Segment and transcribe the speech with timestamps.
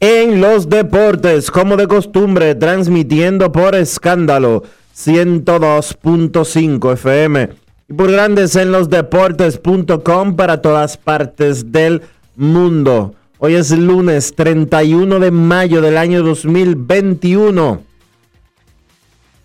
[0.00, 4.62] en los Deportes, como de costumbre, transmitiendo por escándalo
[4.94, 7.48] 102.5 FM
[7.88, 12.02] y por Grandes en los Deportes.com para todas partes del
[12.36, 13.14] mundo.
[13.38, 17.82] Hoy es lunes 31 de mayo del año 2021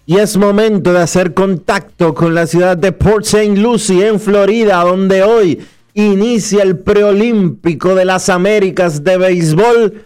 [0.06, 3.56] y es momento de hacer contacto con la ciudad de Port St.
[3.56, 5.60] Lucie en Florida, donde hoy
[5.94, 10.06] inicia el preolímpico de las Américas de béisbol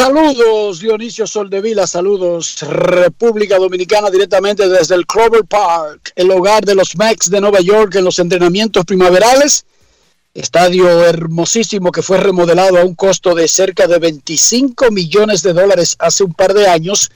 [0.00, 6.96] Saludos Dionisio Soldevila, saludos República Dominicana directamente desde el Clover Park, el hogar de los
[6.96, 9.66] Mex de Nueva York en los entrenamientos primaverales.
[10.32, 15.96] Estadio hermosísimo que fue remodelado a un costo de cerca de 25 millones de dólares
[15.98, 17.10] hace un par de años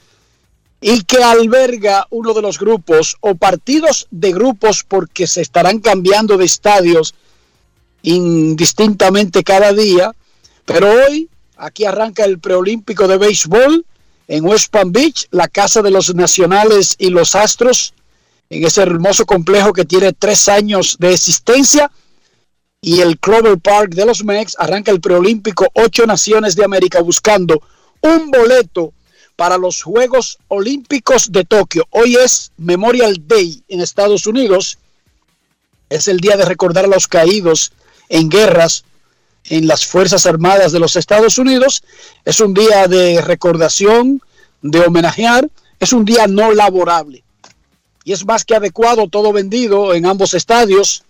[0.79, 6.37] y que alberga uno de los grupos o partidos de grupos porque se estarán cambiando
[6.37, 7.15] de estadios
[8.03, 10.11] indistintamente cada día.
[10.67, 13.85] Pero hoy aquí arranca el preolímpico de béisbol
[14.27, 17.93] en West Palm Beach, la casa de los nacionales y los astros,
[18.49, 21.91] en ese hermoso complejo que tiene tres años de existencia.
[22.81, 27.61] Y el Clover Park de los Mex arranca el preolímpico, ocho naciones de América buscando
[28.01, 28.93] un boleto
[29.35, 31.87] para los Juegos Olímpicos de Tokio.
[31.89, 34.77] Hoy es Memorial Day en Estados Unidos.
[35.89, 37.71] Es el día de recordar a los caídos
[38.09, 38.85] en guerras
[39.49, 41.83] en las Fuerzas Armadas de los Estados Unidos.
[42.23, 44.21] Es un día de recordación,
[44.61, 45.49] de homenajear.
[45.79, 47.23] Es un día no laborable.
[48.03, 51.03] Y es más que adecuado, todo vendido en ambos estadios.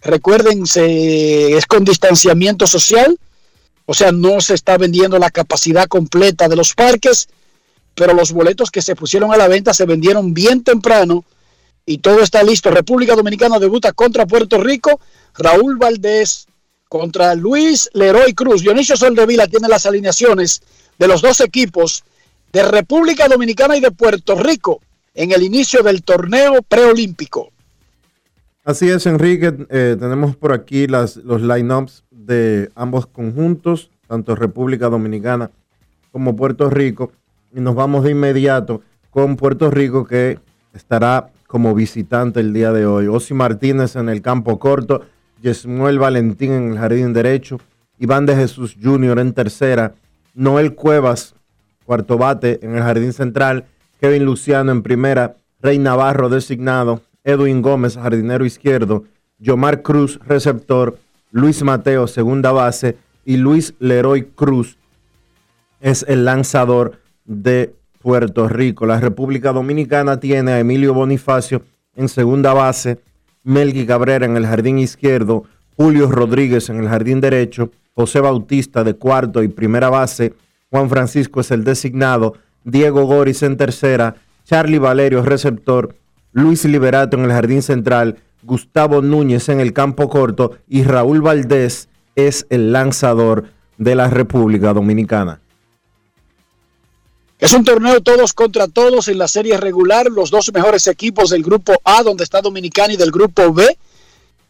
[0.00, 3.18] Recuérdense, es con distanciamiento social.
[3.84, 7.28] O sea, no se está vendiendo la capacidad completa de los parques
[7.96, 11.24] pero los boletos que se pusieron a la venta se vendieron bien temprano
[11.86, 12.70] y todo está listo.
[12.70, 15.00] República Dominicana debuta contra Puerto Rico,
[15.34, 16.46] Raúl Valdés
[16.88, 18.62] contra Luis Leroy Cruz.
[18.62, 20.62] Dionisio Soldevila tiene las alineaciones
[20.98, 22.04] de los dos equipos
[22.52, 24.80] de República Dominicana y de Puerto Rico
[25.14, 27.50] en el inicio del torneo preolímpico.
[28.64, 29.54] Así es, Enrique.
[29.70, 35.50] Eh, tenemos por aquí las, los lineups de ambos conjuntos, tanto República Dominicana
[36.12, 37.12] como Puerto Rico.
[37.54, 40.38] Y nos vamos de inmediato con Puerto Rico que
[40.74, 43.06] estará como visitante el día de hoy.
[43.06, 45.02] Osi Martínez en el campo corto,
[45.46, 47.60] Yesmuel Valentín en el jardín derecho,
[48.00, 49.20] Iván de Jesús Jr.
[49.20, 49.94] en tercera,
[50.34, 51.36] Noel Cuevas,
[51.84, 53.64] cuarto bate en el jardín central,
[54.00, 59.04] Kevin Luciano en primera, Rey Navarro designado, Edwin Gómez, jardinero izquierdo,
[59.38, 60.98] Yomar Cruz, receptor,
[61.30, 64.78] Luis Mateo, segunda base, y Luis Leroy Cruz
[65.80, 67.72] es el lanzador de
[68.02, 68.84] Puerto Rico.
[68.84, 71.62] La República Dominicana tiene a Emilio Bonifacio
[71.94, 72.98] en segunda base,
[73.46, 75.44] Melgui Cabrera en el jardín izquierdo,
[75.76, 80.34] Julio Rodríguez en el jardín derecho, José Bautista de cuarto y primera base,
[80.68, 82.34] Juan Francisco es el designado,
[82.64, 85.94] Diego Goris en tercera, Charlie Valerio receptor,
[86.32, 91.88] Luis Liberato en el jardín central, Gustavo Núñez en el campo corto y Raúl Valdés
[92.16, 93.44] es el lanzador
[93.78, 95.40] de la República Dominicana.
[97.38, 101.42] Es un torneo todos contra todos en la serie regular, los dos mejores equipos del
[101.42, 103.76] grupo A, donde está Dominicana, y del grupo B,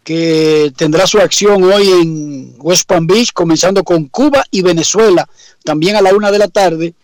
[0.04, 5.28] que tendrá su acción hoy en West Palm Beach, comenzando con Cuba y Venezuela,
[5.64, 6.94] también a la una de la tarde,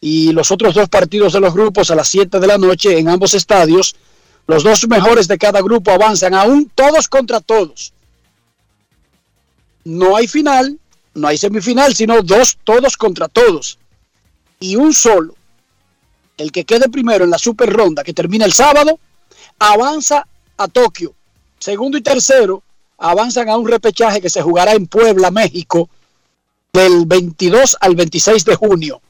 [0.00, 3.08] y los otros dos partidos de los grupos a las siete de la noche en
[3.08, 3.94] ambos estadios.
[4.48, 7.92] Los dos mejores de cada grupo avanzan aún todos contra todos.
[9.84, 10.80] No hay final,
[11.14, 13.78] no hay semifinal, sino dos todos contra todos
[14.62, 15.34] y un solo,
[16.38, 18.98] el que quede primero en la super ronda que termina el sábado,
[19.58, 20.26] avanza
[20.56, 21.14] a Tokio.
[21.58, 22.62] Segundo y tercero
[22.96, 25.90] avanzan a un repechaje que se jugará en Puebla, México,
[26.72, 29.02] del 22 al 26 de junio.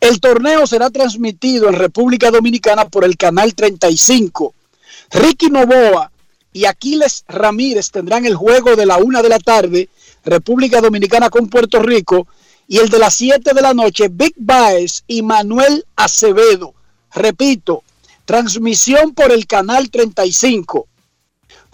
[0.00, 4.52] El torneo será transmitido en República Dominicana por el canal 35.
[5.12, 6.10] Ricky Novoa
[6.52, 9.88] y Aquiles Ramírez tendrán el juego de la una de la tarde,
[10.24, 12.26] República Dominicana con Puerto Rico,
[12.72, 16.72] y el de las 7 de la noche, Big Baez y Manuel Acevedo.
[17.12, 17.84] Repito,
[18.24, 20.88] transmisión por el canal 35.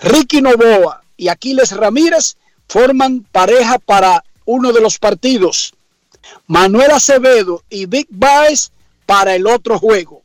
[0.00, 2.36] Ricky Novoa y Aquiles Ramírez
[2.66, 5.72] forman pareja para uno de los partidos.
[6.48, 8.72] Manuel Acevedo y Big Baez
[9.06, 10.22] para el otro juego.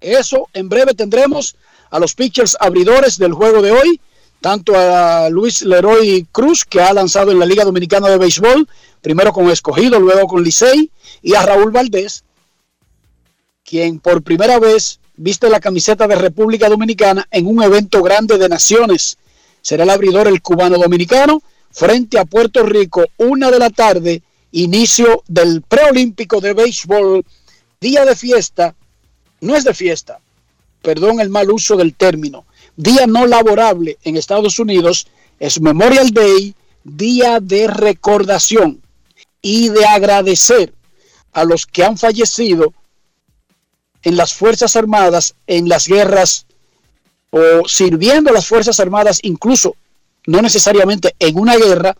[0.00, 1.56] Eso en breve tendremos
[1.90, 4.00] a los pitchers abridores del juego de hoy,
[4.44, 8.68] tanto a Luis Leroy Cruz, que ha lanzado en la Liga Dominicana de Béisbol,
[9.00, 10.90] primero con Escogido, luego con Licey,
[11.22, 12.24] y a Raúl Valdés,
[13.64, 18.50] quien por primera vez viste la camiseta de República Dominicana en un evento grande de
[18.50, 19.16] naciones.
[19.62, 24.20] Será el abridor el cubano dominicano frente a Puerto Rico, una de la tarde,
[24.52, 27.24] inicio del preolímpico de béisbol,
[27.80, 28.74] día de fiesta,
[29.40, 30.20] no es de fiesta,
[30.82, 32.44] perdón el mal uso del término,
[32.76, 35.06] día no laborable en Estados Unidos,
[35.38, 36.54] es Memorial Day,
[36.84, 38.80] día de recordación
[39.40, 40.72] y de agradecer
[41.32, 42.72] a los que han fallecido
[44.02, 46.46] en las Fuerzas Armadas, en las guerras
[47.30, 49.76] o sirviendo a las Fuerzas Armadas, incluso
[50.26, 51.96] no necesariamente en una guerra,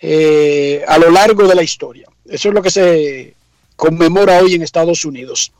[0.00, 2.08] eh, a lo largo de la historia.
[2.24, 3.34] Eso es lo que se
[3.76, 5.52] conmemora hoy en Estados Unidos.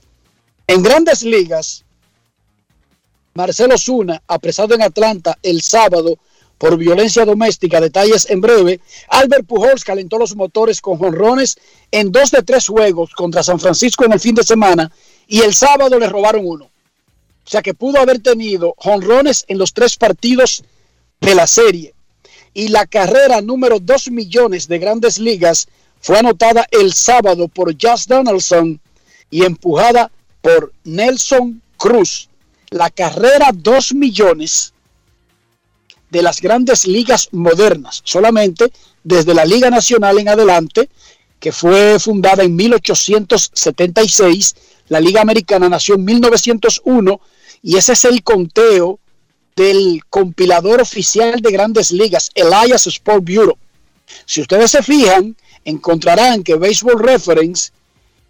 [0.67, 1.84] En grandes ligas,
[3.34, 6.19] Marcelo Zuna, apresado en Atlanta el sábado,
[6.58, 7.80] por violencia doméstica.
[7.80, 8.80] Detalles en breve.
[9.08, 11.56] Albert Pujols calentó los motores con jonrones
[11.90, 14.90] en dos de tres juegos contra San Francisco en el fin de semana
[15.28, 16.64] y el sábado le robaron uno.
[16.64, 20.64] O sea que pudo haber tenido jonrones en los tres partidos
[21.20, 21.94] de la serie.
[22.52, 25.69] Y la carrera número dos millones de grandes ligas
[26.00, 28.81] fue anotada el sábado por Josh Donaldson
[29.31, 30.10] y empujada
[30.42, 32.27] por Nelson Cruz.
[32.70, 34.75] La carrera dos millones
[36.11, 38.70] de las grandes ligas modernas, solamente
[39.03, 40.88] desde la Liga Nacional en adelante,
[41.41, 44.55] que fue fundada en 1876,
[44.88, 47.20] la Liga Americana nació en 1901
[47.62, 48.99] y ese es el conteo
[49.56, 53.56] del compilador oficial de grandes ligas, Elias Sport Bureau.
[54.25, 57.70] Si ustedes se fijan, encontrarán que Baseball Reference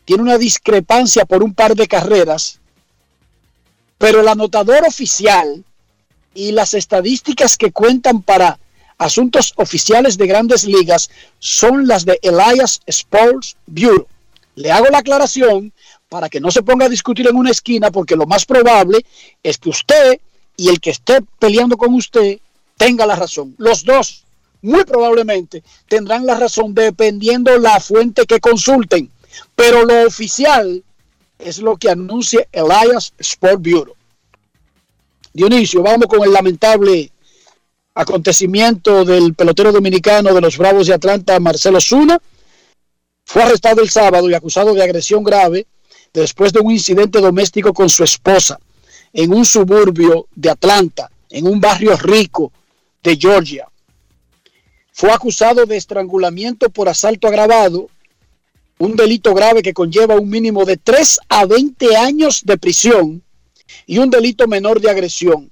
[0.04, 2.57] tiene una discrepancia por un par de carreras,
[3.98, 5.64] pero el anotador oficial
[6.34, 8.58] y las estadísticas que cuentan para
[8.96, 14.06] asuntos oficiales de grandes ligas son las de Elias Sports Bureau.
[14.54, 15.72] Le hago la aclaración
[16.08, 19.04] para que no se ponga a discutir en una esquina porque lo más probable
[19.42, 20.20] es que usted
[20.56, 22.38] y el que esté peleando con usted
[22.76, 23.54] tenga la razón.
[23.58, 24.24] Los dos
[24.62, 29.10] muy probablemente tendrán la razón dependiendo la fuente que consulten.
[29.54, 30.82] Pero lo oficial
[31.38, 33.94] es lo que anuncia Elias Sport Bureau.
[35.32, 37.10] Dionisio, vamos con el lamentable
[37.94, 42.18] acontecimiento del pelotero dominicano de los Bravos de Atlanta, Marcelo Zuna.
[43.24, 45.66] Fue arrestado el sábado y acusado de agresión grave
[46.12, 48.58] después de un incidente doméstico con su esposa
[49.12, 52.52] en un suburbio de Atlanta, en un barrio rico
[53.02, 53.68] de Georgia.
[54.92, 57.88] Fue acusado de estrangulamiento por asalto agravado,
[58.78, 63.22] un delito grave que conlleva un mínimo de 3 a 20 años de prisión
[63.86, 65.50] y un delito menor de agresión.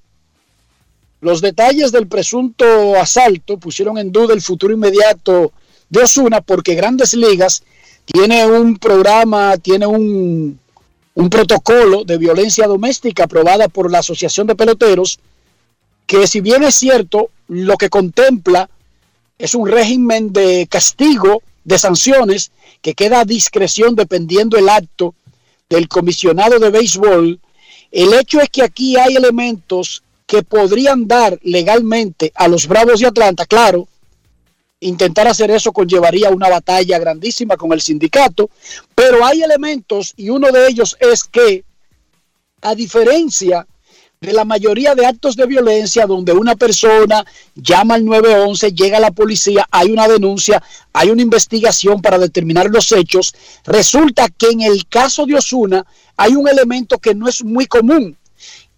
[1.21, 5.53] Los detalles del presunto asalto pusieron en duda el futuro inmediato
[5.89, 7.63] de Osuna porque Grandes Ligas
[8.05, 10.59] tiene un programa, tiene un,
[11.15, 15.19] un protocolo de violencia doméstica aprobada por la Asociación de Peloteros
[16.07, 18.71] que si bien es cierto, lo que contempla
[19.39, 25.15] es un régimen de castigo de sanciones que queda a discreción dependiendo el acto
[25.69, 27.41] del comisionado de béisbol.
[27.91, 33.09] El hecho es que aquí hay elementos que podrían dar legalmente a los Bravos de
[33.09, 33.89] Atlanta, claro,
[34.79, 38.49] intentar hacer eso conllevaría una batalla grandísima con el sindicato,
[38.95, 41.65] pero hay elementos y uno de ellos es que,
[42.63, 43.67] a diferencia
[44.27, 49.13] de la mayoría de actos de violencia donde una persona llama al 911, llega la
[49.13, 50.61] policía, hay una denuncia,
[50.93, 53.33] hay una investigación para determinar los hechos,
[53.65, 58.17] resulta que en el caso de Osuna hay un elemento que no es muy común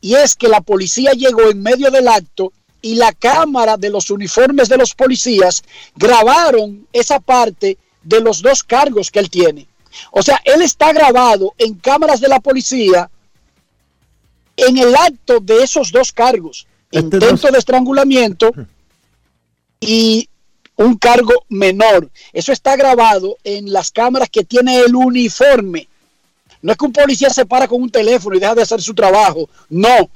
[0.03, 2.53] y es que la policía llegó en medio del acto
[2.83, 5.63] y la cámara de los uniformes de los policías
[5.97, 9.67] grabaron esa parte de los dos cargos que él tiene.
[10.11, 13.09] O sea, él está grabado en cámaras de la policía
[14.59, 18.51] en el acto de esos dos cargos, este intento de estrangulamiento
[19.81, 20.29] y
[20.77, 22.11] un cargo menor.
[22.33, 25.89] Eso está grabado en las cámaras que tiene el uniforme.
[26.61, 28.95] No es que un policía se para con un teléfono y deja de hacer su
[28.95, 29.49] trabajo.
[29.69, 30.11] No,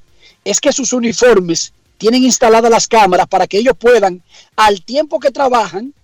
[0.45, 4.23] es que sus uniformes tienen instaladas las cámaras para que ellos puedan,
[4.57, 5.95] al tiempo que trabajan,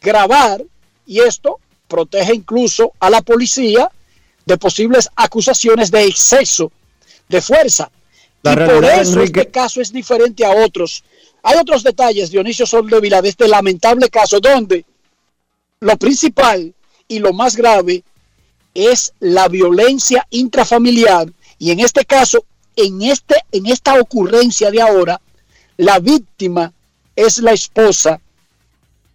[0.00, 0.64] grabar
[1.06, 3.90] y esto protege incluso a la policía
[4.46, 6.72] de posibles acusaciones de exceso
[7.28, 7.90] de fuerza.
[8.42, 11.04] y por eso este caso es diferente a otros.
[11.42, 14.84] Hay otros detalles, Dionisio Soldevila, de este lamentable caso donde
[15.80, 16.74] lo principal
[17.06, 18.02] y lo más grave
[18.72, 21.28] es la violencia intrafamiliar
[21.58, 22.44] y en este caso,
[22.76, 25.20] en, este, en esta ocurrencia de ahora,
[25.76, 26.72] la víctima
[27.14, 28.20] es la esposa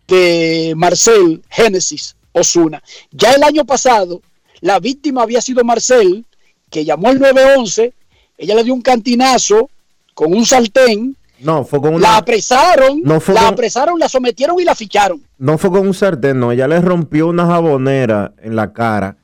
[0.07, 2.81] de Marcel Génesis Osuna.
[3.11, 4.21] Ya el año pasado,
[4.61, 6.25] la víctima había sido Marcel,
[6.69, 7.93] que llamó al 911,
[8.39, 9.69] ella le dio un cantinazo
[10.15, 11.15] con un sartén.
[11.41, 12.01] No, fue con una...
[12.01, 15.21] La apresaron, no la apresaron, la sometieron y la ficharon.
[15.37, 19.17] No fue con un sartén, no, ella le rompió una jabonera en la cara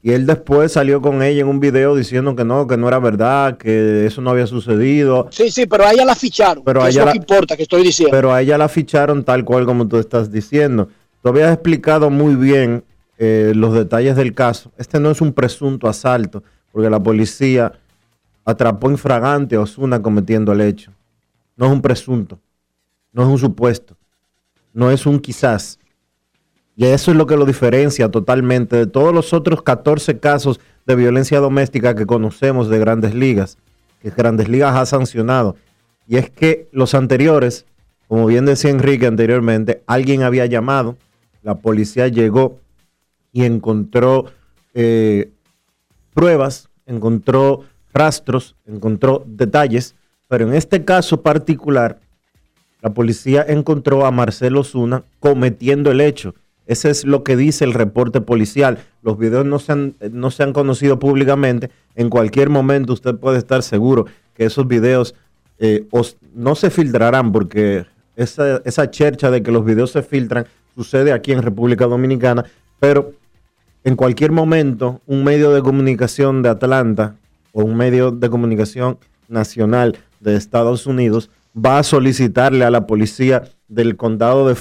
[0.00, 3.00] y él después salió con ella en un video diciendo que no, que no era
[3.00, 5.28] verdad, que eso no había sucedido.
[5.30, 6.62] Sí, sí, pero a ella la ficharon.
[6.64, 8.14] Pero a ella es lo importa que estoy diciendo.
[8.14, 10.88] Pero a ella la ficharon tal cual como tú estás diciendo.
[11.22, 12.84] Tú habías explicado muy bien
[13.18, 14.70] eh, los detalles del caso.
[14.78, 17.72] Este no es un presunto asalto, porque la policía
[18.48, 20.90] atrapó infragante a Osuna cometiendo el hecho.
[21.54, 22.38] No es un presunto,
[23.12, 23.94] no es un supuesto,
[24.72, 25.78] no es un quizás.
[26.74, 30.96] Y eso es lo que lo diferencia totalmente de todos los otros 14 casos de
[30.96, 33.58] violencia doméstica que conocemos de grandes ligas,
[34.00, 35.56] que grandes ligas ha sancionado.
[36.06, 37.66] Y es que los anteriores,
[38.06, 40.96] como bien decía Enrique anteriormente, alguien había llamado,
[41.42, 42.58] la policía llegó
[43.30, 44.24] y encontró
[44.72, 45.32] eh,
[46.14, 47.64] pruebas, encontró
[47.98, 49.94] rastros, encontró detalles,
[50.28, 52.00] pero en este caso particular,
[52.80, 56.34] la policía encontró a Marcelo Zuna cometiendo el hecho
[56.68, 58.78] ese es lo que dice el reporte policial.
[59.02, 61.70] Los videos no se han, no se han conocido públicamente.
[61.96, 65.14] En cualquier momento usted puede estar seguro que esos videos
[65.58, 65.86] eh,
[66.34, 67.86] no se filtrarán porque
[68.16, 72.44] esa, esa chercha de que los videos se filtran sucede aquí en República Dominicana,
[72.78, 73.12] pero
[73.82, 77.16] en cualquier momento un medio de comunicación de Atlanta
[77.64, 78.98] un medio de comunicación
[79.28, 84.56] nacional de Estados Unidos va a solicitarle a la policía del condado de,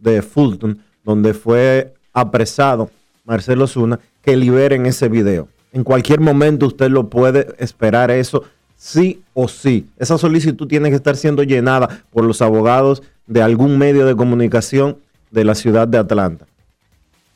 [0.00, 2.90] de Fulton donde fue apresado
[3.24, 5.48] Marcelo Zuna, que liberen ese video.
[5.72, 8.44] En cualquier momento usted lo puede esperar eso,
[8.76, 9.86] sí o sí.
[9.98, 14.98] Esa solicitud tiene que estar siendo llenada por los abogados de algún medio de comunicación
[15.30, 16.46] de la ciudad de Atlanta.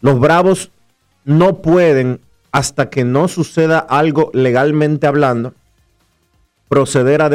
[0.01, 0.71] Los bravos
[1.25, 2.21] no pueden,
[2.53, 5.55] hasta que no suceda algo legalmente hablando,
[6.69, 7.31] proceder a,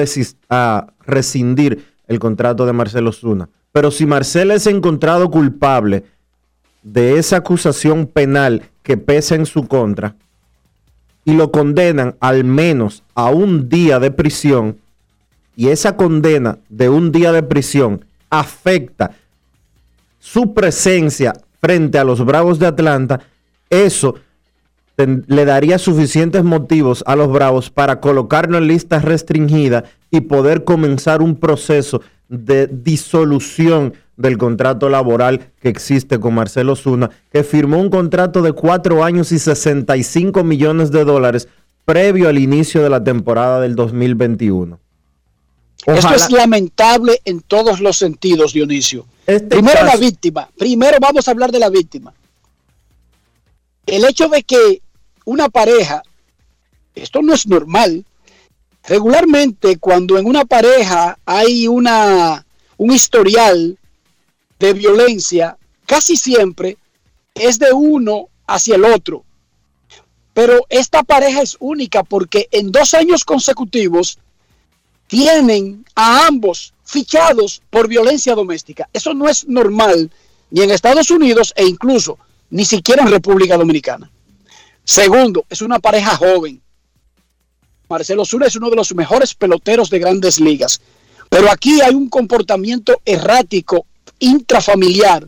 [0.50, 3.50] a rescindir el contrato de Marcelo Zuna.
[3.72, 6.06] Pero si Marcelo es encontrado culpable
[6.84, 10.16] de esa acusación penal que pesa en su contra
[11.26, 14.78] y lo condenan al menos a un día de prisión
[15.56, 19.12] y esa condena de un día de prisión afecta
[20.20, 23.22] su presencia frente a los Bravos de Atlanta,
[23.70, 24.16] eso
[24.98, 31.22] le daría suficientes motivos a los Bravos para colocarlo en lista restringida y poder comenzar
[31.22, 37.90] un proceso de disolución del contrato laboral que existe con Marcelo Zuna, que firmó un
[37.90, 41.48] contrato de cuatro años y 65 millones de dólares
[41.86, 44.80] previo al inicio de la temporada del 2021.
[45.86, 49.06] Esto es lamentable en todos los sentidos, Dionisio.
[49.28, 50.50] Este primero la víctima.
[50.58, 52.14] Primero vamos a hablar de la víctima.
[53.86, 54.82] El hecho de que
[55.28, 56.04] una pareja,
[56.96, 58.06] esto no es normal.
[58.86, 62.46] Regularmente cuando en una pareja hay una,
[62.78, 63.78] un historial
[64.58, 66.78] de violencia, casi siempre
[67.36, 69.26] es de uno hacia el otro.
[70.34, 74.20] Pero esta pareja es única porque en dos años consecutivos
[75.08, 78.88] tienen a ambos fichados por violencia doméstica.
[78.94, 80.10] Eso no es normal
[80.52, 82.18] ni en Estados Unidos e incluso
[82.50, 84.10] ni siquiera en República Dominicana.
[84.88, 86.62] Segundo, es una pareja joven.
[87.90, 90.80] Marcelo Zuna es uno de los mejores peloteros de grandes ligas.
[91.30, 93.86] Pero aquí hay un comportamiento errático,
[94.20, 95.28] intrafamiliar.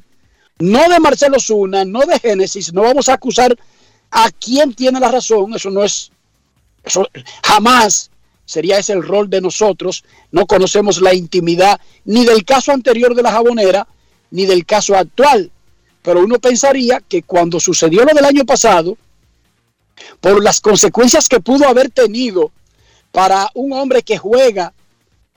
[0.60, 2.72] No de Marcelo Zuna, no de Génesis.
[2.72, 3.54] No vamos a acusar
[4.12, 5.54] a quien tiene la razón.
[5.54, 6.10] Eso no es.
[6.82, 7.06] Eso
[7.44, 8.12] jamás
[8.46, 10.06] sería ese el rol de nosotros.
[10.32, 13.86] No conocemos la intimidad ni del caso anterior de la jabonera,
[14.32, 15.52] ni del caso actual.
[16.02, 18.98] Pero uno pensaría que cuando sucedió lo del año pasado,
[20.22, 22.52] por las consecuencias que pudo haber tenido
[23.12, 24.74] para un hombre que juega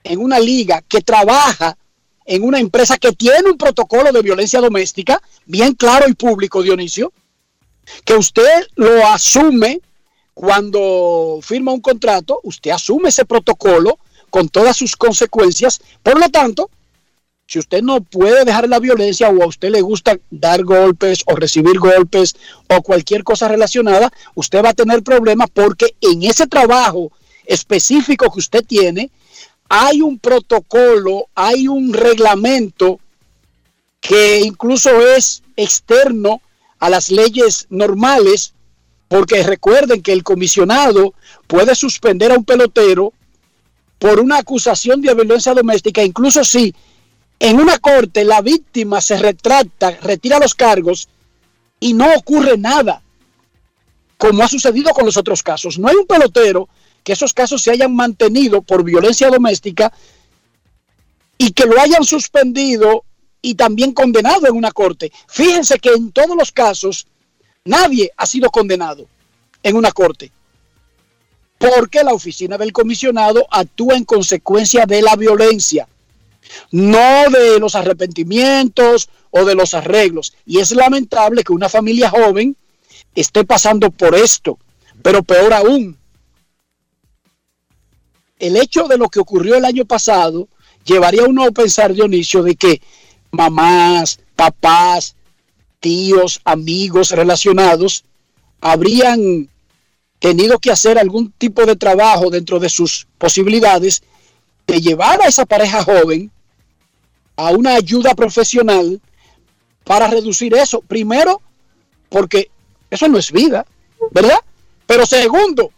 [0.05, 1.77] en una liga, que trabaja
[2.25, 7.13] en una empresa que tiene un protocolo de violencia doméstica, bien claro y público, Dionisio,
[8.05, 9.81] que usted lo asume
[10.35, 13.99] cuando firma un contrato, usted asume ese protocolo
[14.31, 16.71] con todas sus consecuencias, por lo tanto,
[17.53, 21.37] si usted no puede dejar la violencia o a usted le gusta dar golpes o
[21.37, 22.35] recibir golpes
[22.67, 27.13] o cualquier cosa relacionada, usted va a tener problemas porque en ese trabajo
[27.45, 29.11] específico que usted tiene,
[29.69, 32.99] hay un protocolo, hay un reglamento
[34.01, 36.41] que incluso es externo
[36.79, 38.55] a las leyes normales,
[39.09, 41.13] porque recuerden que el comisionado
[41.47, 43.13] puede suspender a un pelotero
[43.99, 46.75] por una acusación de violencia doméstica, incluso si
[47.43, 51.09] en una corte la víctima se retracta, retira los cargos
[51.81, 53.03] y no ocurre nada,
[54.17, 55.77] como ha sucedido con los otros casos.
[55.77, 56.69] No hay un pelotero
[57.03, 59.93] que esos casos se hayan mantenido por violencia doméstica
[61.37, 63.05] y que lo hayan suspendido
[63.41, 65.11] y también condenado en una corte.
[65.27, 67.09] Fíjense que en todos los casos
[67.65, 69.09] nadie ha sido condenado
[69.65, 70.31] en una corte
[71.59, 75.89] porque la oficina del comisionado actúa en consecuencia de la violencia
[76.71, 80.35] no de los arrepentimientos o de los arreglos.
[80.47, 82.57] Y es lamentable que una familia joven
[83.15, 84.59] esté pasando por esto,
[85.03, 85.99] pero peor aún,
[88.39, 90.49] el hecho de lo que ocurrió el año pasado
[90.85, 92.81] llevaría a uno a pensar, Dionisio, de que
[93.31, 95.15] mamás, papás,
[95.79, 98.05] tíos, amigos relacionados
[98.61, 99.49] habrían
[100.19, 104.03] tenido que hacer algún tipo de trabajo dentro de sus posibilidades
[104.67, 106.31] de llevar a esa pareja joven
[107.47, 109.01] a una ayuda profesional
[109.85, 110.81] para reducir eso.
[110.81, 111.41] Primero,
[112.09, 112.51] porque
[112.91, 113.67] eso no es vida,
[114.11, 114.39] ¿verdad?
[114.87, 115.71] Pero segundo,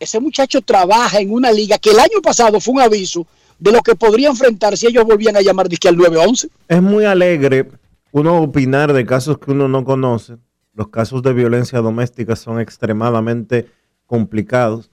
[0.00, 3.26] ese muchacho trabaja en una liga que el año pasado fue un aviso
[3.58, 6.48] de lo que podría enfrentar si ellos volvían a llamar disque al 911.
[6.68, 7.68] Es muy alegre
[8.10, 10.36] uno opinar de casos que uno no conoce.
[10.74, 13.68] Los casos de violencia doméstica son extremadamente
[14.06, 14.90] complicados.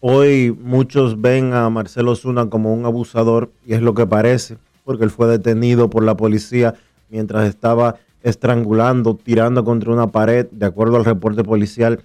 [0.00, 5.04] Hoy muchos ven a Marcelo Zuna como un abusador y es lo que parece, porque
[5.04, 6.74] él fue detenido por la policía
[7.08, 12.02] mientras estaba estrangulando, tirando contra una pared, de acuerdo al reporte policial,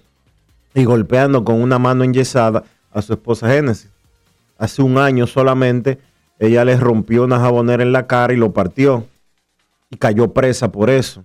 [0.74, 3.90] y golpeando con una mano enyesada a su esposa Génesis.
[4.58, 5.98] Hace un año solamente
[6.38, 9.06] ella le rompió una jabonera en la cara y lo partió
[9.90, 11.24] y cayó presa por eso.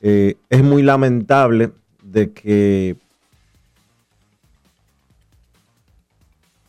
[0.00, 1.72] Eh, es muy lamentable
[2.02, 2.96] de que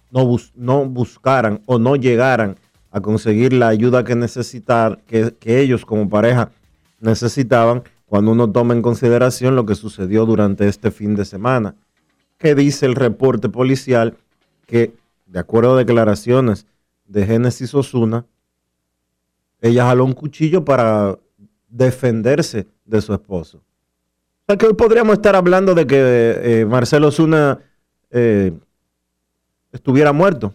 [0.09, 2.57] no buscaran o no llegaran
[2.97, 6.51] a conseguir la ayuda que necesitar, que, ellos como pareja
[6.99, 11.75] necesitaban cuando uno toma en consideración lo que sucedió durante este fin de semana.
[12.37, 14.17] ¿Qué dice el reporte policial?
[14.65, 14.93] Que,
[15.25, 16.65] de acuerdo a declaraciones
[17.07, 18.25] de Génesis Osuna,
[19.61, 21.17] ella jaló un cuchillo para
[21.69, 23.57] defenderse de su esposo.
[23.57, 27.59] O sea que hoy podríamos estar hablando de que eh, Marcelo Osuna
[28.11, 28.53] eh,
[29.71, 30.53] estuviera muerto.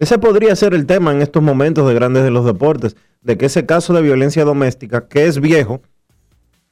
[0.00, 3.46] Ese podría ser el tema en estos momentos de grandes de los deportes, de que
[3.46, 5.82] ese caso de violencia doméstica, que es viejo,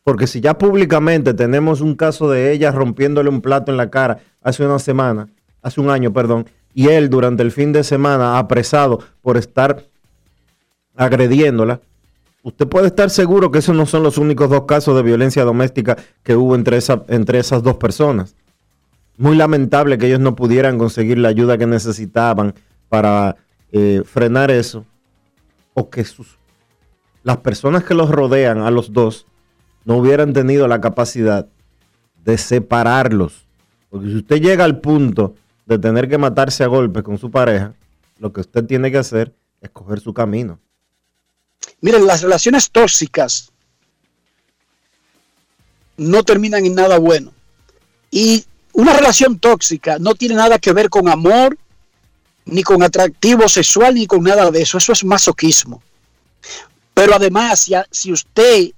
[0.02, 4.20] porque si ya públicamente tenemos un caso de ella rompiéndole un plato en la cara
[4.42, 5.28] hace una semana,
[5.60, 9.84] hace un año, perdón, y él durante el fin de semana apresado por estar
[10.96, 11.82] agrediéndola,
[12.42, 15.98] usted puede estar seguro que esos no son los únicos dos casos de violencia doméstica
[16.22, 18.34] que hubo entre, esa, entre esas dos personas.
[19.18, 22.54] Muy lamentable que ellos no pudieran conseguir la ayuda que necesitaban
[22.88, 23.36] para
[23.72, 24.84] eh, frenar eso,
[25.74, 26.04] o que
[27.22, 29.26] las personas que los rodean a los dos
[29.84, 31.46] no hubieran tenido la capacidad
[32.24, 33.46] de separarlos.
[33.90, 35.34] Porque si usted llega al punto
[35.66, 37.74] de tener que matarse a golpes con su pareja,
[38.18, 40.58] lo que usted tiene que hacer es coger su camino.
[41.80, 43.52] Miren, las relaciones tóxicas
[45.96, 47.32] no terminan en nada bueno.
[48.10, 51.58] Y una relación tóxica no tiene nada que ver con amor,
[52.48, 54.78] ni con atractivo sexual, ni con nada de eso.
[54.78, 55.82] Eso es masoquismo.
[56.94, 58.70] Pero además, si, si usted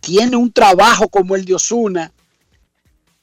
[0.00, 2.12] tiene un trabajo como el de Osuna,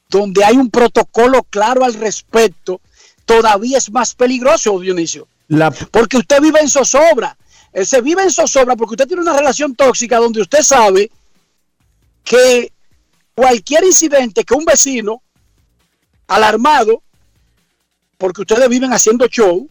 [0.09, 2.81] donde hay un protocolo claro al respecto,
[3.25, 5.27] todavía es más peligroso, Dionisio.
[5.91, 7.37] Porque usted vive en zozobra.
[7.73, 11.09] Él se vive en zozobra porque usted tiene una relación tóxica donde usted sabe
[12.23, 12.71] que
[13.33, 15.21] cualquier incidente que un vecino
[16.27, 17.01] alarmado,
[18.21, 19.67] porque ustedes viven haciendo show,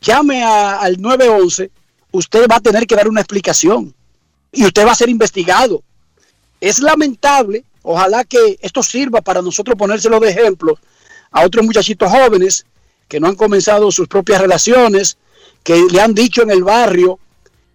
[0.00, 1.70] llame al 911,
[2.10, 3.94] usted va a tener que dar una explicación
[4.50, 5.84] y usted va a ser investigado.
[6.60, 10.80] Es lamentable, ojalá que esto sirva para nosotros ponérselo de ejemplo
[11.30, 12.66] a otros muchachitos jóvenes
[13.06, 15.16] que no han comenzado sus propias relaciones,
[15.62, 17.20] que le han dicho en el barrio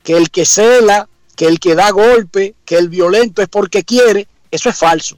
[0.04, 4.28] que el que cela, que el que da golpe, que el violento es porque quiere,
[4.52, 5.18] eso es falso.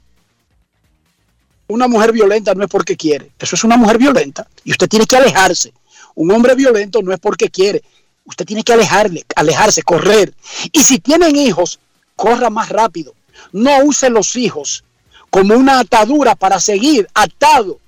[1.66, 5.06] Una mujer violenta no es porque quiere, eso es una mujer violenta y usted tiene
[5.06, 5.72] que alejarse.
[6.14, 7.82] Un hombre violento no es porque quiere,
[8.24, 10.34] usted tiene que alejarle, alejarse, correr.
[10.72, 11.80] Y si tienen hijos,
[12.16, 13.14] corra más rápido.
[13.52, 14.84] No use los hijos
[15.30, 17.80] como una atadura para seguir atado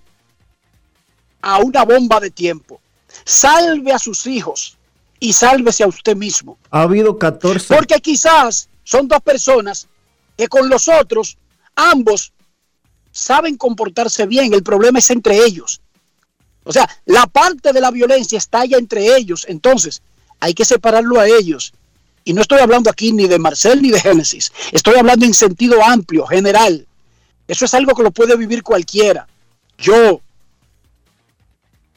[1.43, 2.81] a una bomba de tiempo.
[3.25, 4.77] Salve a sus hijos
[5.21, 6.59] y sálvese a usted mismo.
[6.71, 7.75] Ha habido 14.
[7.75, 9.87] Porque quizás son dos personas
[10.37, 11.39] que con los otros,
[11.75, 12.33] ambos
[13.17, 14.53] saben comportarse bien.
[14.53, 15.81] El problema es entre ellos.
[16.65, 19.47] O sea, la parte de la violencia está ya entre ellos.
[19.49, 20.03] Entonces,
[20.39, 21.73] hay que separarlo a ellos.
[22.25, 24.53] Y no estoy hablando aquí ni de Marcel ni de Génesis.
[24.71, 26.87] Estoy hablando en sentido amplio, general.
[27.49, 29.27] Eso es algo que lo puede vivir cualquiera.
[29.79, 30.21] Yo,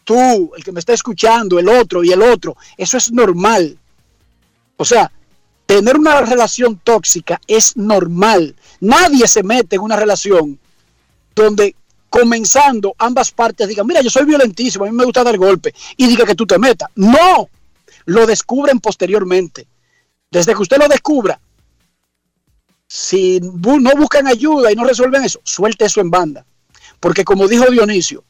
[0.06, 3.78] tú, el que me está escuchando, el otro y el otro, eso es normal.
[4.78, 5.12] O sea,
[5.66, 8.56] tener una relación tóxica es normal.
[8.80, 10.60] Nadie se mete en una relación
[11.44, 11.76] donde
[12.10, 16.08] comenzando ambas partes digan, mira, yo soy violentísimo, a mí me gusta dar golpe, y
[16.08, 16.90] diga que tú te metas.
[16.96, 17.50] No,
[18.06, 19.68] lo descubren posteriormente.
[20.32, 21.40] Desde que usted lo descubra,
[22.88, 26.46] si no buscan ayuda y no resuelven eso, suelte eso en banda.
[27.00, 28.24] Porque como dijo Dionisio,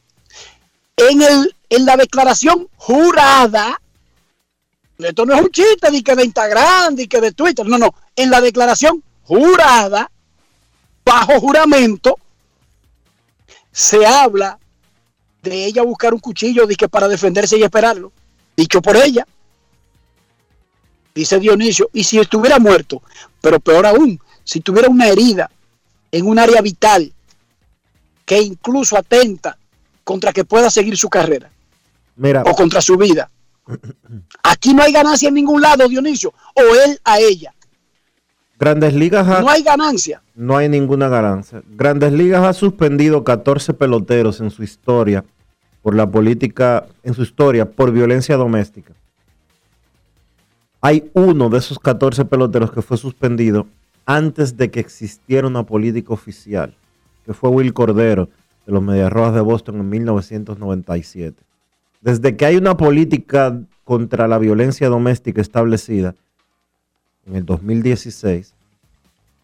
[0.98, 3.82] en, el, en la declaración jurada,
[4.98, 7.96] esto no es un chiste ni que de Instagram, ni que de Twitter, no, no,
[8.16, 10.12] en la declaración jurada,
[11.06, 12.18] bajo juramento,
[13.72, 14.60] se habla
[15.42, 18.12] de ella buscar un cuchillo que para defenderse y esperarlo,
[18.56, 19.26] dicho por ella.
[21.16, 23.02] Dice Dionisio, y si estuviera muerto,
[23.42, 25.50] pero peor aún, si tuviera una herida
[26.12, 27.12] en un área vital
[28.26, 29.58] que incluso atenta
[30.04, 31.50] contra que pueda seguir su carrera
[32.46, 33.30] o contra su vida.
[34.44, 37.54] Aquí no hay ganancia en ningún lado, Dionisio, o él a ella.
[38.60, 40.22] Grandes Ligas no hay ganancia.
[40.36, 41.64] No hay ninguna ganancia.
[41.70, 45.24] Grandes Ligas ha suspendido 14 peloteros en su historia
[45.82, 48.94] por la política, en su historia por violencia doméstica.
[50.82, 53.66] Hay uno de esos 14 peloteros que fue suspendido
[54.06, 56.76] antes de que existiera una política oficial,
[57.26, 58.28] que fue Will Cordero,
[58.66, 61.42] de los Medias Rojas de Boston en 1997.
[62.02, 66.16] Desde que hay una política contra la violencia doméstica establecida
[67.30, 68.54] en el 2016,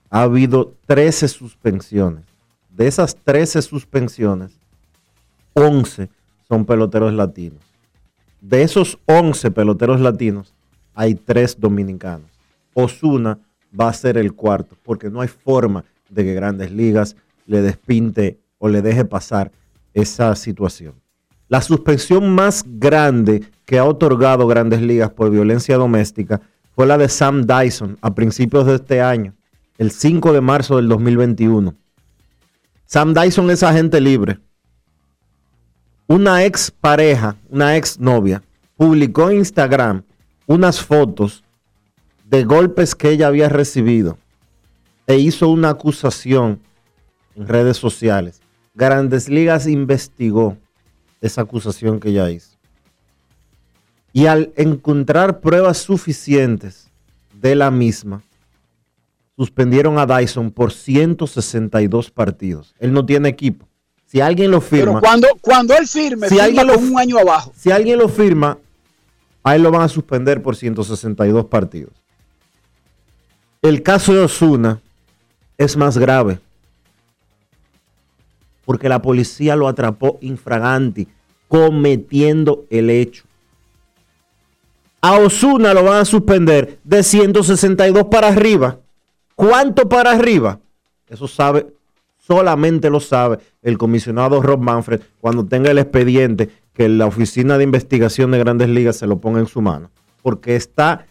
[0.10, 2.24] ha habido 13 suspensiones.
[2.69, 4.52] De esas 13 suspensiones,
[5.54, 6.10] 11
[6.48, 7.60] son peloteros latinos.
[8.41, 10.54] De esos 11 peloteros latinos,
[10.93, 12.30] hay 3 dominicanos.
[12.74, 13.39] Osuna
[13.80, 18.39] va a ser el cuarto, porque no hay forma de que grandes ligas le despinte
[18.58, 19.52] o le deje pasar
[19.93, 20.93] esa situación.
[21.48, 26.41] La suspensión más grande que ha otorgado Grandes Ligas por violencia doméstica
[26.75, 29.33] fue la de Sam Dyson a principios de este año,
[29.77, 31.73] el 5 de marzo del 2021.
[32.85, 34.39] Sam Dyson es agente libre.
[36.07, 38.43] Una ex pareja, una ex novia,
[38.75, 40.03] publicó en Instagram
[40.47, 41.43] unas fotos
[42.25, 44.17] de golpes que ella había recibido
[45.07, 46.59] e hizo una acusación
[47.35, 48.41] en redes sociales.
[48.73, 50.57] Grandes Ligas investigó
[51.21, 52.54] esa acusación que ella hizo.
[54.15, 56.88] Y al encontrar pruebas suficientes
[57.34, 58.21] de la misma,
[59.36, 62.73] suspendieron a Dyson por 162 partidos.
[62.80, 63.67] Él no tiene equipo.
[64.06, 64.93] Si alguien lo firma.
[64.93, 67.51] Pero cuando, cuando él firme, si alguien lo, un año abajo.
[67.58, 68.58] Si alguien lo firma,
[69.43, 71.91] a él lo van a suspender por 162 partidos.
[73.62, 74.80] El caso de Osuna
[75.58, 76.39] es más grave
[78.63, 81.10] porque la policía lo atrapó infraganti,
[81.49, 83.24] cometiendo el hecho.
[85.07, 88.79] A Osuna lo van a suspender de 162 para arriba.
[89.35, 90.59] ¿Cuánto para arriba?
[91.07, 91.67] Eso sabe,
[92.17, 97.65] solamente lo sabe el comisionado Rob Manfred cuando tenga el expediente que la Oficina de
[97.65, 99.91] Investigación de Grandes Ligas se lo ponga en su mano.
[100.23, 101.05] Porque está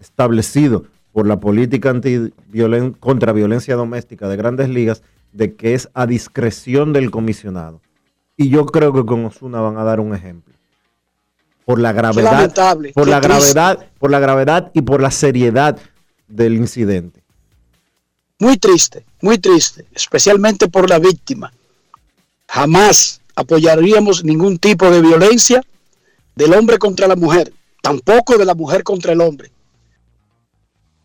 [0.00, 1.92] establecido por la política
[3.00, 5.02] contra violencia doméstica de Grandes Ligas
[5.34, 7.82] de que es a discreción del comisionado.
[8.34, 10.45] Y yo creo que con Osuna van a dar un ejemplo.
[11.66, 12.52] Por la gravedad,
[12.94, 15.76] por la gravedad, por la gravedad y por la seriedad
[16.28, 17.24] del incidente.
[18.38, 21.52] Muy triste, muy triste, especialmente por la víctima.
[22.46, 25.60] Jamás apoyaríamos ningún tipo de violencia
[26.36, 27.52] del hombre contra la mujer,
[27.82, 29.50] tampoco de la mujer contra el hombre.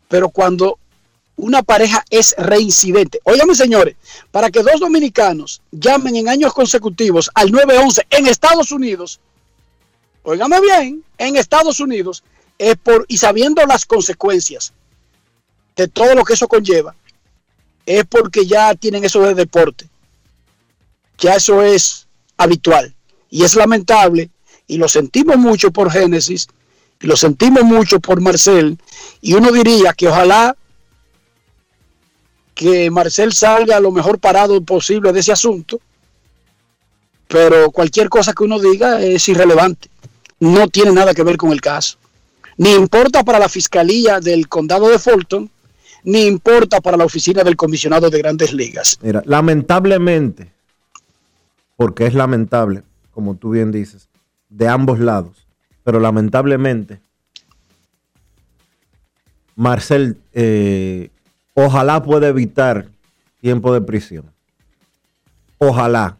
[0.06, 0.78] Pero cuando
[1.34, 3.96] una pareja es reincidente, óigame señores,
[4.30, 9.18] para que dos dominicanos llamen en años consecutivos al 911 en Estados Unidos,
[10.22, 12.22] óigame bien, en Estados Unidos,
[12.58, 14.72] es por, y sabiendo las consecuencias
[15.76, 16.94] de todo lo que eso conlleva,
[17.86, 19.88] es porque ya tienen eso de deporte.
[21.18, 22.06] Ya eso es
[22.36, 22.94] habitual.
[23.30, 24.30] Y es lamentable,
[24.66, 26.48] y lo sentimos mucho por Génesis,
[27.00, 28.78] y lo sentimos mucho por Marcel,
[29.20, 30.56] y uno diría que ojalá
[32.54, 35.80] que Marcel salga lo mejor parado posible de ese asunto,
[37.26, 39.88] pero cualquier cosa que uno diga es irrelevante,
[40.42, 41.98] no tiene nada que ver con el caso.
[42.56, 45.48] Ni importa para la Fiscalía del Condado de Fulton,
[46.02, 48.98] ni importa para la oficina del comisionado de grandes ligas.
[49.02, 50.50] Mira, lamentablemente,
[51.76, 54.08] porque es lamentable, como tú bien dices,
[54.48, 55.46] de ambos lados,
[55.84, 57.00] pero lamentablemente,
[59.54, 61.10] Marcel, eh,
[61.54, 62.88] ojalá pueda evitar
[63.40, 64.24] tiempo de prisión.
[65.58, 66.18] Ojalá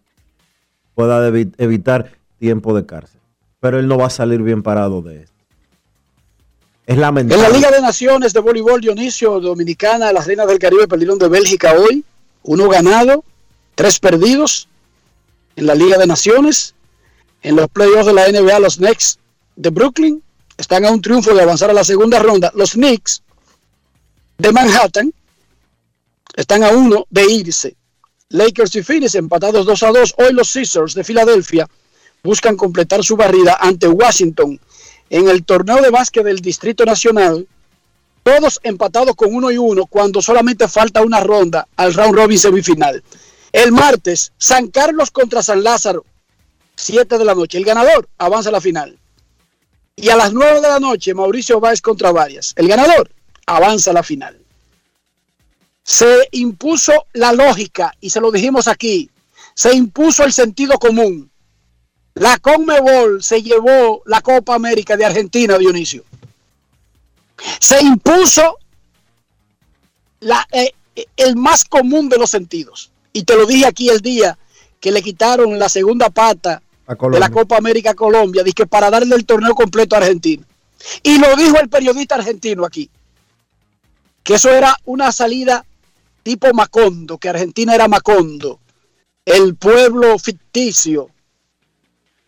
[0.95, 1.27] pueda
[1.59, 3.22] evitar tiempo de cárcel.
[3.63, 5.33] Pero él no va a salir bien parado de esto.
[6.85, 7.41] Es lamentable.
[7.41, 11.29] En la Liga de Naciones de Voleibol Dionisio Dominicana, las Reinas del Caribe perdieron de
[11.29, 12.05] Bélgica hoy.
[12.43, 13.23] Uno ganado,
[13.77, 14.67] tres perdidos.
[15.55, 16.75] En la Liga de Naciones,
[17.41, 19.21] en los playoffs de la NBA, los Knicks
[19.55, 20.21] de Brooklyn
[20.57, 22.51] están a un triunfo de avanzar a la segunda ronda.
[22.57, 23.23] Los Knicks
[24.39, 25.15] de Manhattan
[26.35, 27.77] están a uno de irse.
[28.31, 30.15] Lakers y Phoenix empatados 2 a 2.
[30.19, 31.69] Hoy los Caesars de Filadelfia
[32.25, 34.61] buscan completar su barrida ante Washington
[35.11, 37.49] en el torneo de básquet del Distrito Nacional,
[38.23, 43.03] todos empatados con uno y uno cuando solamente falta una ronda al round robin semifinal.
[43.51, 46.05] El martes, San Carlos contra San Lázaro,
[46.77, 47.59] 7 de la noche.
[47.59, 48.97] El ganador avanza a la final.
[49.97, 52.55] Y a las 9 de la noche, Mauricio Báez contra Varias.
[52.57, 53.11] El ganador
[53.47, 54.39] avanza a la final.
[55.83, 59.11] Se impuso la lógica, y se lo dijimos aquí,
[59.55, 61.32] se impuso el sentido común.
[62.15, 66.05] La Conmebol se llevó la Copa América de Argentina, Dionisio.
[67.59, 68.59] Se impuso
[70.21, 70.73] la, eh,
[71.17, 72.91] el más común de los sentidos.
[73.13, 74.39] Y te lo dije aquí el día
[74.81, 79.15] que le quitaron la segunda pata de la Copa América a Colombia, dije para darle
[79.15, 80.45] el torneo completo a Argentina.
[81.03, 82.91] Y lo dijo el periodista argentino aquí,
[84.23, 85.65] que eso era una salida
[86.23, 88.59] tipo Macondo, que Argentina era Macondo,
[89.25, 91.11] el pueblo ficticio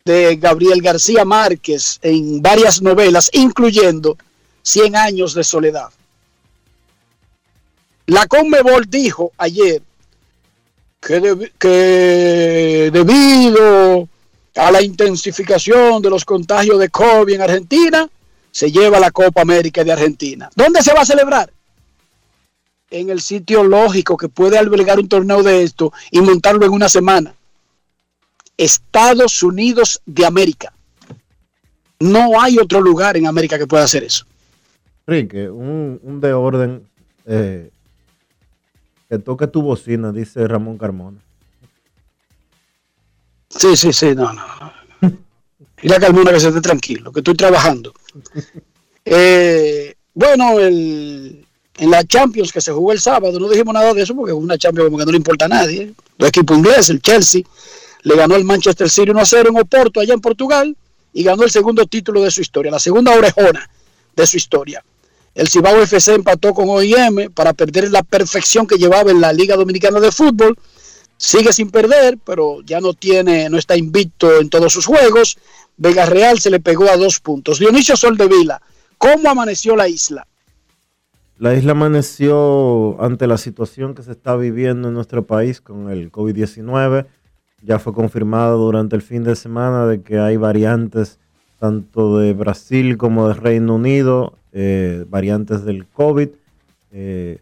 [0.07, 4.19] de Gabriel García Márquez en varias novelas, incluyendo
[4.61, 5.89] Cien años de soledad.
[8.07, 9.81] La Conmebol dijo ayer
[11.01, 14.09] que, que debido
[14.57, 18.09] a la intensificación de los contagios de COVID en Argentina,
[18.51, 20.51] se lleva la Copa América de Argentina.
[20.55, 21.51] ¿Dónde se va a celebrar?
[22.91, 26.91] En el sitio lógico que puede albergar un torneo de esto y montarlo en una
[26.91, 27.35] semana.
[28.57, 30.73] Estados Unidos de América.
[32.01, 34.27] No hay otro lugar en América que pueda hacer eso.
[35.07, 36.87] Enrique, un, de orden
[37.27, 37.71] eh,
[39.09, 41.19] que toque tu bocina, dice Ramón Carmona.
[43.51, 44.43] Sí, sí, sí, no, no.
[45.83, 47.93] Mira Carmona que se esté tranquilo, que estoy trabajando.
[49.07, 51.45] Eh, bueno, el,
[51.77, 54.39] en la Champions que se jugó el sábado, no dijimos nada de eso porque es
[54.39, 55.93] una Champions como que no le importa a nadie.
[56.17, 57.43] Los equipos ingleses, el Chelsea,
[58.05, 60.77] le ganó el Manchester City 1 a 0 en Oporto, allá en Portugal,
[61.13, 63.69] y ganó el segundo título de su historia, la segunda orejona
[64.15, 64.85] de su historia.
[65.35, 69.57] El Cibao FC empató con OIM para perder la perfección que llevaba en la Liga
[69.57, 70.57] Dominicana de Fútbol.
[71.17, 75.39] Sigue sin perder, pero ya no tiene, no está invicto en todos sus juegos.
[75.77, 77.59] Vega Real se le pegó a dos puntos.
[77.59, 78.61] Dionisio Soldevila,
[78.99, 80.27] ¿cómo amaneció la isla?
[81.39, 86.13] La isla amaneció ante la situación que se está viviendo en nuestro país con el
[86.13, 87.07] COVID-19
[87.65, 91.19] ya fue confirmado durante el fin de semana de que hay variantes
[91.59, 96.29] tanto de Brasil como de Reino Unido, eh, variantes del COVID.
[96.93, 97.39] Eh,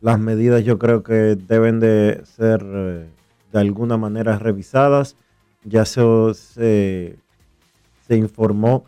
[0.00, 3.08] las medidas yo creo que deben de ser eh,
[3.52, 5.16] de alguna manera revisadas.
[5.64, 6.00] Ya se,
[6.34, 8.86] se, informó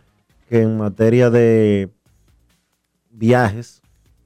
[0.49, 1.91] que en materia de
[3.11, 3.83] viajes,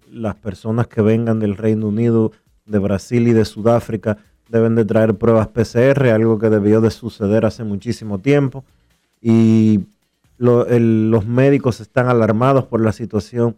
[0.09, 2.31] las personas que vengan del Reino Unido,
[2.65, 7.45] de Brasil y de Sudáfrica deben de traer pruebas PCR, algo que debió de suceder
[7.45, 8.65] hace muchísimo tiempo.
[9.21, 9.81] Y
[10.39, 13.57] los médicos están alarmados por la situación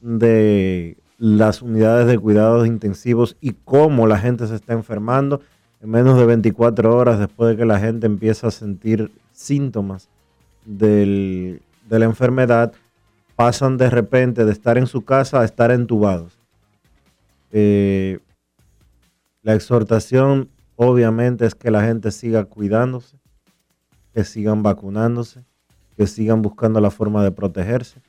[0.00, 5.40] de las unidades de cuidados intensivos y cómo la gente se está enfermando
[5.80, 10.08] en menos de 24 horas después de que la gente empieza a sentir síntomas
[10.64, 12.72] de la enfermedad,
[13.36, 16.38] pasan de repente de estar en su casa a estar entubados.
[17.52, 18.18] Eh,
[19.48, 23.16] la exhortación obviamente es que la gente siga cuidándose,
[24.12, 25.42] que sigan vacunándose,
[25.96, 28.02] que sigan buscando la forma de protegerse,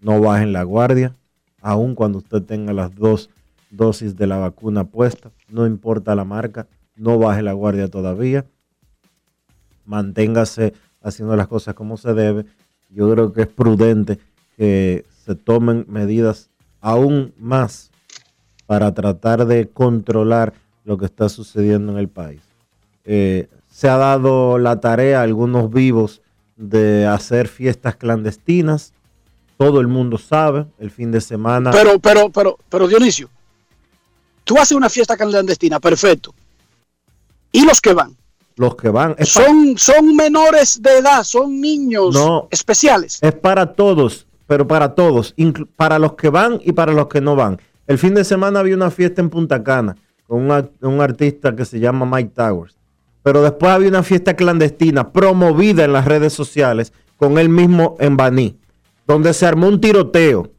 [0.00, 1.16] no bajen la guardia,
[1.60, 3.30] aun cuando usted tenga las dos
[3.72, 8.46] dosis de la vacuna puesta, no importa la marca, no baje la guardia todavía,
[9.84, 12.46] manténgase haciendo las cosas como se debe.
[12.90, 14.20] Yo creo que es prudente
[14.56, 16.48] que se tomen medidas
[16.80, 17.90] aún más
[18.70, 20.52] para tratar de controlar
[20.84, 22.40] lo que está sucediendo en el país.
[23.04, 26.20] Eh, se ha dado la tarea a algunos vivos
[26.56, 28.92] de hacer fiestas clandestinas.
[29.56, 31.72] Todo el mundo sabe, el fin de semana.
[31.72, 33.28] Pero, pero, pero, pero Dionisio,
[34.44, 36.32] tú haces una fiesta clandestina, perfecto.
[37.50, 38.16] ¿Y los que van?
[38.54, 39.16] Los que van.
[39.24, 42.16] Son, son menores de edad, son niños
[42.52, 43.18] especiales.
[43.20, 45.34] Es para todos, pero para todos,
[45.74, 47.58] para los que van y para los que no van.
[47.90, 49.96] El fin de semana había una fiesta en Punta Cana
[50.28, 50.48] con
[50.80, 52.76] un artista que se llama Mike Towers.
[53.24, 58.16] Pero después había una fiesta clandestina promovida en las redes sociales con él mismo en
[58.16, 58.56] Baní,
[59.08, 60.52] donde se armó un tiroteo,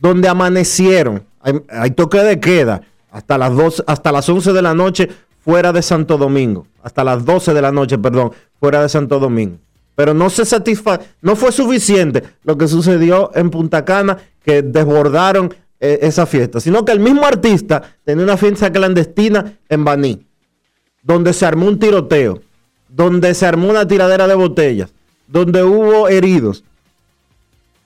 [0.00, 1.22] donde amanecieron,
[1.68, 5.80] hay, toque de queda hasta las, dos, hasta las 11 de la noche fuera de
[5.80, 9.58] Santo Domingo, hasta las 12 de la noche, perdón, fuera de Santo Domingo.
[9.94, 15.54] Pero no se satisfa, no fue suficiente lo que sucedió en Punta Cana, que desbordaron
[15.80, 20.26] eh, esa fiesta, sino que el mismo artista tenía una fiesta clandestina en Baní,
[21.04, 22.40] donde se armó un tiroteo,
[22.88, 24.90] donde se armó una tiradera de botellas,
[25.28, 26.64] donde hubo heridos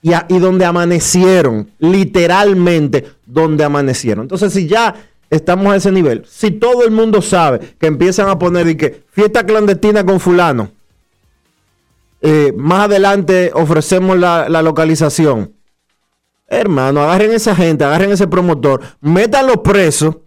[0.01, 4.23] y, donde amanecieron, literalmente donde amanecieron.
[4.23, 4.95] Entonces, si ya
[5.29, 9.03] estamos a ese nivel, si todo el mundo sabe que empiezan a poner y que
[9.11, 10.71] fiesta clandestina con fulano,
[12.21, 15.53] eh, más adelante ofrecemos la localización
[16.53, 20.21] Hermano, agarren esa gente, agarren ese promotor, métanlo preso,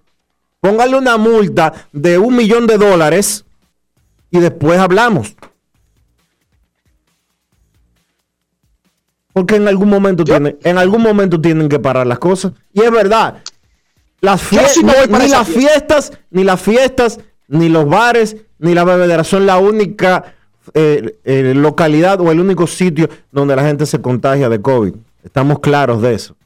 [0.61, 3.45] pónganle una multa de un millón de dólares
[4.31, 5.37] y después hablamos.
[9.33, 12.53] Porque en algún momento tienen, en algún momento tienen que parar las cosas.
[12.73, 13.43] Y es verdad.
[14.21, 19.59] Las ni las fiestas, ni las fiestas, ni los bares, ni la bebedera son la
[19.59, 20.35] única
[20.75, 24.95] eh, eh, localidad o el único sitio donde la gente se contagia de COVID.
[25.27, 26.37] Estamos claros de eso.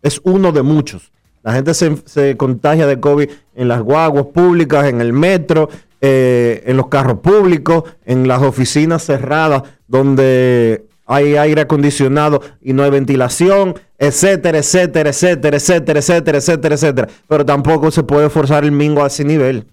[0.00, 1.12] Es uno de muchos.
[1.42, 5.68] La gente se, contagia de COVID en las guaguas públicas, en el metro,
[6.00, 12.84] eh, en los carros públicos, en las oficinas cerradas donde hay aire acondicionado y no
[12.84, 17.08] hay ventilación, etcétera, etcétera, etcétera, etcétera, etcétera, etcétera, etcétera.
[17.28, 19.66] Pero tampoco se puede forzar el mingo a ese nivel.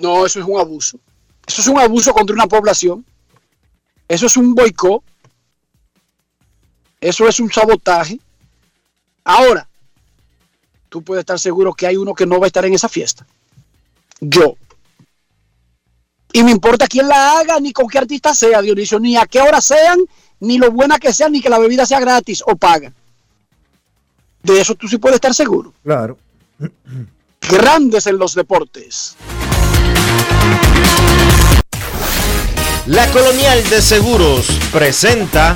[0.00, 0.98] No, eso es un abuso.
[1.46, 3.04] Eso es un abuso contra una población.
[4.08, 5.02] Eso es un boicot
[7.04, 8.18] eso es un sabotaje.
[9.24, 9.68] Ahora,
[10.88, 13.26] tú puedes estar seguro que hay uno que no va a estar en esa fiesta.
[14.20, 14.56] Yo.
[16.32, 19.42] Y me importa quién la haga, ni con qué artista sea, Dionisio, ni a qué
[19.42, 19.98] hora sean,
[20.40, 22.90] ni lo buena que sea, ni que la bebida sea gratis o paga.
[24.42, 25.74] De eso tú sí puedes estar seguro.
[25.82, 26.16] Claro.
[27.50, 29.14] Grandes en los deportes.
[32.86, 35.54] La Colonial de Seguros presenta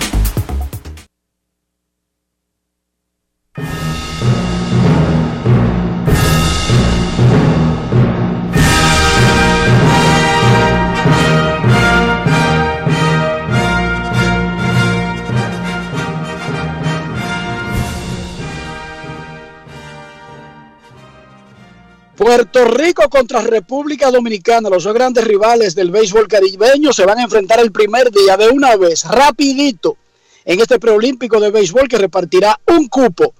[22.18, 27.22] Puerto Rico contra República Dominicana, los dos grandes rivales del béisbol caribeño, se van a
[27.22, 29.96] enfrentar el primer día de una vez, rapidito,
[30.44, 33.34] en este preolímpico de béisbol que repartirá un cupo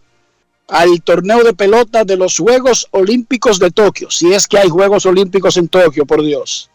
[0.68, 5.06] al torneo de pelota de los Juegos Olímpicos de Tokio, si es que hay Juegos
[5.06, 6.70] Olímpicos en Tokio, por Dios.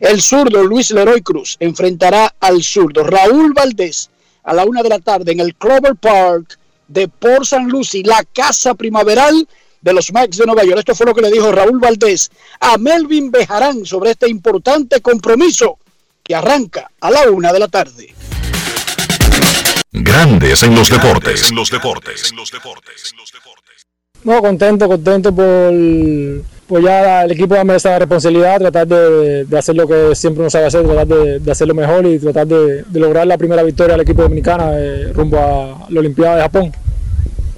[0.00, 4.08] El zurdo Luis Leroy Cruz enfrentará al zurdo Raúl Valdés
[4.44, 8.24] a la una de la tarde en el Clover Park de Port San Lucie, la
[8.32, 9.46] casa primaveral
[9.84, 10.78] de los Max de Nueva York.
[10.78, 15.78] Esto fue lo que le dijo Raúl Valdés a Melvin Bejarán sobre este importante compromiso
[16.22, 18.14] que arranca a la una de la tarde.
[19.92, 21.50] Grandes en los deportes.
[21.50, 22.30] En los deportes.
[22.30, 23.14] En los deportes.
[24.24, 25.74] No, contento, contento por,
[26.66, 30.48] por ya el equipo darme esa responsabilidad, tratar de, de, hacer lo que siempre uno
[30.48, 34.00] sabe hacer, tratar de, de hacerlo mejor y tratar de, lograr la primera victoria al
[34.00, 36.72] equipo dominicano eh, rumbo a la Olimpiada de Japón.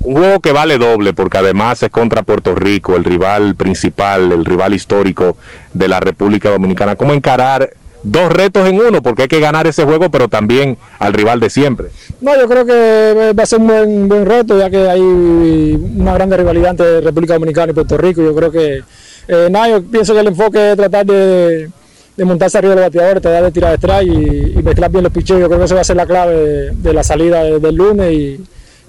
[0.06, 4.44] Un juego que vale doble porque además es contra Puerto Rico, el rival principal, el
[4.44, 5.36] rival histórico
[5.74, 6.94] de la República Dominicana.
[6.94, 7.70] ¿Cómo encarar
[8.04, 11.50] dos retos en uno, porque hay que ganar ese juego, pero también al rival de
[11.50, 11.88] siempre.
[12.20, 16.14] No, yo creo que va a ser un buen, buen reto, ya que hay una
[16.14, 18.22] gran rivalidad entre República Dominicana y Puerto Rico.
[18.22, 18.84] Yo creo que,
[19.26, 21.68] eh, nada, yo pienso que el enfoque es tratar de,
[22.16, 25.12] de montarse arriba de los bateadores, tratar de tirar detrás y, y mezclar bien los
[25.12, 25.40] picheos.
[25.40, 28.12] Yo creo que eso va a ser la clave de, de la salida del lunes
[28.12, 28.40] y,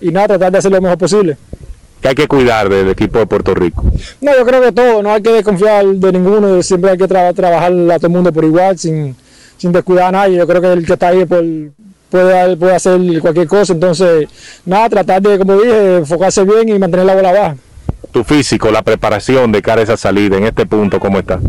[0.02, 1.38] y nada, tratar de hacer lo mejor posible
[2.02, 3.84] que hay que cuidar del equipo de Puerto Rico?
[4.22, 7.34] No, yo creo que todo, no hay que desconfiar de ninguno, siempre hay que tra
[7.34, 9.16] trabajar a todo el mundo por igual, sin,
[9.58, 10.38] sin descuidar a nadie.
[10.38, 11.44] Yo creo que el que está ahí por,
[12.10, 14.28] puede, puede hacer cualquier cosa, entonces,
[14.66, 17.56] nada, tratar de, como dije, enfocarse bien y mantener la bola baja.
[18.12, 21.40] Tu físico, la preparación de cara a esa salida en este punto, ¿cómo está?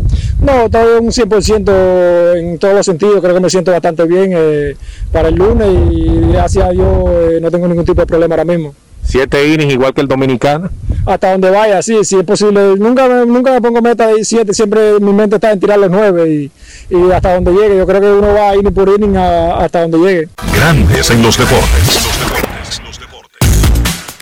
[0.41, 4.75] No, todo un 100% en todos los sentidos, creo que me siento bastante bien eh,
[5.11, 8.45] para el lunes y gracias a Dios eh, no tengo ningún tipo de problema ahora
[8.45, 8.73] mismo
[9.09, 10.69] siete innings igual que el dominicano.
[11.05, 12.75] Hasta donde vaya, sí, sí es posible.
[12.77, 16.29] Nunca, nunca me pongo meta de siete, siempre mi mente está en tirar los nueve
[16.29, 16.51] y,
[16.95, 17.77] y hasta donde llegue.
[17.77, 20.29] Yo creo que uno va inning por inning a, hasta donde llegue.
[20.53, 22.48] Grandes en los deportes.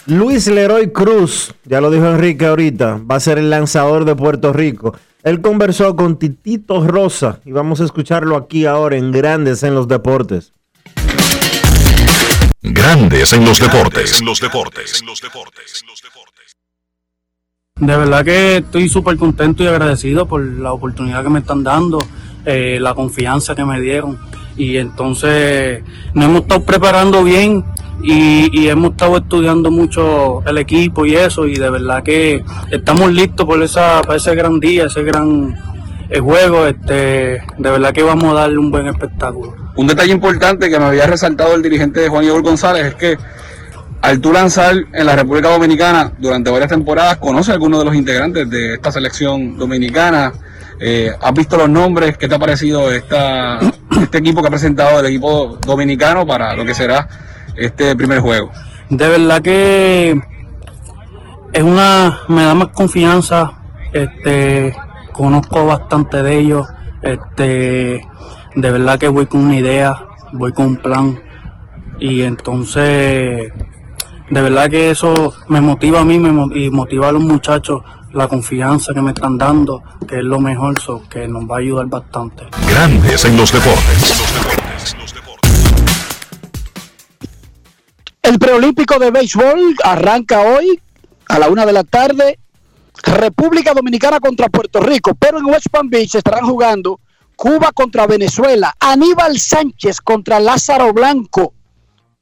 [0.08, 4.54] Luis Leroy Cruz, ya lo dijo Enrique ahorita, va a ser el lanzador de Puerto
[4.54, 4.96] Rico.
[5.22, 9.90] Él conversó con Titito Rosa y vamos a escucharlo aquí ahora en Grandes en los
[9.90, 10.54] Deportes.
[12.62, 14.22] Grandes en los deportes.
[14.22, 15.02] En los deportes.
[15.02, 15.84] En los deportes.
[17.76, 22.00] De verdad que estoy súper contento y agradecido por la oportunidad que me están dando,
[22.46, 24.18] eh, la confianza que me dieron.
[24.58, 25.84] Y entonces
[26.14, 27.64] nos hemos estado preparando bien
[28.02, 31.46] y, y, hemos estado estudiando mucho el equipo y eso.
[31.48, 35.56] Y de verdad que estamos listos por esa, para ese gran día, ese gran
[36.10, 39.54] el juego, este, de verdad que vamos a darle un buen espectáculo.
[39.76, 43.18] Un detalle importante que me había resaltado el dirigente de Juan Igor González es que
[44.02, 47.96] al tú lanzar en la República Dominicana durante varias temporadas, conoce a algunos de los
[47.96, 50.32] integrantes de esta selección dominicana.
[50.80, 52.18] Eh, ¿Has visto los nombres?
[52.18, 53.18] ¿Qué te ha parecido este
[54.14, 57.08] equipo que ha presentado el equipo dominicano para lo que será
[57.56, 58.52] este primer juego?
[58.90, 60.22] De verdad que
[61.52, 63.54] es una, me da más confianza,
[63.92, 64.76] este,
[65.12, 66.68] conozco bastante de ellos,
[67.02, 68.06] este,
[68.56, 69.96] de verdad que voy con una idea,
[70.34, 71.20] voy con un plan
[72.00, 73.52] y entonces
[74.30, 76.22] de verdad que eso me motiva a mí
[76.54, 77.82] y motiva a los muchachos
[78.14, 81.60] la confianza que me están dando, que es lo mejor, so, que nos va a
[81.60, 82.46] ayudar bastante.
[82.70, 84.96] Grandes en los deportes.
[88.22, 90.82] El preolímpico de béisbol arranca hoy
[91.30, 92.40] a la una de la tarde
[93.04, 97.00] República Dominicana contra Puerto Rico, pero en West Palm Beach estarán jugando
[97.36, 101.54] Cuba contra Venezuela, Aníbal Sánchez contra Lázaro Blanco,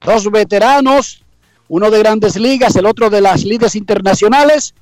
[0.01, 1.23] dos veteranos,
[1.69, 4.75] uno de grandes ligas, el otro de las ligas internacionales,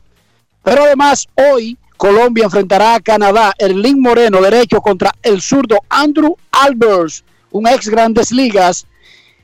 [0.64, 7.24] pero además hoy Colombia enfrentará a Canadá, Erlín Moreno derecho contra el zurdo Andrew Albers,
[7.52, 8.86] un ex grandes ligas,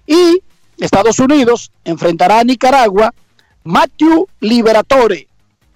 [0.08, 0.42] y
[0.78, 3.14] Estados Unidos enfrentará a Nicaragua,
[3.64, 5.30] Matthew Liberatore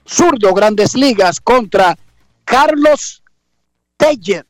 [0.05, 1.97] zurdo Grandes Ligas contra
[2.45, 3.23] Carlos
[3.97, 4.45] Teller,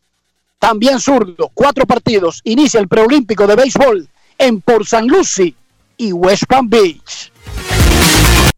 [0.60, 5.54] también zurdo, cuatro partidos, inicia el preolímpico de béisbol en Port San Lucie
[5.98, 7.32] y West Palm Beach.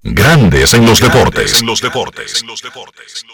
[0.07, 1.61] Grandes en los deportes.
[1.61, 2.39] En los deportes.
[2.39, 3.25] En los deportes.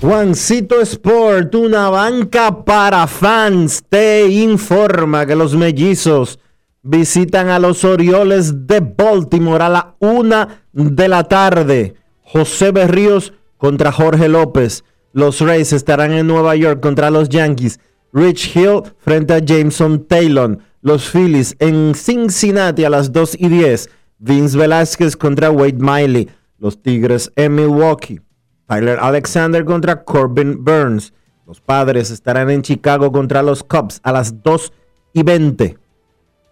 [0.00, 6.38] Juancito Sport, una banca para fans, te informa que los mellizos
[6.80, 11.94] visitan a los Orioles de Baltimore a la una de la tarde.
[12.22, 14.82] José Berríos contra Jorge López.
[15.12, 17.80] Los Rays estarán en Nueva York contra los Yankees.
[18.12, 20.58] Rich Hill frente a Jameson Taylor.
[20.80, 23.90] Los Phillies en Cincinnati a las 2 y 10.
[24.18, 26.28] Vince Velázquez contra Wade Miley.
[26.58, 28.20] Los Tigres en Milwaukee.
[28.66, 31.12] Tyler Alexander contra Corbin Burns.
[31.46, 34.72] Los padres estarán en Chicago contra los Cubs a las 2
[35.12, 35.78] y 20.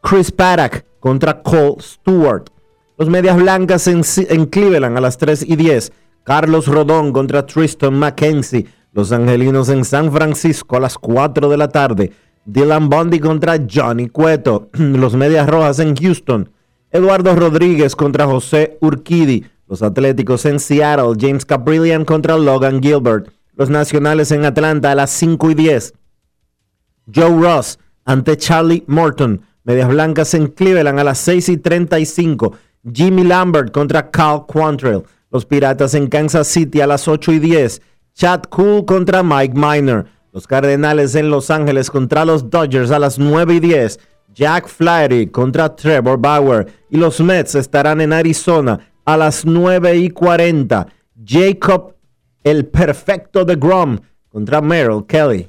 [0.03, 2.45] Chris Paddock contra Cole Stewart.
[2.99, 5.93] Los Medias Blancas en, en, Cleveland a las 3 y 10.
[6.25, 8.67] Carlos Rodón contra Tristan McKenzie.
[8.93, 12.13] Los Angelinos en San Francisco a las 4 de la tarde.
[12.45, 14.69] Dylan Bundy contra Johnny Cueto.
[14.75, 16.51] Los Medias Rojas en Houston.
[16.91, 19.45] Eduardo Rodríguez contra José Urquidi.
[19.69, 21.15] Los Atléticos en Seattle.
[21.19, 23.29] James Caprillian contra Logan Gilbert.
[23.55, 25.95] Los Nacionales en Atlanta a las 5 y 10.
[27.15, 29.43] Joe Ross ante Charlie Morton.
[29.63, 32.55] Medias Blancas en Cleveland a las 6 y 35.
[32.93, 35.03] Jimmy Lambert contra Carl Quantrill.
[35.31, 37.83] Los Piratas en Kansas City a las 8 y 10.
[38.15, 40.07] Chad Cool contra Mike Miner.
[40.33, 44.01] Los Cardenales en Los Ángeles contra los Dodgers a las 9 y 10.
[44.35, 46.67] Jack Flaherty contra Trevor Bauer.
[46.91, 50.87] Y los Mets estarán en Arizona a las 9 y 40.
[51.25, 51.95] Jacob,
[52.43, 53.99] el perfecto de Grom,
[54.31, 55.49] contra Merrill Kelly.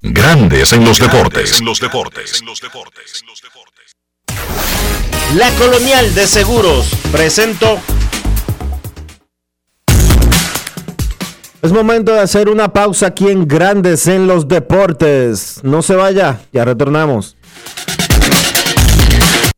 [0.00, 1.60] Grandes en los deportes.
[1.60, 2.40] los deportes.
[5.34, 7.80] La Colonial de Seguros presentó.
[11.60, 15.60] Es momento de hacer una pausa aquí en Grandes en los deportes.
[15.64, 17.36] No se vaya, ya retornamos.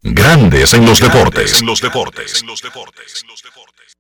[0.01, 1.61] Grandes en los deportes.
[1.61, 2.43] Los deportes.
[2.45, 3.25] Los deportes.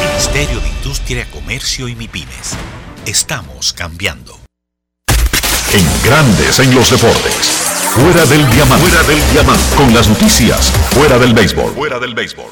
[0.00, 2.56] Ministerio de Industria, Comercio y MIPIMES.
[3.06, 4.38] Estamos cambiando.
[5.72, 7.62] En Grandes en los deportes.
[7.94, 8.88] Fuera del diamante.
[8.88, 9.76] Fuera del diamante.
[9.76, 10.70] Con las noticias.
[10.90, 11.72] Fuera del béisbol.
[11.74, 12.46] Fuera del béisbol.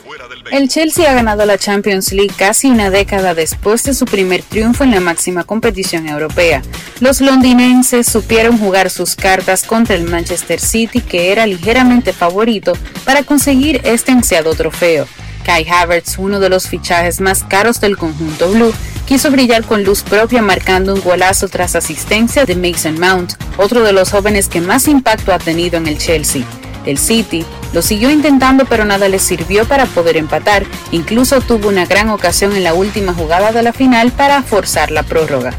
[0.50, 4.84] El Chelsea ha ganado la Champions League casi una década después de su primer triunfo
[4.84, 6.62] en la máxima competición europea.
[7.00, 12.72] Los londinenses supieron jugar sus cartas contra el Manchester City, que era ligeramente favorito
[13.04, 15.06] para conseguir este ansiado trofeo.
[15.45, 18.72] Kai Havertz, uno de los fichajes más caros del conjunto blue,
[19.07, 23.93] quiso brillar con luz propia marcando un golazo tras asistencia de Mason Mount, otro de
[23.93, 26.45] los jóvenes que más impacto ha tenido en el Chelsea.
[26.86, 31.86] El City lo siguió intentando pero nada le sirvió para poder empatar, incluso tuvo una
[31.86, 35.55] gran ocasión en la última jugada de la final para forzar la prórroga.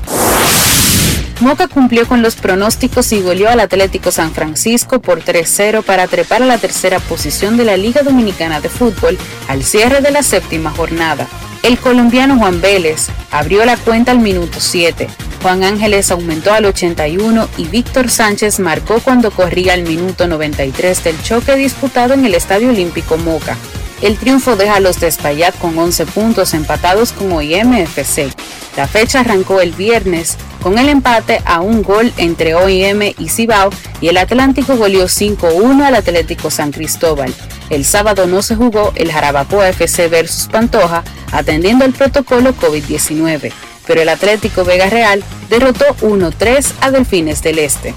[1.41, 6.43] Moca cumplió con los pronósticos y goleó al Atlético San Francisco por 3-0 para trepar
[6.43, 9.17] a la tercera posición de la Liga Dominicana de Fútbol
[9.47, 11.27] al cierre de la séptima jornada.
[11.63, 15.07] El colombiano Juan Vélez abrió la cuenta al minuto 7.
[15.41, 21.23] Juan Ángeles aumentó al 81 y Víctor Sánchez marcó cuando corría al minuto 93 del
[21.23, 23.57] choque disputado en el Estadio Olímpico Moca.
[24.03, 28.31] El triunfo deja a los de Espaillat con 11 puntos empatados con OIM FC.
[28.77, 33.69] La fecha arrancó el viernes con el empate a un gol entre OIM y Cibao
[33.99, 37.33] y el Atlántico goleó 5-1 al Atlético San Cristóbal.
[37.69, 43.51] El sábado no se jugó el Jarabacoa FC versus Pantoja atendiendo el protocolo COVID-19,
[43.87, 47.93] pero el Atlético Vega Real derrotó 1-3 a Delfines del Este.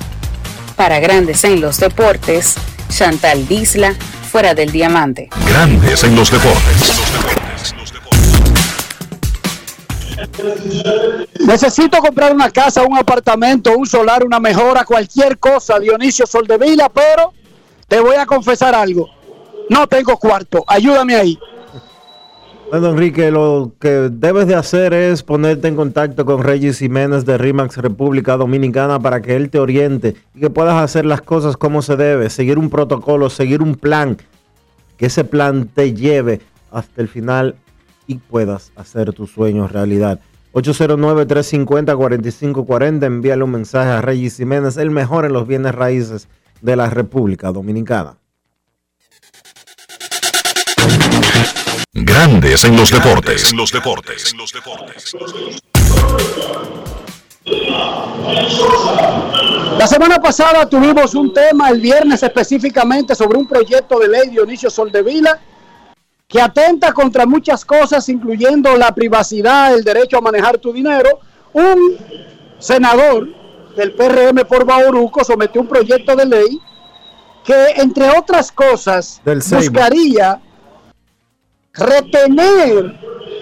[0.77, 2.55] Para Grandes en los Deportes,
[2.89, 3.95] Chantal Disla,
[4.31, 5.29] fuera del diamante.
[5.47, 7.44] Grandes en los deportes.
[11.47, 17.33] Necesito comprar una casa, un apartamento, un solar, una mejora, cualquier cosa, Dionisio Soldevila, pero
[17.87, 19.09] te voy a confesar algo.
[19.71, 21.39] No tengo cuarto, ayúdame ahí.
[22.71, 27.39] Bueno, Enrique, lo que debes de hacer es ponerte en contacto con Regis Jiménez de
[27.39, 31.83] RIMAX República Dominicana para que él te oriente y que puedas hacer las cosas como
[31.83, 34.17] se debe, seguir un protocolo, seguir un plan,
[34.97, 36.41] que ese plan te lleve
[36.73, 37.55] hasta el final
[38.07, 40.21] y puedas hacer tus sueños realidad.
[40.55, 46.29] 809-350-4540, envíale un mensaje a Regis Jiménez, el mejor en los bienes raíces
[46.61, 48.19] de la República Dominicana.
[51.93, 53.51] Grandes en los deportes.
[53.51, 54.35] En los deportes.
[59.79, 64.69] La semana pasada tuvimos un tema, el viernes específicamente, sobre un proyecto de ley Dionisio
[64.71, 65.41] Soldevila
[66.35, 71.21] que atenta contra muchas cosas, incluyendo la privacidad, el derecho a manejar tu dinero.
[71.53, 71.97] Un
[72.59, 73.29] senador
[73.77, 76.61] del PRM por Bauruco sometió un proyecto de ley
[77.45, 80.41] que, entre otras cosas, buscaría
[81.73, 82.99] retener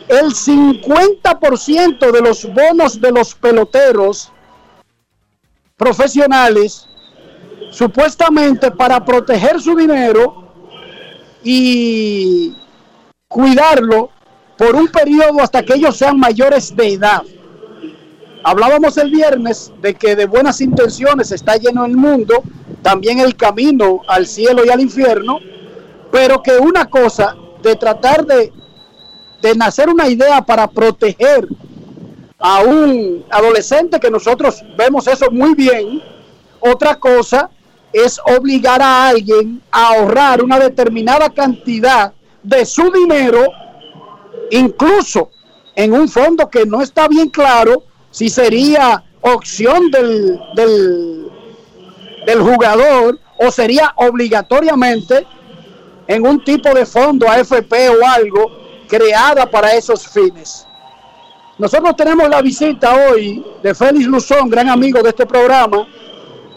[0.09, 4.31] el 50% de los bonos de los peloteros
[5.79, 6.87] profesionales,
[7.71, 10.53] supuestamente para proteger su dinero
[11.43, 12.59] y
[13.33, 14.11] cuidarlo
[14.59, 17.23] por un periodo hasta que ellos sean mayores de edad.
[18.45, 22.43] Hablábamos el viernes de que de buenas intenciones está lleno el mundo,
[22.83, 25.39] también el camino al cielo y al infierno,
[26.11, 28.53] pero que una cosa de tratar de,
[29.41, 31.49] de nacer una idea para proteger
[32.39, 36.03] a un adolescente que nosotros vemos eso muy bien,
[36.61, 37.49] otra cosa
[37.93, 42.13] es obligar a alguien a ahorrar una determinada cantidad
[42.43, 43.47] de su dinero,
[44.51, 45.31] incluso
[45.75, 50.41] en un fondo que no está bien claro si sería opción del,
[52.27, 55.27] del, jugador o sería obligatoriamente
[56.07, 58.51] en un tipo de fondo AFP o algo
[58.89, 60.67] creada para esos fines.
[61.59, 65.87] Nosotros tenemos la visita hoy de Félix Luzón, gran amigo de este programa.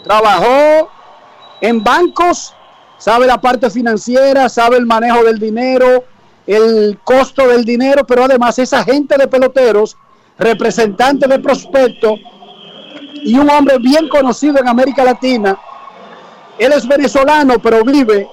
[0.04, 0.90] Trabajó
[1.62, 2.54] en bancos,
[2.98, 6.04] sabe la parte financiera, sabe el manejo del dinero,
[6.48, 9.98] el costo del dinero, pero además es agente de peloteros,
[10.38, 12.16] representante de prospecto
[13.24, 15.58] y un hombre bien conocido en América Latina.
[16.60, 18.28] Él es venezolano, pero vive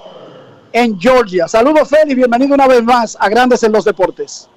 [0.71, 1.47] en Georgia.
[1.47, 4.49] Saludos, Félix, bienvenido una vez más a Grandes en los Deportes.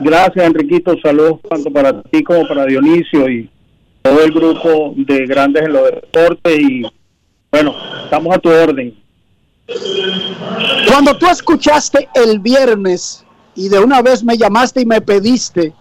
[0.00, 0.94] Gracias, Enriquito.
[1.02, 3.50] Saludos tanto para ti como para Dionisio y
[4.02, 6.58] todo el grupo de Grandes en los Deportes.
[6.58, 6.82] Y
[7.50, 7.74] bueno,
[8.04, 8.96] estamos a tu orden.
[10.88, 13.24] Cuando tú escuchaste el viernes
[13.54, 15.72] y de una vez me llamaste y me pediste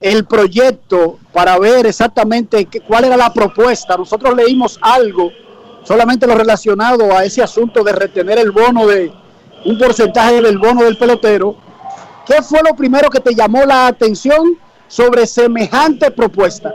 [0.00, 5.30] el proyecto para ver exactamente qué, cuál era la propuesta, nosotros leímos algo
[5.88, 9.10] solamente lo relacionado a ese asunto de retener el bono de
[9.64, 11.56] un porcentaje del bono del pelotero.
[12.26, 16.74] ¿Qué fue lo primero que te llamó la atención sobre semejante propuesta?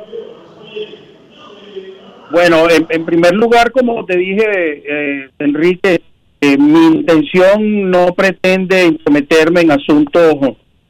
[2.33, 6.01] Bueno, en, primer lugar, como te dije, eh, Enrique,
[6.41, 10.35] eh, mi intención no pretende intrometerme en asuntos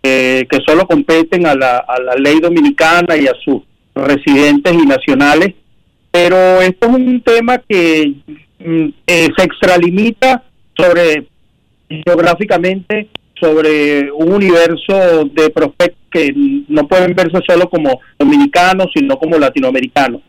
[0.01, 3.61] eh, que solo competen a la, a la ley dominicana y a sus
[3.93, 5.53] residentes y nacionales,
[6.11, 8.13] pero esto es un tema que
[8.59, 10.43] mm, eh, se extralimita
[10.77, 11.27] sobre
[12.05, 16.33] geográficamente sobre un universo de prospectos que
[16.69, 20.21] no pueden verse solo como dominicanos, sino como latinoamericanos.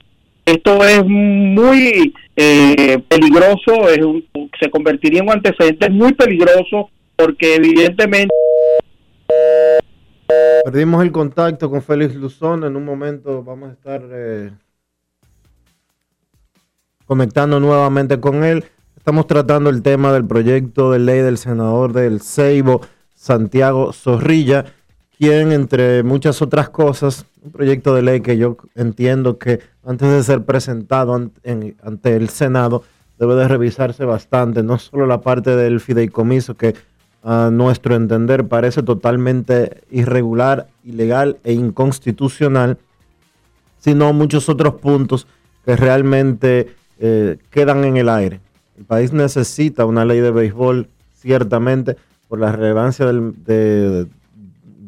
[0.44, 4.24] Esto es muy eh, peligroso, es un-
[4.60, 8.34] se convertiría en un antecedente muy peligroso porque evidentemente
[10.64, 12.64] Perdimos el contacto con Félix Luzón.
[12.64, 14.50] En un momento vamos a estar eh,
[17.06, 18.64] conectando nuevamente con él.
[18.96, 22.80] Estamos tratando el tema del proyecto de ley del senador del Ceibo,
[23.14, 24.64] Santiago Zorrilla,
[25.18, 30.22] quien, entre muchas otras cosas, un proyecto de ley que yo entiendo que antes de
[30.22, 32.82] ser presentado an- en- ante el Senado
[33.18, 36.74] debe de revisarse bastante, no solo la parte del fideicomiso que
[37.22, 42.76] a nuestro entender, parece totalmente irregular, ilegal e inconstitucional,
[43.78, 45.26] sino muchos otros puntos
[45.64, 48.40] que realmente eh, quedan en el aire.
[48.76, 51.96] El país necesita una ley de béisbol, ciertamente,
[52.28, 54.06] por la relevancia del, de,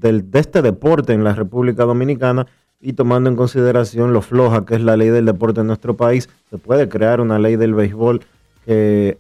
[0.01, 2.47] del, de este deporte en la República Dominicana
[2.81, 6.29] y tomando en consideración lo floja que es la ley del deporte en nuestro país,
[6.51, 8.21] se puede crear una ley del béisbol
[8.65, 9.19] que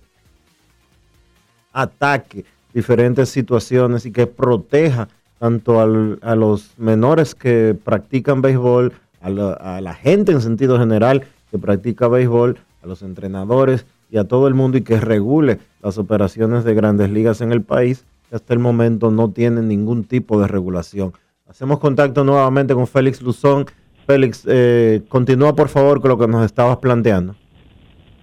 [1.72, 5.08] ataque diferentes situaciones y que proteja
[5.38, 10.78] tanto al, a los menores que practican béisbol, a la, a la gente en sentido
[10.78, 15.58] general que practica béisbol, a los entrenadores y a todo el mundo y que regule
[15.82, 20.40] las operaciones de grandes ligas en el país, hasta el momento no tienen ningún tipo
[20.40, 21.12] de regulación.
[21.48, 23.66] Hacemos contacto nuevamente con Félix Luzón.
[24.06, 27.34] Félix, eh, continúa por favor con lo que nos estabas planteando.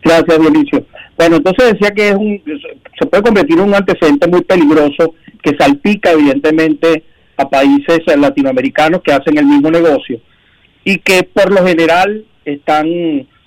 [0.03, 0.85] Gracias, Dionisio.
[1.17, 2.41] Bueno, entonces decía que es un,
[2.99, 7.03] se puede convertir en un antecedente muy peligroso que salpica evidentemente
[7.37, 10.19] a países latinoamericanos que hacen el mismo negocio
[10.83, 12.87] y que por lo general están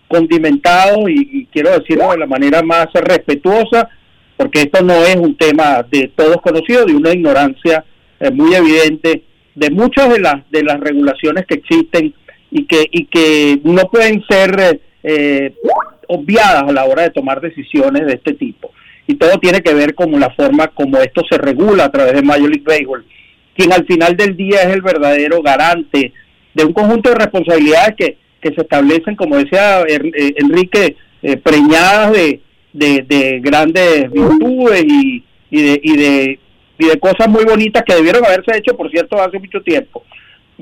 [0.08, 3.90] condimentados y quiero decirlo de la manera más respetuosa
[4.36, 7.84] porque esto no es un tema de todos conocidos, de una ignorancia
[8.20, 9.22] eh, muy evidente
[9.54, 12.14] de muchas de las de las regulaciones que existen
[12.50, 15.54] y que y que no pueden ser eh,
[16.08, 18.72] obviadas a la hora de tomar decisiones de este tipo.
[19.06, 22.22] Y todo tiene que ver con la forma como esto se regula a través de
[22.22, 23.04] Major League Baseball,
[23.56, 26.12] quien al final del día es el verdadero garante
[26.54, 32.12] de un conjunto de responsabilidades que, que se establecen, como decía eh, Enrique, eh, preñadas
[32.12, 32.40] de,
[32.76, 36.38] de, grandes virtudes y, de, y, de,
[36.78, 40.02] y de cosas muy bonitas que debieron haberse hecho, por cierto, hace mucho tiempo.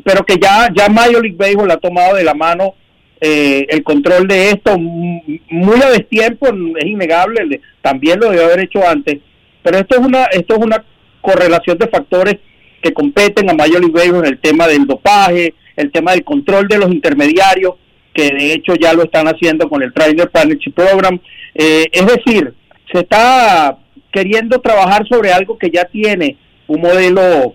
[0.05, 2.75] Pero que ya, ya Major League Baseball ha tomado de la mano
[3.21, 8.87] eh, el control de esto muy a destiempo, es innegable, también lo debe haber hecho
[8.87, 9.19] antes,
[9.63, 10.85] pero esto es una esto es una
[11.23, 12.37] correlación de factores
[12.83, 16.69] que competen a Major League Baseball en el tema del dopaje, el tema del control
[16.69, 17.75] de los intermediarios,
[18.13, 21.19] que de hecho ya lo están haciendo con el Trainer Partnership Program.
[21.55, 22.55] Eh, es decir,
[22.93, 23.79] se está
[24.13, 26.37] queriendo trabajar sobre algo que ya tiene
[26.67, 27.55] un modelo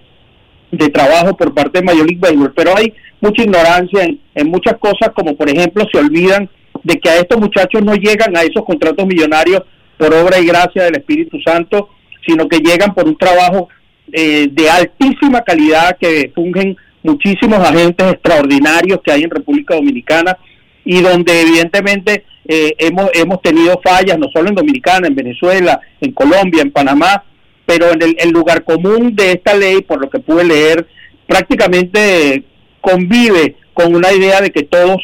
[0.71, 5.35] de trabajo por parte de Major League pero hay mucha ignorancia en, muchas cosas, como
[5.35, 6.49] por ejemplo se olvidan
[6.83, 9.63] de que a estos muchachos no llegan a esos contratos millonarios
[9.97, 11.89] por obra y gracia del Espíritu Santo,
[12.25, 13.67] sino que llegan por un trabajo
[14.11, 20.37] eh, de altísima calidad que fungen muchísimos agentes extraordinarios que hay en República Dominicana
[20.85, 26.11] y donde evidentemente eh, hemos, hemos tenido fallas, no solo en Dominicana, en Venezuela, en
[26.13, 27.23] Colombia, en Panamá,
[27.65, 30.87] pero en el, lugar común de esta ley, por lo que pude leer,
[31.27, 32.43] prácticamente
[32.81, 34.97] convive con una idea de que todos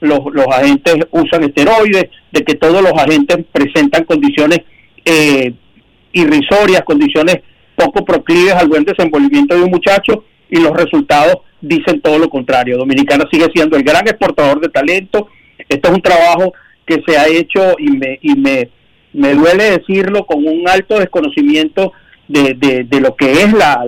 [0.00, 0.20] los,
[0.50, 4.60] agentes usan esteroides, de que todos los agentes presentan condiciones
[5.04, 5.52] eh,
[6.12, 7.38] irrisorias, condiciones
[7.76, 12.78] poco proclives al buen desenvolvimiento de un muchacho y los resultados dicen todo lo contrario.
[12.78, 15.28] Dominicana sigue siendo el gran exportador de talento.
[15.68, 16.52] Esto es un trabajo
[16.86, 18.70] que se ha hecho y me, y me,
[19.12, 21.92] me duele decirlo con un alto desconocimiento
[22.28, 23.86] de, de, lo que es la,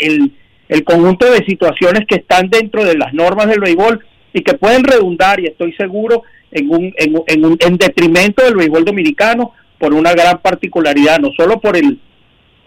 [0.00, 0.32] el,
[0.68, 4.84] el, conjunto de situaciones que están dentro de las normas del béisbol y que pueden
[4.84, 9.92] redundar, y estoy seguro, en, un, en, en, un, en detrimento del béisbol dominicano por
[9.92, 11.98] una gran particularidad, no solo por el,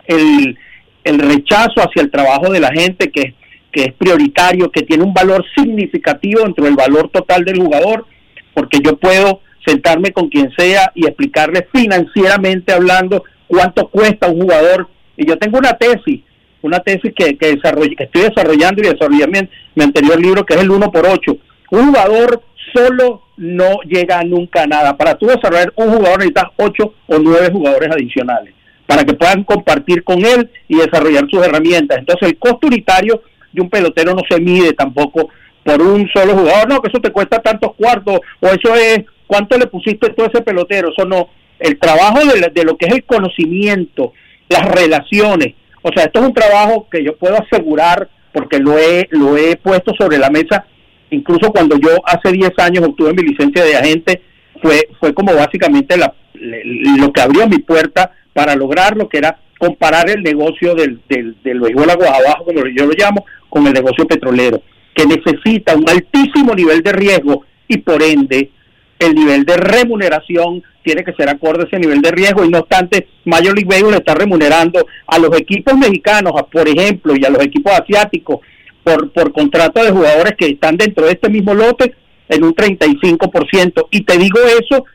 [0.05, 0.57] el,
[1.03, 3.35] el rechazo hacia el trabajo de la gente que,
[3.71, 8.05] que es prioritario, que tiene un valor significativo dentro del valor total del jugador,
[8.53, 14.89] porque yo puedo sentarme con quien sea y explicarle financieramente hablando cuánto cuesta un jugador.
[15.15, 16.21] Y yo tengo una tesis,
[16.61, 20.71] una tesis que, que, que estoy desarrollando y desarrollé mi, anterior libro, que es el
[20.71, 21.37] 1 por 8
[21.71, 22.41] Un jugador
[22.73, 24.97] solo no llega nunca a nada.
[24.97, 28.58] Para tú desarrollar un jugador necesitas 8 o 9 jugadores adicionales
[28.89, 31.99] para que puedan compartir con él y desarrollar sus herramientas.
[31.99, 33.21] Entonces el costo unitario
[33.53, 35.29] de un pelotero no se mide tampoco
[35.63, 39.59] por un solo jugador, no, que eso te cuesta tantos cuartos, o eso es cuánto
[39.59, 41.29] le pusiste todo ese pelotero, eso no.
[41.59, 44.13] El trabajo de, de lo que es el conocimiento,
[44.49, 45.53] las relaciones.
[45.83, 49.55] O sea, esto es un trabajo que yo puedo asegurar porque lo he, lo he
[49.57, 50.65] puesto sobre la mesa.
[51.11, 54.23] Incluso cuando yo hace 10 años obtuve mi licencia de agente,
[54.63, 59.39] fue, fue como básicamente la, lo que abrió mi puerta para lograr lo que era
[59.57, 64.63] comparar el negocio del, del, del como yo lo llamo, con el negocio petrolero,
[64.95, 68.51] que necesita un altísimo nivel de riesgo y por ende
[68.97, 72.59] el nivel de remuneración tiene que ser acorde a ese nivel de riesgo y no
[72.59, 77.43] obstante Major League Baseball está remunerando a los equipos mexicanos, por ejemplo, y a los
[77.43, 78.39] equipos asiáticos
[78.83, 81.93] por, por contrato de jugadores que están dentro de este mismo lote
[82.27, 83.87] en un 35%.
[83.91, 84.85] Y te digo eso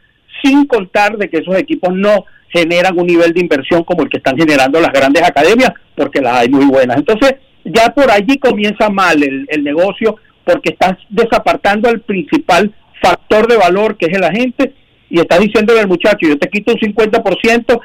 [0.45, 4.19] sin contar de que esos equipos no generan un nivel de inversión como el que
[4.19, 6.99] están generando las grandes academias, porque las hay muy buenas.
[6.99, 12.73] Entonces, ya por allí comienza mal el, el negocio, porque estás desapartando al principal
[13.03, 14.73] factor de valor que es la gente
[15.11, 17.81] y estás diciéndole al muchacho, yo te quito un 50%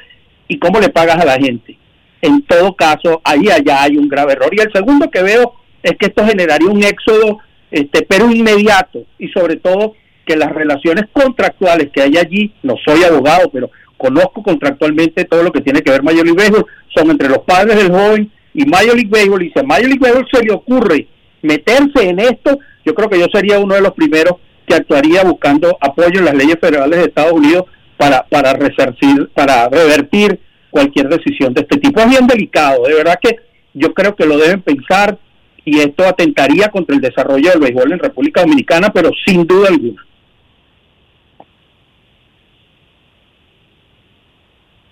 [0.48, 1.76] y cómo le pagas a la gente.
[2.22, 4.50] En todo caso, ahí allá hay un grave error.
[4.52, 7.38] Y el segundo que veo es que esto generaría un éxodo,
[7.70, 9.94] este, pero inmediato, y sobre todo
[10.30, 15.50] que las relaciones contractuales que hay allí, no soy abogado, pero conozco contractualmente todo lo
[15.50, 18.94] que tiene que ver Major League Baseball, son entre los padres del joven y Major
[18.94, 21.08] League y si a Major League se le ocurre
[21.42, 24.34] meterse en esto, yo creo que yo sería uno de los primeros
[24.68, 27.64] que actuaría buscando apoyo en las leyes federales de Estados Unidos
[27.96, 30.38] para, para resarcir, para revertir
[30.70, 32.00] cualquier decisión de este tipo.
[32.00, 33.34] Es bien delicado, de verdad que
[33.74, 35.18] yo creo que lo deben pensar
[35.64, 40.06] y esto atentaría contra el desarrollo del béisbol en República Dominicana, pero sin duda alguna.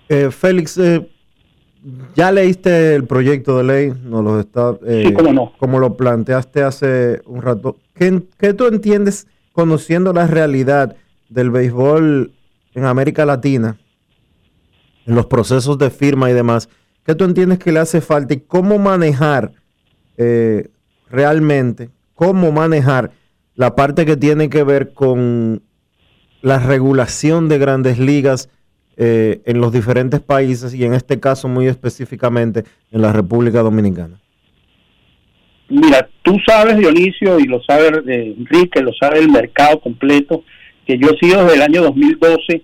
[0.09, 1.07] Eh, Félix, eh,
[2.15, 5.53] ya leíste el proyecto de ley, no lo está, eh, Sí, cómo no.
[5.57, 7.77] como lo planteaste hace un rato.
[7.93, 10.95] ¿Qué, qué tú entiendes conociendo la realidad
[11.29, 12.33] del béisbol
[12.73, 13.77] en América Latina,
[15.05, 16.69] en los procesos de firma y demás?
[17.05, 19.53] ¿Qué tú entiendes que le hace falta y cómo manejar
[20.17, 20.69] eh,
[21.09, 23.11] realmente, cómo manejar
[23.55, 25.61] la parte que tiene que ver con
[26.41, 28.49] la regulación de grandes ligas
[29.01, 34.19] eh, en los diferentes países y en este caso muy específicamente en la República Dominicana?
[35.69, 40.43] Mira, tú sabes, Dionisio, y lo sabe eh, Enrique, lo sabe el mercado completo,
[40.85, 42.63] que yo he sido desde el año 2012,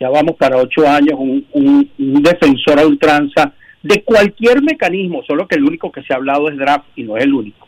[0.00, 3.52] ya vamos para ocho años, un, un- un defensor a ultranza
[3.82, 7.16] de cualquier mecanismo, solo que el único que se ha hablado es draft y no
[7.16, 7.66] es el único,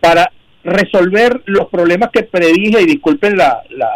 [0.00, 0.30] para
[0.62, 3.88] resolver los problemas que predije, y disculpen la, la,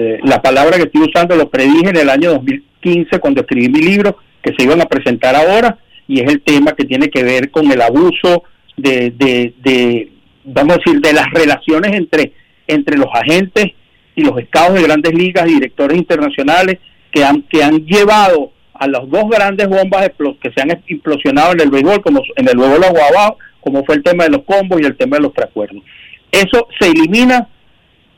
[0.00, 3.82] eh, la palabra que estoy usando, lo predije en el año 2015 cuando escribí mi
[3.82, 5.76] libro, que se iban a presentar ahora,
[6.06, 8.44] y es el tema que tiene que ver con el abuso
[8.76, 10.12] de, de, de,
[10.44, 12.32] vamos a decir, de las relaciones entre,
[12.68, 13.72] entre los agentes
[14.14, 16.78] y los estados de grandes ligas y directores internacionales
[17.10, 21.60] que han, que han llevado a las dos grandes bombas que se han implosionado en
[21.60, 24.84] el béisbol, como en el béisbol aguabao, como fue el tema de los combos y
[24.84, 25.82] el tema de los preacuerdos.
[26.30, 27.48] Eso se elimina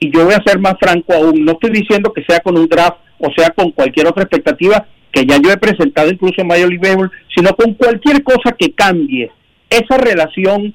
[0.01, 2.67] y yo voy a ser más franco aún, no estoy diciendo que sea con un
[2.67, 6.69] draft o sea con cualquier otra expectativa que ya yo he presentado incluso en Major
[6.71, 9.31] League sino con cualquier cosa que cambie
[9.71, 10.75] esa relación,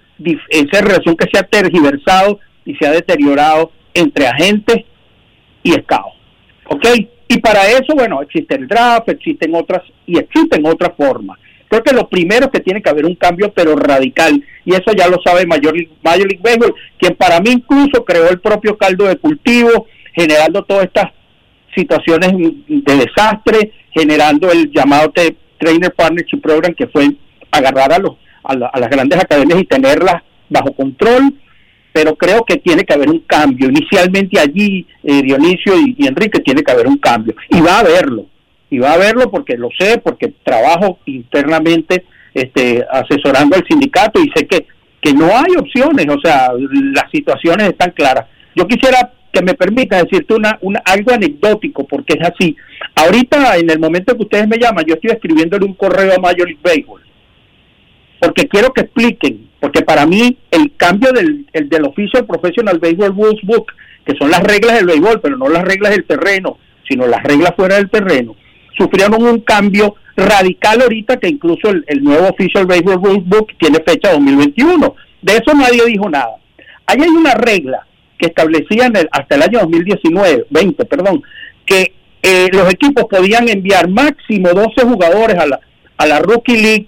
[0.49, 4.85] esa relación que se ha tergiversado y se ha deteriorado entre agentes
[5.61, 6.15] y scouts.
[6.69, 6.85] ¿Ok?
[7.27, 11.37] Y para eso, bueno, existe el draft, existen otras, y existen otras formas.
[11.69, 14.91] Creo que lo primero es que tiene que haber un cambio, pero radical, y eso
[14.97, 19.05] ya lo sabe Major Major League Baseball, quien para mí incluso creó el propio caldo
[19.05, 21.11] de cultivo, generando todas estas
[21.75, 22.31] situaciones
[22.67, 27.09] de desastre, generando el llamado te- Trainer Partnership Program, que fue
[27.51, 28.11] agarrar a, los,
[28.43, 31.33] a, la- a las grandes academias y tenerlas bajo control,
[31.91, 33.69] pero creo que tiene que haber un cambio.
[33.69, 37.35] Inicialmente allí, eh, Dionisio y Enrique, tiene que haber un cambio.
[37.49, 38.25] Y va a haberlo.
[38.69, 44.31] Y va a haberlo porque lo sé, porque trabajo internamente este, asesorando al sindicato y
[44.35, 44.65] sé que,
[44.99, 46.49] que no hay opciones, o sea,
[46.93, 48.25] las situaciones están claras.
[48.55, 52.55] Yo quisiera que me permita decirte una, una, algo anecdótico, porque es así.
[52.95, 56.47] Ahorita, en el momento que ustedes me llaman, yo estoy escribiéndole un correo a Major
[56.47, 57.05] League Baseball
[58.19, 63.15] porque quiero que expliquen, porque para mí el cambio del, el, del Official Professional Baseball
[63.15, 63.67] Rules Book,
[64.05, 66.57] que son las reglas del béisbol, pero no las reglas del terreno,
[66.87, 68.35] sino las reglas fuera del terreno,
[68.77, 74.13] sufrieron un cambio radical ahorita que incluso el, nuevo Official Baseball Rules Book tiene fecha
[74.13, 74.95] 2021.
[75.21, 76.35] De eso nadie dijo nada.
[76.85, 77.85] Ahí hay una regla
[78.17, 81.21] que establecía en el- hasta el año 2019, 20, perdón,
[81.65, 85.59] que eh, los equipos podían enviar máximo 12 jugadores a la,
[85.97, 86.87] a la Rookie League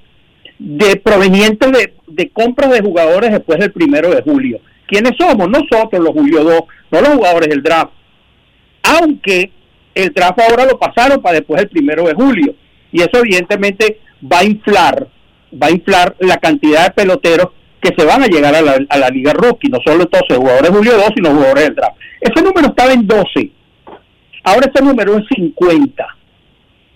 [0.60, 4.60] de provenientes de, de compras de jugadores después del primero de julio.
[4.88, 5.50] ¿Quiénes somos?
[5.50, 6.62] Nosotros, los Julio 2,
[6.92, 7.92] no los jugadores del draft.
[8.84, 9.52] Aunque
[10.04, 12.56] el draft ahora lo pasaron para después del primero de julio.
[12.92, 15.08] Y eso evidentemente va a inflar,
[15.52, 17.48] va a inflar la cantidad de peloteros
[17.82, 20.72] que se van a llegar a la, a la liga rookie, no solo entonces jugadores
[20.72, 21.98] Julio 2, sino jugadores del draft.
[22.22, 23.52] Ese número estaba en 12.
[24.44, 26.06] Ahora ese número es 50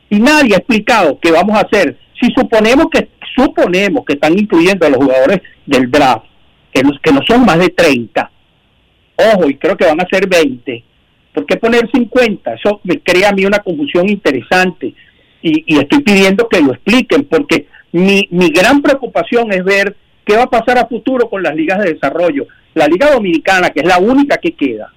[0.10, 1.98] y nadie ha explicado qué vamos a hacer.
[2.20, 6.26] Si suponemos que suponemos que están incluyendo a los jugadores del draft,
[6.74, 8.30] que, los, que no son más de 30,
[9.16, 10.84] ojo, y creo que van a ser 20,
[11.34, 12.54] ¿por qué poner 50?
[12.54, 14.94] Eso me crea a mí una confusión interesante
[15.42, 20.44] y, estoy pidiendo que lo expliquen porque mi, mi gran preocupación es ver qué va
[20.44, 22.48] a pasar a futuro con las ligas de desarrollo.
[22.74, 24.94] La Liga Dominicana, que es la única que queda,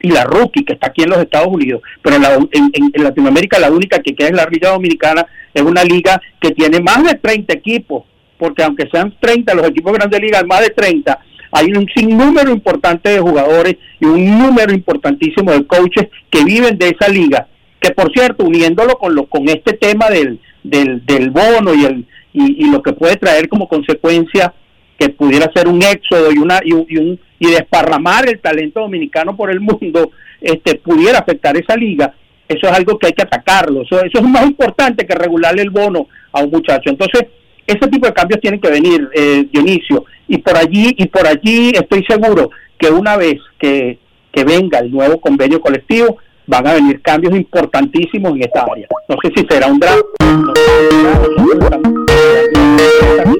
[0.00, 3.98] y la rookie que está aquí en los Estados Unidos, pero en, Latinoamérica la única
[4.00, 8.04] que queda es la Liga Dominicana, es una liga que tiene más de 30 equipos,
[8.38, 11.18] porque aunque sean 30 los equipos de grandes ligas, más de 30,
[11.56, 16.88] hay un sinnúmero importante de jugadores y un número importantísimo de coaches que viven de
[16.88, 17.48] esa liga,
[17.80, 22.06] que por cierto, uniéndolo con, lo, con este tema del, del, del bono y, el,
[22.34, 24.52] y, lo que puede traer como consecuencia
[24.98, 29.50] que pudiera ser un éxodo y una y, un, y desparramar el talento dominicano por
[29.50, 30.10] el mundo
[30.42, 32.14] este pudiera afectar esa liga
[32.48, 33.82] eso es algo que hay que atacarlo.
[33.82, 36.90] Eso, eso es más importante que regularle el bono a un muchacho.
[36.90, 37.26] Entonces
[37.66, 41.72] ese tipo de cambios tienen que venir eh, Dionisio y por allí y por allí
[41.74, 43.98] estoy seguro que una vez que,
[44.32, 49.16] que venga el nuevo convenio colectivo van a venir cambios importantísimos en esta área no
[49.22, 50.04] sé si será un draft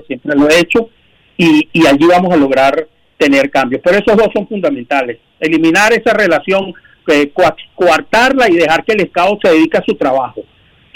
[0.06, 0.88] siempre lo he hecho
[1.36, 3.82] y, y allí vamos a lograr tener cambios.
[3.84, 5.18] Pero esos dos son fundamentales.
[5.40, 6.72] Eliminar esa relación,
[7.08, 7.32] eh,
[7.74, 10.42] coartarla y dejar que el Estado se dedique a su trabajo,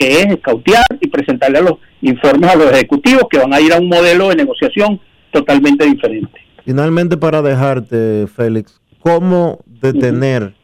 [0.01, 3.79] que es escautear y presentarle los informes a los ejecutivos que van a ir a
[3.79, 4.99] un modelo de negociación
[5.31, 6.41] totalmente diferente.
[6.65, 10.55] Finalmente, para dejarte, Félix, ¿cómo detener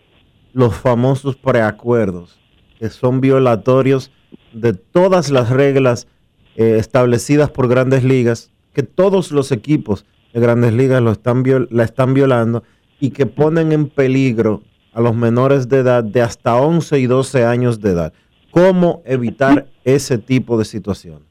[0.55, 2.41] los famosos preacuerdos
[2.79, 4.11] que son violatorios
[4.55, 6.09] de todas las reglas
[6.57, 11.85] eh, establecidas por grandes ligas que todos los equipos de grandes ligas lo están la
[11.85, 12.63] están violando
[13.01, 14.63] y que ponen en peligro
[14.95, 18.13] a los menores de edad de hasta 11 y 12 años de edad.
[18.57, 21.29] ¿Cómo evitar ese tipo de situaciones?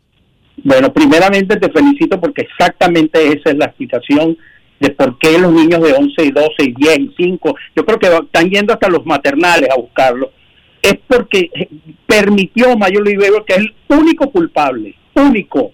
[0.64, 4.38] Bueno, primeramente te felicito porque exactamente esa es la explicación
[4.80, 7.98] de por qué los niños de 11 y 12 y 10 y 5, yo creo
[7.98, 10.34] que están yendo hasta los maternales a buscarlo,
[10.84, 11.50] es porque
[12.06, 15.72] permitió Mayor Libero, que es el único culpable, único,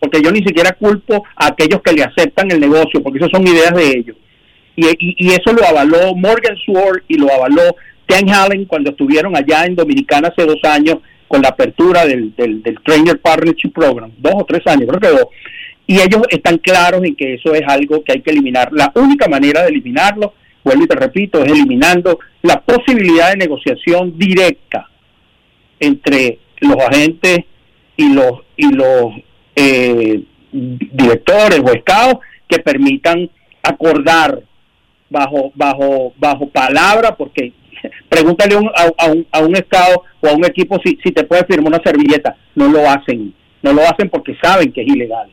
[0.00, 3.46] porque yo ni siquiera culpo a aquellos que le aceptan el negocio, porque esas son
[3.46, 4.16] ideas de ellos.
[4.76, 7.76] Y, eso lo avaló Morgan Sword y lo avaló
[8.06, 10.98] Ken Allen cuando estuvieron allá en Dominicana hace dos años
[11.28, 15.28] con la apertura del, del, Trainer Partnership Program, dos o tres años, creo que dos.
[15.86, 18.70] Y ellos están claros en que eso es algo que hay que eliminar.
[18.72, 20.34] La única manera de eliminarlo,
[20.64, 24.88] vuelvo y te repito, es eliminando la posibilidad de negociación directa
[25.78, 27.40] entre los agentes
[27.96, 29.12] y los y los
[29.54, 32.16] eh, directores o estados
[32.48, 33.30] que permitan
[33.62, 34.42] acordar
[35.10, 37.52] bajo bajo bajo palabra porque
[38.08, 41.74] pregúntale a, un, a un estado o a un equipo si, si te puede firmar
[41.74, 42.36] una servilleta.
[42.54, 43.34] No lo hacen.
[43.62, 45.30] No lo hacen porque saben que es ilegal.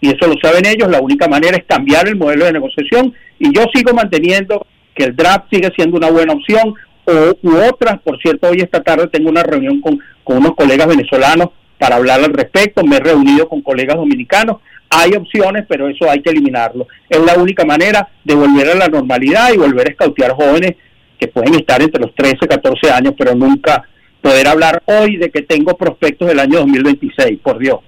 [0.00, 0.88] Y eso lo saben ellos.
[0.88, 3.14] La única manera es cambiar el modelo de negociación.
[3.38, 6.74] Y yo sigo manteniendo que el draft sigue siendo una buena opción.
[7.06, 10.86] O u otras por cierto hoy esta tarde tengo una reunión con, con unos colegas
[10.86, 14.58] venezolanos para hablar al respecto, me he reunido con colegas dominicanos,
[14.88, 16.86] hay opciones, pero eso hay que eliminarlo.
[17.08, 20.76] Es la única manera de volver a la normalidad y volver a escautear jóvenes
[21.18, 23.84] que pueden estar entre los 13, 14 años, pero nunca
[24.22, 27.78] poder hablar hoy de que tengo prospectos del año 2026, por Dios.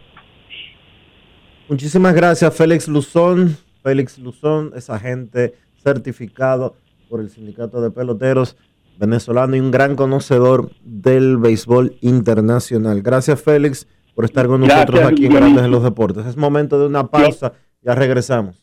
[1.69, 3.57] Muchísimas gracias, Félix Luzón.
[3.83, 6.77] Félix Luzón es agente certificado
[7.09, 8.57] por el Sindicato de Peloteros
[8.99, 13.03] venezolano y un gran conocedor del béisbol internacional.
[13.03, 16.27] Gracias, Félix, por estar con nosotros aquí en Grandes en los Deportes.
[16.27, 17.53] Es momento de una pausa,
[17.83, 18.63] ya regresamos.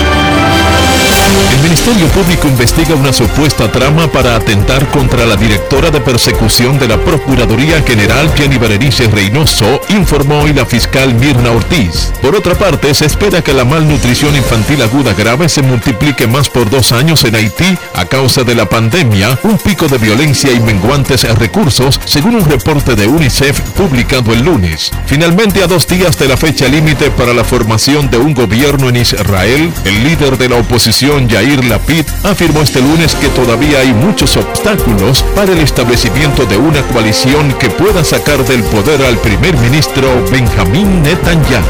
[1.49, 6.87] El Ministerio Público investiga una supuesta trama para atentar contra la directora de persecución de
[6.87, 12.13] la Procuraduría General Jenny Berenice Reynoso, informó hoy la fiscal Mirna Ortiz.
[12.21, 16.69] Por otra parte, se espera que la malnutrición infantil aguda grave se multiplique más por
[16.69, 21.23] dos años en Haití a causa de la pandemia, un pico de violencia y menguantes
[21.37, 24.91] recursos, según un reporte de UNICEF publicado el lunes.
[25.07, 28.97] Finalmente, a dos días de la fecha límite para la formación de un gobierno en
[28.97, 34.35] Israel, el líder de la oposición Yair Lapid afirmó este lunes que todavía hay muchos
[34.35, 40.09] obstáculos para el establecimiento de una coalición que pueda sacar del poder al primer ministro
[40.29, 41.63] Benjamín Netanyahu.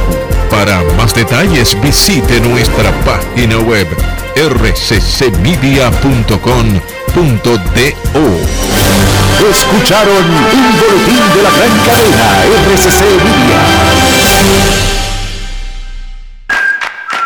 [0.50, 3.88] Para más detalles visite nuestra página web
[4.36, 5.92] rccmedia.com.do.
[9.50, 12.28] Escucharon un boletín de la gran cadena
[12.66, 14.91] RCC Media.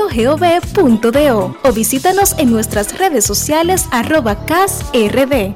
[1.62, 5.54] o visítanos en nuestras redes sociales arroba casrd.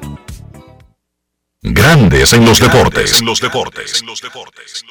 [1.62, 3.20] Grandes en los deportes.
[3.20, 4.02] En los deportes.
[4.02, 4.84] En los deportes.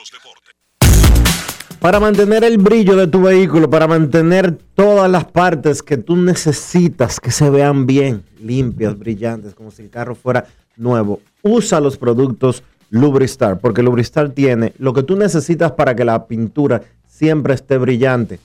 [1.79, 7.19] Para mantener el brillo de tu vehículo, para mantener todas las partes que tú necesitas
[7.19, 10.47] que se vean bien, limpias, brillantes, como si el carro fuera
[10.77, 16.27] nuevo, usa los productos Lubristar, porque Lubristar tiene lo que tú necesitas para que la
[16.27, 18.39] pintura siempre esté brillante.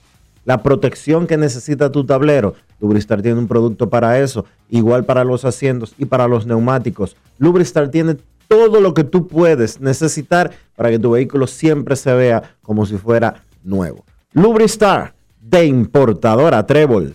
[0.44, 5.44] La protección que necesita tu tablero, Lubristar tiene un producto para eso, igual para los
[5.44, 7.16] asientos y para los neumáticos.
[7.38, 8.16] Lubristar tiene
[8.48, 12.96] todo lo que tú puedes necesitar para que tu vehículo siempre se vea como si
[12.96, 14.04] fuera nuevo.
[14.32, 17.14] Lubristar de importadora Trébol.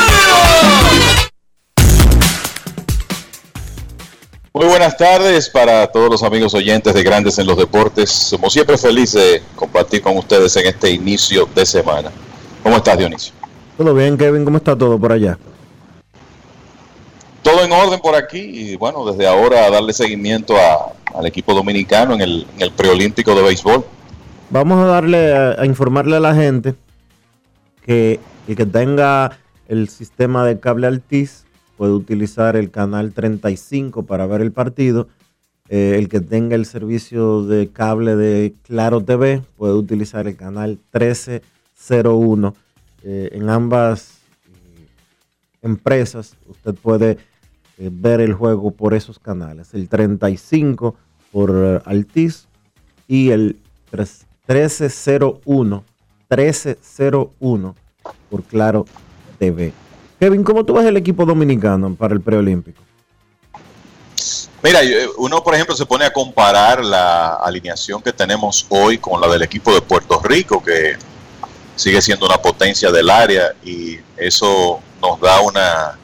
[4.53, 8.11] Muy buenas tardes para todos los amigos oyentes de Grandes en los Deportes.
[8.11, 12.11] Somos siempre felices de compartir con ustedes en este inicio de semana.
[12.61, 13.33] ¿Cómo estás, Dionisio?
[13.77, 14.43] Todo bien, Kevin.
[14.43, 15.37] ¿Cómo está todo por allá?
[17.41, 22.13] Todo en orden por aquí y bueno, desde ahora darle seguimiento a, al equipo dominicano
[22.15, 23.85] en el, en el preolímpico de béisbol.
[24.49, 26.75] Vamos a darle a, a informarle a la gente
[27.85, 29.39] que el que tenga
[29.69, 31.45] el sistema de cable Altiz
[31.81, 35.07] puede utilizar el canal 35 para ver el partido.
[35.67, 40.77] Eh, el que tenga el servicio de cable de Claro TV puede utilizar el canal
[40.93, 42.53] 1301.
[43.01, 44.85] Eh, en ambas eh,
[45.63, 47.17] empresas usted puede
[47.79, 49.73] ver el juego por esos canales.
[49.73, 50.95] El 35
[51.31, 52.45] por Altiz
[53.07, 53.57] y el
[53.89, 55.83] 3 1301
[56.29, 57.75] 1301
[58.29, 58.85] por Claro
[59.39, 59.73] TV.
[60.21, 62.79] Kevin, ¿cómo tú ves el equipo dominicano para el preolímpico?
[64.61, 69.19] Mira, yo- uno por ejemplo se pone a comparar la alineación que tenemos hoy con
[69.19, 70.95] la del equipo de Puerto Rico, que
[71.75, 75.97] sigue siendo una potencia del área y eso nos da una,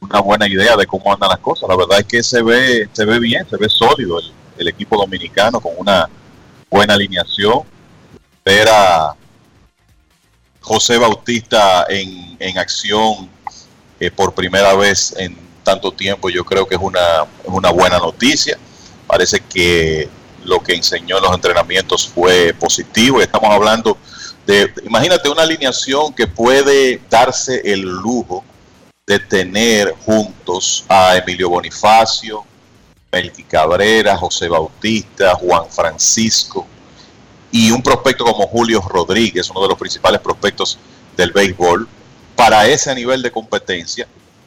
[0.00, 1.66] una buena idea de cómo andan las cosas.
[1.66, 4.98] La verdad es que se ve, se ve bien, se ve sólido el, el equipo
[4.98, 6.10] dominicano con una
[6.68, 7.60] buena alineación.
[8.44, 8.68] Ver
[10.60, 13.34] José Bautista en, en acción
[14.00, 17.98] eh, por primera vez en tanto tiempo, yo creo que es una, es una buena
[17.98, 18.56] noticia.
[19.06, 20.08] Parece que
[20.44, 23.20] lo que enseñó en los entrenamientos fue positivo.
[23.20, 23.98] Estamos hablando
[24.46, 28.44] de, imagínate una alineación que puede darse el lujo
[29.06, 32.44] de tener juntos a Emilio Bonifacio,
[33.12, 36.66] Melqui Cabrera, José Bautista, Juan Francisco
[37.50, 40.78] y un prospecto como Julio Rodríguez, uno de los principales prospectos
[41.16, 41.88] del béisbol,
[42.36, 44.06] para ese nivel de competencia,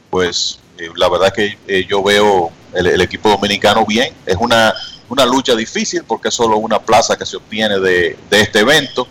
[0.10, 4.14] pues eh, la verdad que eh, yo veo el, equipo dominicano bien.
[4.26, 4.74] Es una,
[5.10, 9.08] una lucha difícil porque es solo una plaza que se obtiene de, de este evento,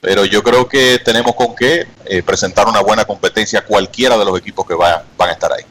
[0.00, 4.24] pero yo creo que tenemos con qué eh, presentar una buena competencia a cualquiera de
[4.24, 5.64] los equipos que va- van a estar ahí.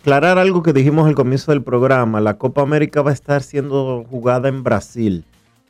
[0.00, 2.20] Aclarar algo que dijimos al comienzo del programa.
[2.20, 5.24] La Copa América va a estar siendo jugada en Brasil,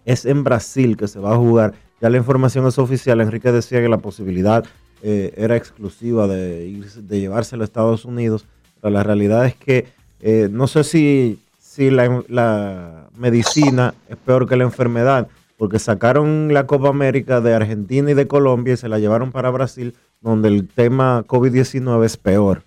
[0.05, 1.75] es en Brasil que se va a jugar.
[2.01, 3.21] Ya la información es oficial.
[3.21, 4.65] Enrique decía que la posibilidad
[5.03, 8.47] eh, era exclusiva de, irse- de llevarse a Estados Unidos,
[8.81, 9.87] pero la realidad es que
[10.21, 16.53] eh, no sé si, si la, la medicina es peor que la enfermedad, porque sacaron
[16.53, 20.49] la Copa América de Argentina y de Colombia y se la llevaron para Brasil, donde
[20.49, 22.63] el tema COVID-19 es peor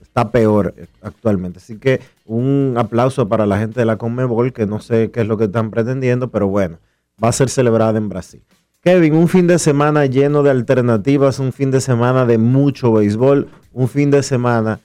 [0.00, 1.58] está peor actualmente.
[1.58, 5.26] Así que un aplauso para la gente de la Conmebol, que no sé qué es
[5.28, 6.78] lo que están pretendiendo, pero bueno,
[7.22, 8.42] va a ser celebrada en Brasil.
[8.88, 13.46] Kevin, un fin de semana lleno de alternativas, un fin de semana de mucho béisbol,
[13.74, 14.80] un fin de semana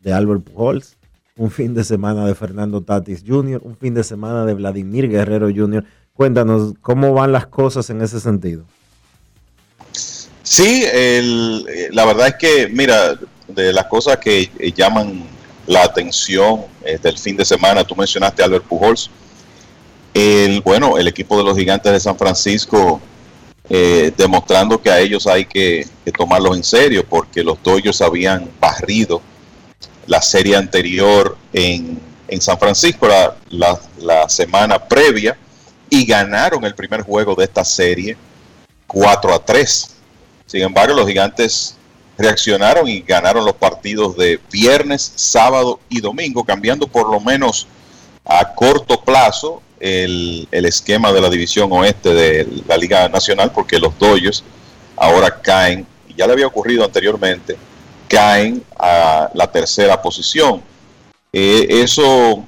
[0.00, 0.96] de Albert Pujols,
[1.36, 5.48] un fin de semana de Fernando Tatis Jr., un fin de semana de Vladimir Guerrero
[5.54, 5.84] Jr.
[6.14, 8.64] Cuéntanos cómo van las cosas en ese sentido.
[10.42, 10.84] Sí,
[11.92, 13.16] la verdad es que, mira,
[13.46, 15.22] de las cosas que eh, llaman
[15.68, 19.08] la atención eh, del fin de semana, tú mencionaste Albert Pujols.
[20.16, 23.02] El, bueno, el equipo de los gigantes de San Francisco
[23.68, 25.86] eh, demostrando que a ellos hay que,
[26.16, 29.20] tomarlos en serio porque los Dodgers habían barrido
[30.06, 35.36] la serie anterior en, en San Francisco la, la- la semana previa
[35.90, 38.16] y ganaron el primer juego de esta serie
[38.86, 39.90] 4 a 3.
[40.46, 41.76] Sin embargo, los gigantes
[42.16, 47.66] reaccionaron y ganaron los partidos de viernes, sábado y domingo, cambiando por lo menos
[48.24, 53.78] a corto plazo el, el esquema de la división oeste de la Liga Nacional, porque
[53.78, 54.42] los Dodgers
[54.96, 55.86] ahora caen,
[56.16, 57.56] ya le había ocurrido anteriormente,
[58.08, 60.62] caen a la tercera posición.
[61.32, 62.44] Eh, eso,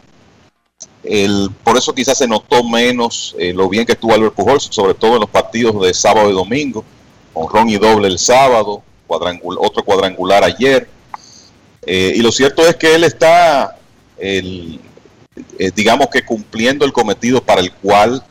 [1.03, 4.95] el, por eso quizás se notó menos eh, lo bien que estuvo Albert Pujols, sobre
[4.95, 6.85] todo en los partidos de sábado y domingo,
[7.35, 10.89] con ron y doble el sábado, otro cuadrangular ayer.
[11.85, 13.79] Eh, y lo cierto es que él está,
[14.19, 14.81] el,
[15.59, 18.23] eh, digamos que cumpliendo el cometido para el cual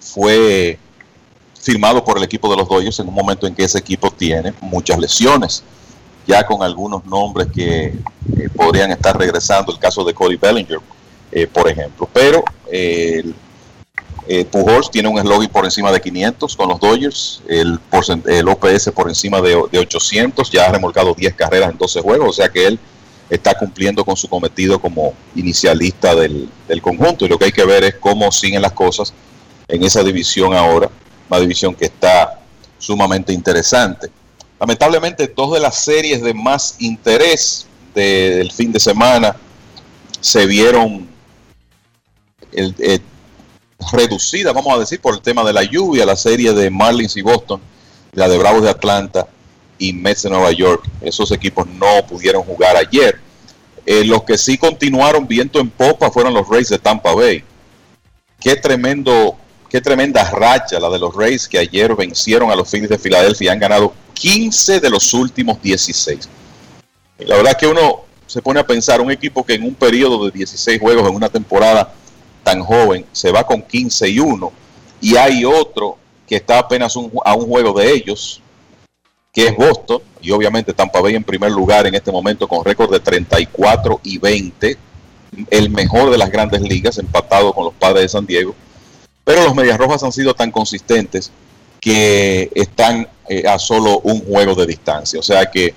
[0.00, 0.78] fue
[1.62, 4.52] firmado por el equipo de los Dodgers en un momento en que ese equipo tiene
[4.60, 5.62] muchas lesiones,
[6.26, 7.94] ya con algunos nombres que eh,
[8.54, 10.78] podrían estar regresando, el caso de Cody Bellinger,
[11.30, 12.08] eh, por ejemplo.
[12.12, 13.32] Pero eh,
[14.50, 17.78] Pujols tiene un eslogan por encima de 500 con los Dodgers, el,
[18.26, 22.28] el OPS por encima de, de 800, ya ha remolcado 10 carreras en 12 juegos,
[22.28, 22.78] o sea que él
[23.34, 27.24] está cumpliendo con su cometido como inicialista del, del conjunto.
[27.24, 29.12] Y lo que hay que ver es cómo siguen las cosas
[29.68, 30.90] en esa división ahora,
[31.30, 32.40] una división que está
[32.78, 34.10] sumamente interesante.
[34.60, 39.34] Lamentablemente, dos de las series de más interés de- del fin de semana
[40.20, 41.08] se vieron
[42.52, 43.00] el- eh,
[43.92, 47.22] reducidas, vamos a decir, por el tema de la lluvia, la serie de Marlins y
[47.22, 47.60] Boston,
[48.12, 49.26] la de Bravos de Atlanta
[49.78, 50.84] y Mets de Nueva York.
[51.00, 53.18] Esos equipos no pudieron jugar ayer.
[53.84, 57.42] Eh, los que sí continuaron viento en popa fueron los Rays de Tampa Bay.
[58.40, 59.36] Qué tremendo,
[59.68, 63.46] qué tremenda racha la de los Rays que ayer vencieron a los Phillies de Filadelfia
[63.46, 66.28] y han ganado 15 de los últimos 16.
[67.18, 70.24] Y la verdad que uno se pone a pensar, un equipo que en un periodo
[70.24, 71.92] de 16 juegos en una temporada
[72.42, 74.52] tan joven se va con 15 y 1
[75.00, 78.41] y hay otro que está apenas a un juego de ellos
[79.32, 82.92] que es Boston y obviamente Tampa Bay en primer lugar en este momento con récord
[82.92, 84.76] de 34 y 20
[85.50, 88.54] el mejor de las grandes ligas empatado con los padres de San Diego.
[89.24, 91.32] Pero los Medias Rojas han sido tan consistentes
[91.80, 95.18] que están eh, a solo un juego de distancia.
[95.18, 95.74] O sea que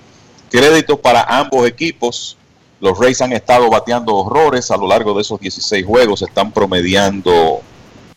[0.49, 2.37] crédito para ambos equipos.
[2.81, 7.61] Los Rays han estado bateando horrores a lo largo de esos 16 juegos, están promediando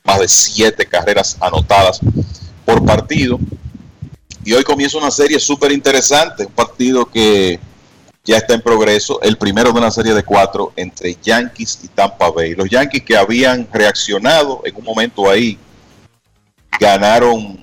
[0.05, 2.01] más de 7 carreras anotadas
[2.65, 3.39] por partido.
[4.49, 7.61] Y hoy comienza una serie súper interesante, un partido que
[8.25, 12.31] ya está en progreso, el primero de una serie de cuatro entre Yankees y Tampa
[12.31, 12.55] Bay.
[12.55, 15.59] Los Yankees que habían reaccionado en un momento ahí,
[16.81, 17.59] ganaron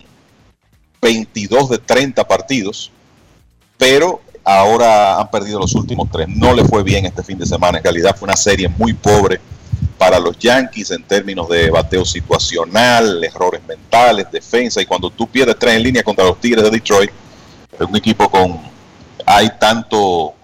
[1.02, 2.92] 22 de 30 partidos,
[3.80, 6.28] pero ahora han perdido los últimos tres.
[6.30, 7.80] No le fue bien este fin de semana.
[7.80, 9.42] En realidad fue una serie muy pobre
[10.06, 14.80] para los Yankees en términos de bateo situacional, errores mentales, defensa.
[14.80, 17.10] Y cuando tú pierdes tres en línea contra los Tigres de Detroit,
[17.72, 18.60] es un equipo con
[19.26, 20.36] hay tanto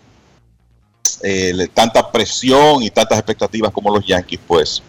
[1.22, 4.82] eh, tanta presión y tantas expectativas como los Yankees, pues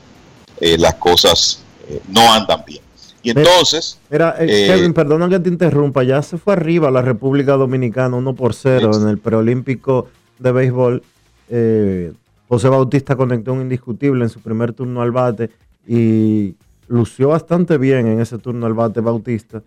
[0.58, 2.80] eh, las cosas eh, no andan bien.
[3.22, 7.52] Y entonces, Mira, eh, Kevin, perdona que te interrumpa, ya se fue arriba la República
[7.58, 10.08] Dominicana 1 por 0 en el preolímpico
[10.38, 11.02] de béisbol.
[11.50, 12.12] Eh,
[12.52, 15.48] José Bautista conectó un indiscutible en su primer turno al bate
[15.88, 16.54] y
[16.86, 19.62] lució bastante bien en ese turno al bate Bautista.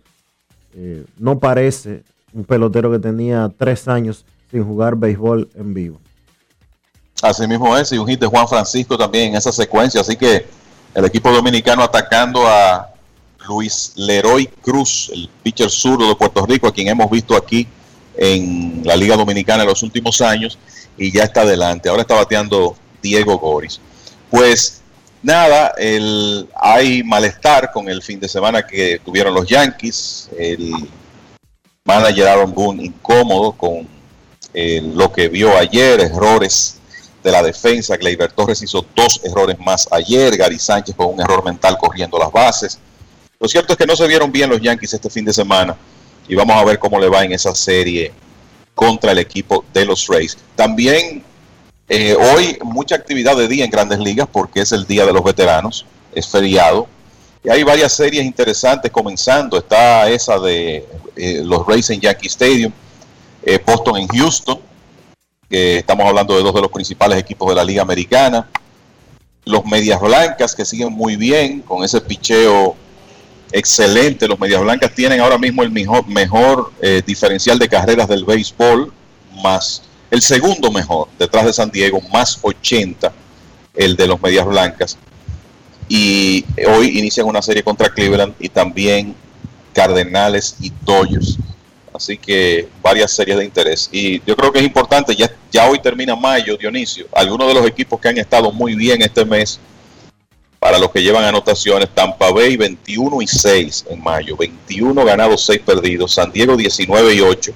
[0.72, 5.98] Eh, no parece un pelotero que tenía tres años sin jugar béisbol en vivo.
[7.22, 10.46] Así mismo es, y un hit de Juan Francisco también en esa secuencia, así que
[10.94, 12.88] el equipo dominicano atacando a
[13.48, 17.66] Luis Leroy Cruz, el pitcher zurdo de Puerto Rico, a quien hemos visto aquí
[18.16, 20.56] en la Liga Dominicana en los últimos años,
[20.96, 21.88] y ya está adelante.
[21.88, 23.80] Ahora está bateando Diego Goris.
[24.30, 24.80] Pues
[25.22, 30.30] nada, el, hay malestar con el fin de semana que tuvieron los Yankees.
[30.38, 30.72] El
[31.84, 33.86] manager Aaron Boone incómodo con
[34.54, 36.78] eh, lo que vio ayer, errores
[37.22, 37.96] de la defensa.
[37.96, 40.36] Gleyber Torres hizo dos errores más ayer.
[40.36, 42.78] Gary Sánchez con un error mental corriendo las bases.
[43.38, 45.76] Lo cierto es que no se vieron bien los Yankees este fin de semana
[46.28, 48.12] y vamos a ver cómo le va en esa serie
[48.76, 50.36] contra el equipo de los Rays.
[50.54, 51.24] También
[51.88, 55.24] eh, hoy mucha actividad de día en grandes ligas porque es el Día de los
[55.24, 56.86] Veteranos, es feriado.
[57.42, 59.56] Y hay varias series interesantes comenzando.
[59.56, 60.86] Está esa de
[61.16, 62.72] eh, los Rays en Yankee Stadium,
[63.42, 64.60] eh, Boston en Houston,
[65.48, 68.46] que estamos hablando de dos de los principales equipos de la Liga Americana.
[69.46, 72.76] Los Medias Blancas que siguen muy bien con ese picheo
[73.52, 74.28] excelente.
[74.28, 78.92] Los Medias Blancas tienen ahora mismo el mejor, eh, diferencial de carreras del béisbol,
[79.42, 83.12] más el segundo mejor, detrás de San Diego, más 80,
[83.74, 84.96] el de los Medias Blancas.
[85.88, 89.14] Y hoy inician una serie contra Cleveland y también
[89.72, 91.38] Cardenales y Dodgers.
[91.92, 93.88] Así que varias series de interés.
[93.90, 97.06] Y yo creo que es importante, ya, ya hoy termina mayo, Dionisio.
[97.12, 99.58] Algunos de los equipos que han estado muy bien este mes
[100.58, 105.60] para los que llevan anotaciones, Tampa Bay 21 y 6 en mayo, 21 ganados, 6
[105.64, 107.52] perdidos, San Diego 19 y 8.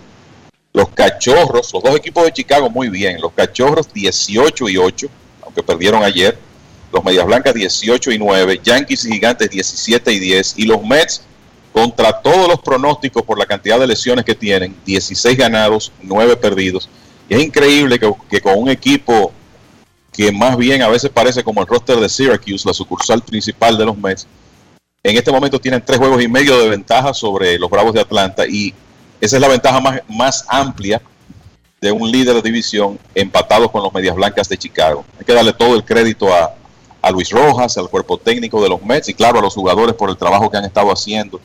[0.72, 5.08] Los Cachorros, los dos equipos de Chicago muy bien, los Cachorros 18 y 8,
[5.42, 6.38] aunque perdieron ayer,
[6.92, 11.22] los Medias Blancas 18 y 9, Yankees y Gigantes 17 y 10 y los Mets
[11.72, 16.88] contra todos los pronósticos por la cantidad de lesiones que tienen, 16 ganados, 9 perdidos.
[17.28, 19.32] Y es increíble que, que con un equipo
[20.12, 23.84] que más bien a veces parece como el roster de Syracuse, la sucursal principal de
[23.84, 24.26] los Mets.
[25.02, 28.44] En este momento tienen tres juegos y medio de ventaja sobre los Bravos de Atlanta
[28.46, 28.74] y
[29.20, 31.00] esa es la ventaja más, más amplia
[31.80, 35.04] de un líder de división empatado con los Medias Blancas de Chicago.
[35.18, 36.54] Hay que darle todo el crédito a,
[37.00, 40.10] a Luis Rojas, al cuerpo técnico de los Mets y claro a los jugadores por
[40.10, 41.40] el trabajo que han estado haciendo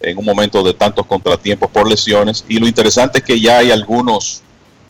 [0.00, 2.44] en un momento de tantos contratiempos por lesiones.
[2.48, 4.42] Y lo interesante es que ya hay algunos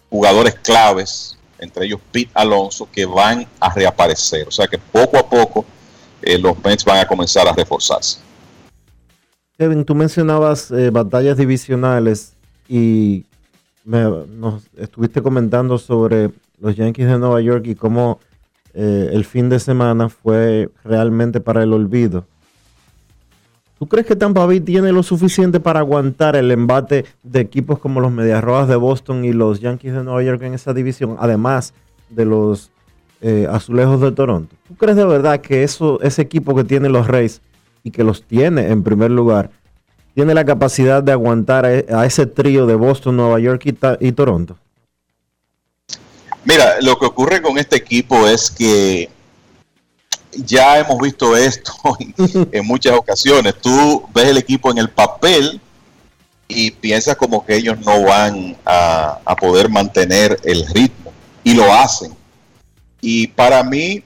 [0.08, 4.48] jugadores claves entre ellos Pete Alonso, que van a reaparecer.
[4.48, 5.64] O sea que poco a poco
[6.22, 8.18] eh, los Mets van a comenzar a reforzarse.
[9.56, 12.32] Kevin, tú mencionabas eh, batallas divisionales
[12.68, 13.24] y
[13.84, 18.20] nos estuviste comentando sobre los Yankees de Nueva York y cómo
[18.74, 22.26] eh, el fin de semana fue realmente para el olvido.
[23.80, 27.98] ¿Tú crees que Tampa Bay tiene lo suficiente para aguantar el embate de equipos como
[28.00, 31.72] los Medias Rojas de Boston y los Yankees de Nueva York en esa división, además
[32.10, 32.70] de los
[33.22, 34.54] eh, Azulejos de Toronto?
[34.68, 37.40] ¿Tú crees de verdad que eso, ese equipo que tiene los Rays
[37.82, 39.48] y que los tiene en primer lugar,
[40.14, 44.58] tiene la capacidad de aguantar a, ese trío de Boston, Nueva York y, y Toronto?
[46.44, 49.08] Mira, lo que ocurre con este equipo es que
[50.32, 51.72] ya hemos visto esto
[52.52, 53.54] en, muchas ocasiones.
[53.60, 55.60] Tú ves el equipo en el papel
[56.48, 61.12] y piensas como que ellos no van a, poder mantener el ritmo
[61.44, 62.14] y lo hacen.
[63.00, 64.02] Y para mí,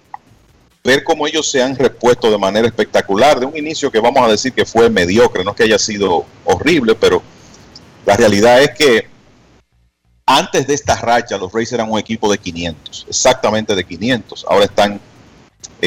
[0.85, 4.31] ver cómo ellos se han repuesto de manera espectacular, de un inicio que vamos a
[4.31, 7.23] decir que fue mediocre, no es que haya sido horrible, pero
[8.05, 9.09] la realidad es que
[10.27, 14.67] antes de esta racha los Rays eran un equipo de 500, exactamente de 500, ahora
[14.67, 15.01] están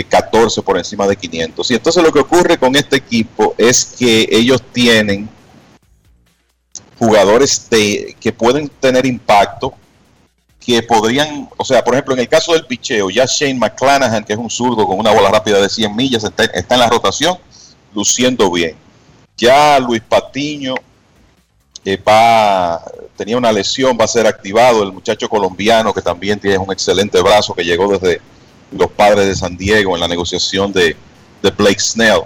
[0.03, 1.72] 14 eh, por encima de 500.
[1.72, 5.30] Y entonces lo que ocurre con este equipo es que ellos tienen
[6.98, 9.74] jugadores que pueden tener impacto,
[10.60, 14.34] que podrían, o sea, por ejemplo, en el caso del picheo, ya Shane McClanahan, que
[14.34, 17.38] es un zurdo con una bola rápida de 100 millas, está, en la rotación,
[17.94, 18.76] luciendo bien.
[19.38, 20.76] Ya Luis Patiño
[21.86, 22.84] eh, va,
[23.15, 27.22] tenía una lesión, va a ser activado, el muchacho colombiano que también tiene un excelente
[27.22, 28.19] brazo que llegó desde
[28.72, 30.95] los padres de San Diego en la negociación de,
[31.41, 32.22] de Blake Snell.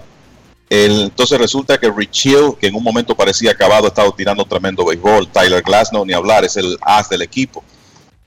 [0.70, 4.86] entonces resulta que Rich Hill, que en un momento parecía acabado, ha estado tirando tremendo
[4.86, 5.28] béisbol.
[5.28, 7.64] Tyler Glass, no ni hablar, es el as del equipo.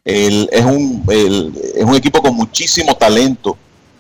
[0.05, 3.57] es, un, es un equipo con muchísimo talento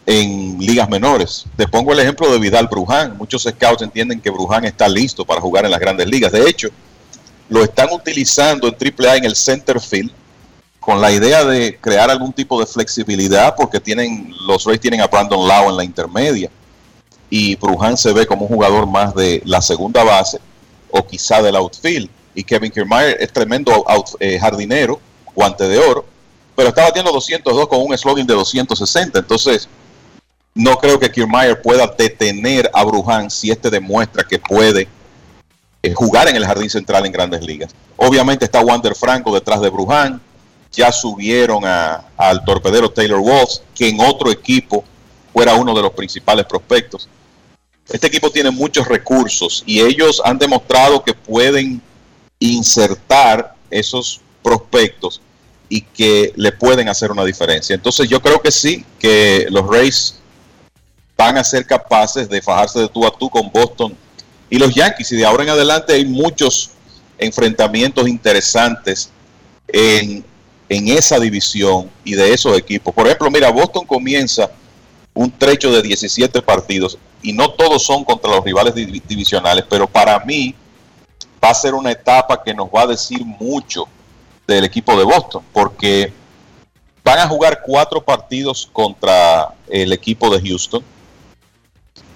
[0.06, 1.46] en ligas menores.
[1.56, 3.16] Te pongo el ejemplo de Vidal Bruján.
[3.16, 6.32] Muchos scouts entienden que Bruján está listo para jugar en las grandes ligas.
[6.32, 6.68] De hecho,
[7.48, 10.10] lo están utilizando en AAA en el center field
[10.84, 15.06] con la idea de crear algún tipo de flexibilidad, porque tienen los Rays tienen a
[15.06, 16.50] Brandon Lau en la intermedia
[17.30, 20.38] y Brujan se ve como un jugador más de la segunda base
[20.90, 22.10] o quizá del outfield.
[22.34, 23.84] Y Kevin Kiermaier es tremendo
[24.20, 25.00] eh, jardinero,
[25.34, 26.04] guante de oro,
[26.54, 29.20] pero está batiendo 202 con un slogan de 260.
[29.20, 29.68] Entonces,
[30.54, 34.86] no creo que Kiermaier pueda detener a Bruján si este demuestra que puede
[35.82, 37.74] eh, jugar en el jardín central en grandes ligas.
[37.96, 40.20] Obviamente está Wander Franco detrás de Bruján,
[40.76, 44.84] ya subieron a- al torpedero Taylor Walls, que en otro equipo
[45.32, 47.08] fuera uno de los principales prospectos.
[47.88, 51.82] Este equipo tiene muchos recursos y ellos han demostrado que pueden
[52.38, 55.20] insertar esos prospectos
[55.68, 57.74] y que le pueden hacer una diferencia.
[57.74, 60.16] Entonces yo creo que sí, que los Rays
[61.16, 63.96] van a ser capaces de fajarse de tú a tú con Boston
[64.50, 65.12] y los Yankees.
[65.12, 66.70] Y de ahora en adelante hay muchos
[67.18, 69.10] enfrentamientos interesantes
[69.68, 70.24] en,
[70.76, 72.92] en esa división y de esos equipos.
[72.94, 74.50] Por ejemplo, mira, Boston comienza
[75.12, 79.86] un trecho de 17 partidos y no todos son contra los rivales divi- divisionales, pero
[79.86, 80.54] para mí
[81.42, 83.86] va a ser una etapa que nos va a decir mucho
[84.46, 86.12] del equipo de Boston, porque
[87.04, 90.82] van a jugar cuatro partidos contra el equipo de Houston.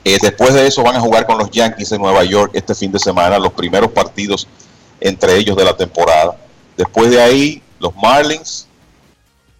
[0.04, 2.90] Eh, después de eso van a jugar con los Yankees de Nueva York este fin
[2.90, 4.46] de semana, los primeros partidos
[5.00, 6.36] entre ellos de la temporada.
[6.76, 8.66] Después de ahí, los Marlins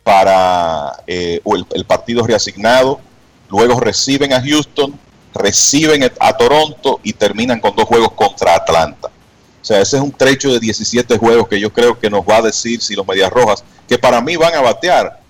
[0.02, 3.00] para eh, el, el partido reasignado.
[3.48, 4.98] Luego reciben a Houston,
[5.34, 9.08] reciben a Toronto y terminan con dos juegos contra Atlanta.
[9.60, 12.36] O sea, ese es un trecho de 17 juegos que yo creo que nos va
[12.36, 15.20] a decir si los Medias Rojas, que para mí van a batear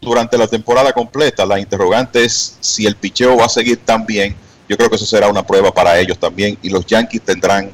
[0.00, 1.44] durante la temporada completa.
[1.44, 4.36] La interrogante es si el picheo va a seguir tan bien.
[4.68, 6.58] Yo creo que eso será una prueba para ellos también.
[6.62, 7.70] Y los Yankees tendrán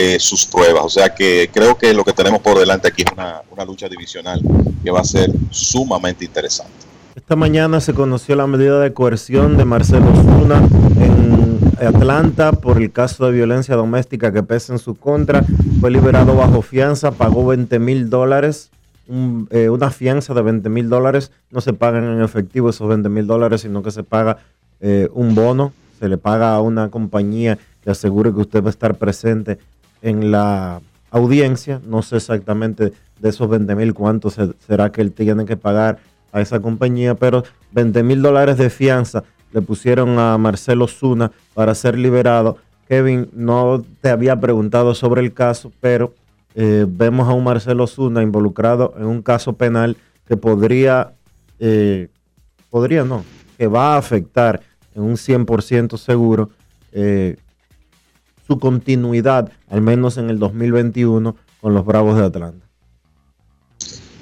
[0.00, 0.84] eh, sus pruebas.
[0.84, 4.40] O sea que creo que lo que tenemos por delante aquí es una, lucha divisional
[4.84, 6.72] que va a ser sumamente interesante.
[7.16, 10.62] Esta mañana se conoció la medida de coerción de Marcelo Zuna
[11.00, 15.44] en Atlanta por el caso de violencia doméstica que pesa en su contra.
[15.80, 18.70] Fue liberado bajo fianza, pagó 20 mil dólares.
[19.50, 21.32] eh, una fianza de 20 mil dólares.
[21.50, 24.38] No se pagan en efectivo esos 20 mil dólares, sino que se paga
[24.80, 25.72] eh, un bono.
[25.98, 29.58] Se le paga a una compañía que asegure que usted va a estar presente
[30.02, 30.80] en la
[31.10, 31.80] audiencia.
[31.86, 35.98] No sé exactamente de esos 20 mil cuánto se- será que él tiene que pagar
[36.32, 37.42] a esa compañía, pero
[37.72, 42.58] 20 mil dólares de fianza le pusieron a Marcelo Zuna para ser liberado.
[42.86, 46.14] Kevin, no te había preguntado sobre el caso, pero
[46.54, 49.96] eh, vemos a un Marcelo Zuna involucrado en un caso penal
[50.26, 51.12] que podría,
[51.58, 52.08] eh,
[52.70, 53.24] podría no,
[53.56, 54.60] que va a afectar
[54.94, 56.50] en un 100% seguro
[56.92, 57.36] eh,
[58.48, 62.66] su continuidad, al menos en el 2021, con los Bravos de Atlanta.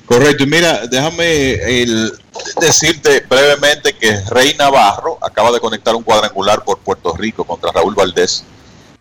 [0.05, 2.13] Correcto, y mira, déjame el-
[2.61, 7.95] decirte brevemente que Rey Navarro acaba de conectar un cuadrangular por Puerto Rico contra Raúl
[7.95, 8.45] Valdés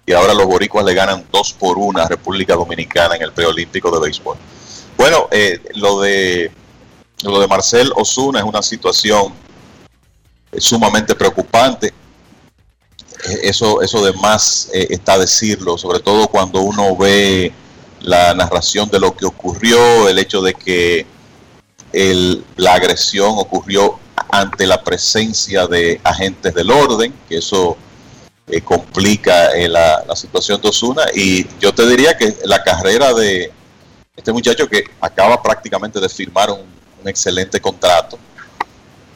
[0.05, 3.91] y ahora los boricuas le ganan 2 por 1 a República Dominicana en el preolímpico
[3.91, 4.37] de béisbol.
[4.97, 6.51] Bueno, eh, lo de
[7.23, 9.33] lo de Marcel Osuna es una situación
[10.51, 11.93] eh, sumamente preocupante.
[13.43, 17.51] Eso, eso de más eh, está decirlo, sobre todo cuando uno ve
[18.01, 21.05] la narración de lo que ocurrió, el hecho de que
[21.91, 23.99] el- la agresión ocurrió
[24.29, 27.77] ante la presencia de agentes del orden, que eso
[28.47, 31.03] eh, complica eh, la, situación de Osuna.
[31.15, 33.51] Y yo te diría que la carrera de
[34.15, 36.63] este muchacho que acaba prácticamente de firmar un
[37.07, 38.19] excelente contrato,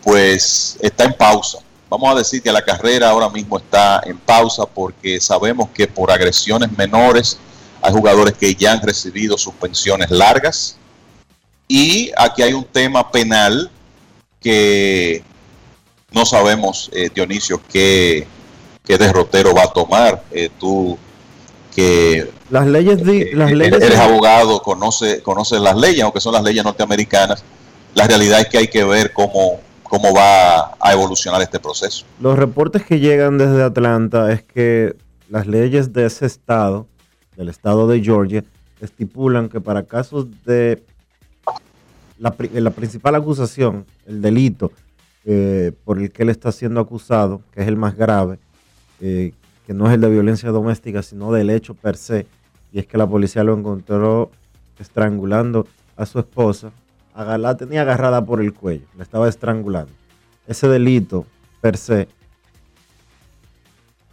[0.04, 1.60] pues está en pausa.
[1.90, 6.12] Vamos a decir que la carrera ahora mismo está en pausa porque sabemos que por
[6.12, 7.40] agresiones menores
[7.82, 10.78] hay jugadores que ya han recibido suspensiones largas.
[11.68, 13.70] Y aquí hay un tema penal
[14.40, 15.24] que
[16.12, 18.28] no sabemos, eh, Dionisio, qué,
[18.86, 20.24] qué derrotero va a tomar.
[20.32, 20.98] Eh, tú
[21.76, 26.34] que Las leyes, di- las eres, leyes eres abogado, conoce, conoce las leyes, aunque son
[26.34, 27.44] las leyes norteamericanas,
[27.94, 29.60] la realidad es que hay que ver cómo,
[29.90, 32.06] cómo va a evolucionar este proceso.
[32.22, 34.96] Los reportes que llegan desde Atlanta es que
[35.30, 36.88] las leyes de ese estado,
[37.36, 38.44] del estado de Georgia,
[38.80, 40.84] estipulan que para casos de
[42.18, 44.72] la, pri- la principal acusación, el delito
[45.26, 48.40] eh, por el que él está siendo acusado, que es el más grave,
[49.02, 49.34] eh,
[49.66, 52.26] que no es el de violencia doméstica, sino del hecho per se,
[52.72, 54.32] y es que la policía lo encontró
[54.80, 55.68] estrangulando
[55.98, 56.72] a su esposa,
[57.26, 59.92] la tenía agarrada por el cuello, la estaba estrangulando.
[60.48, 61.26] Ese delito
[61.62, 62.08] per se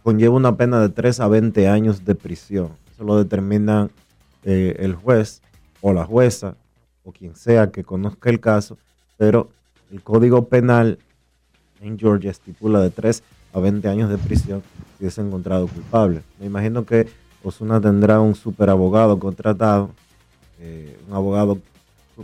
[0.03, 2.71] conlleva una pena de 3 a 20 años de prisión.
[2.93, 3.89] Eso lo determina
[4.43, 5.41] eh, el juez
[5.81, 6.55] o la jueza
[7.03, 8.77] o quien sea que conozca el caso,
[9.17, 9.49] pero
[9.91, 10.99] el código penal
[11.81, 13.23] en Georgia estipula de 3
[13.53, 14.61] a 20 años de prisión
[14.99, 16.23] si es encontrado culpable.
[16.39, 17.07] Me imagino que
[17.43, 19.91] Osuna tendrá un super abogado contratado,
[20.59, 21.59] eh, un abogado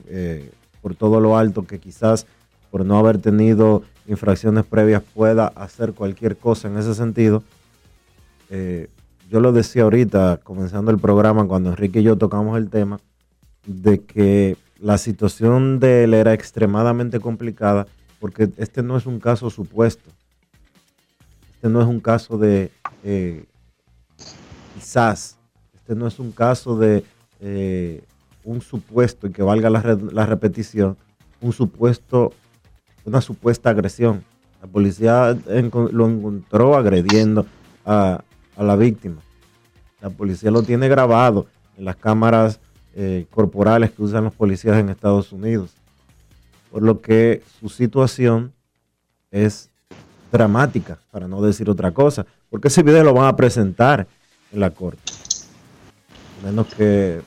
[0.08, 0.52] eh,
[0.84, 2.28] por todo lo alto que quizás
[2.70, 7.44] por no haber tenido infracciones previas, pueda hacer cualquier cosa en ese sentido.
[8.50, 8.90] Eh,
[9.30, 13.00] yo lo decía ahorita, comenzando el programa, cuando Enrique y yo tocamos el tema,
[13.66, 17.88] de que la situación de él era extremadamente complicada,
[18.20, 20.10] porque este no es un caso supuesto.
[21.54, 22.72] Este no es un caso de
[23.04, 23.46] eh,
[24.76, 25.38] quizás,
[25.76, 27.06] este no es un caso de
[27.40, 28.04] eh,
[28.44, 30.98] un supuesto, y que valga la, re- la repetición,
[31.42, 32.34] un supuesto,
[33.06, 34.24] una supuesta agresión.
[34.62, 35.38] La policía
[35.92, 37.46] lo encontró agrediendo
[37.86, 38.24] a,
[38.58, 39.22] la víctima.
[40.02, 41.48] La policía lo tiene grabado
[41.78, 42.60] en las cámaras
[42.96, 45.74] eh, corporales que usan los policías en Estados Unidos.
[46.72, 48.54] Por lo que su situación
[49.32, 49.70] es
[50.32, 54.08] dramática, para no decir otra cosa, porque ese video lo van a presentar
[54.52, 55.02] en la corte.
[56.44, 57.22] Menos que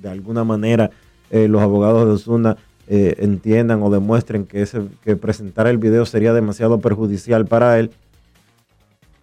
[0.00, 0.90] de alguna manera
[1.30, 2.56] eh, los abogados de Osuna
[2.88, 7.92] eh, entiendan o demuestren que, ese, que presentar el video sería demasiado perjudicial para él.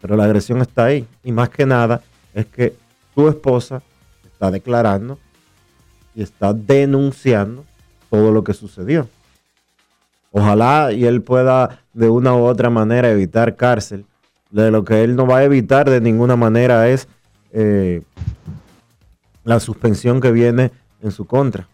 [0.01, 1.05] Pero la agresión está ahí.
[1.23, 2.01] Y más que nada
[2.33, 2.75] es que
[3.13, 3.81] su esposa
[4.23, 5.17] está declarando
[6.15, 7.65] y está denunciando
[8.09, 9.07] todo lo que sucedió.
[10.31, 14.05] Ojalá y él pueda de una u otra manera evitar cárcel.
[14.51, 17.07] De lo que él no va a evitar de ninguna manera es
[17.51, 18.01] eh,
[19.47, 20.71] la suspensión que viene
[21.01, 21.67] en su contra.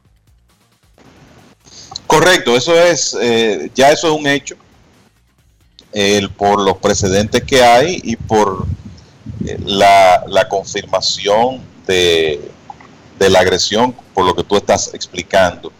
[2.06, 4.56] Correcto, eso es, eh, ya eso es un hecho,
[5.92, 8.68] el- por los precedentes que hay y por
[9.46, 12.40] eh, la, la confirmación de,
[13.18, 15.72] de la agresión, por lo que tú estás explicando.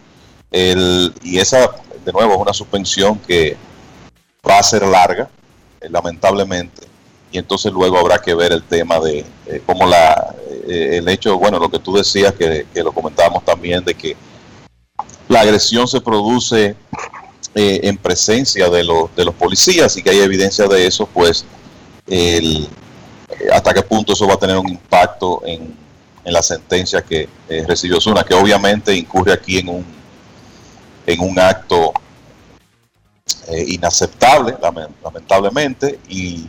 [0.50, 1.70] El, y esa,
[2.04, 3.56] de nuevo, es una suspensión que
[4.48, 5.28] va a ser larga,
[5.80, 6.88] eh, lamentablemente,
[7.30, 10.34] y entonces luego habrá que ver el tema de eh, cómo la,
[10.68, 14.16] eh, el hecho, bueno, lo que tú decías, que, que lo comentábamos también, de que
[15.28, 16.76] la agresión se produce
[17.54, 21.44] eh, en presencia de, los de los policías y que hay evidencia de eso, pues
[22.06, 22.66] eh,
[23.52, 25.74] hasta qué punto eso va a tener un impacto en,
[26.24, 27.28] en la sentencia que
[27.66, 29.84] recibió Zuna, que obviamente incurre aquí en un,
[31.06, 31.92] en un acto
[33.66, 36.46] inaceptable, lamen- lamentablemente, y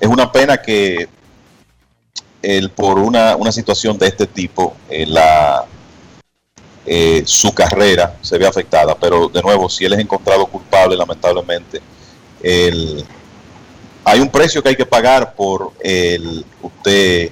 [0.00, 1.08] es una pena que
[2.42, 5.06] el, por una, una situación de este tipo, eh,
[6.86, 8.94] eh, su carrera se ve afectada.
[8.94, 11.80] Pero de nuevo, si él es encontrado culpable, lamentablemente,
[12.42, 13.04] el,
[14.04, 17.30] hay un precio que hay que pagar por el usted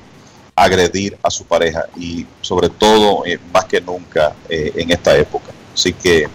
[0.55, 5.53] agredir a su pareja y sobre todo eh, más que nunca en esta época.
[5.75, 6.27] Así que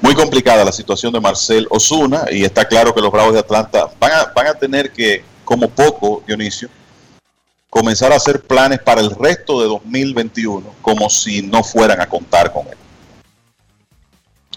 [0.00, 3.88] muy complicada la situación de Marcel Osuna y está claro que los Bravos de Atlanta
[4.00, 6.68] van a, van a tener que, como poco, Dionisio,
[7.72, 12.52] comenzar a hacer planes para el resto de 2021 como si no fueran a contar
[12.52, 12.76] con él.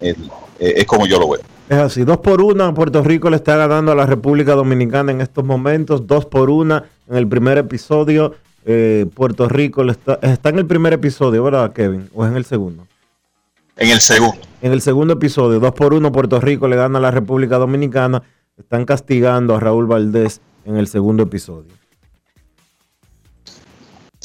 [0.01, 0.29] El-
[0.59, 1.41] eh, es como yo lo veo.
[1.69, 5.21] Es así, dos por una, Puerto Rico le está ganando a la República Dominicana en
[5.21, 8.35] estos momentos, dos por una en el primer episodio.
[8.65, 12.09] eh, Puerto Rico le está, está en el primer episodio, ¿verdad, Kevin?
[12.15, 12.85] ¿O es en el segundo?
[13.77, 14.37] En el segundo.
[14.61, 18.23] En el segundo episodio, dos por uno, Puerto Rico le gana a la República Dominicana.
[18.57, 21.71] Están castigando a Raúl Valdés en el segundo episodio.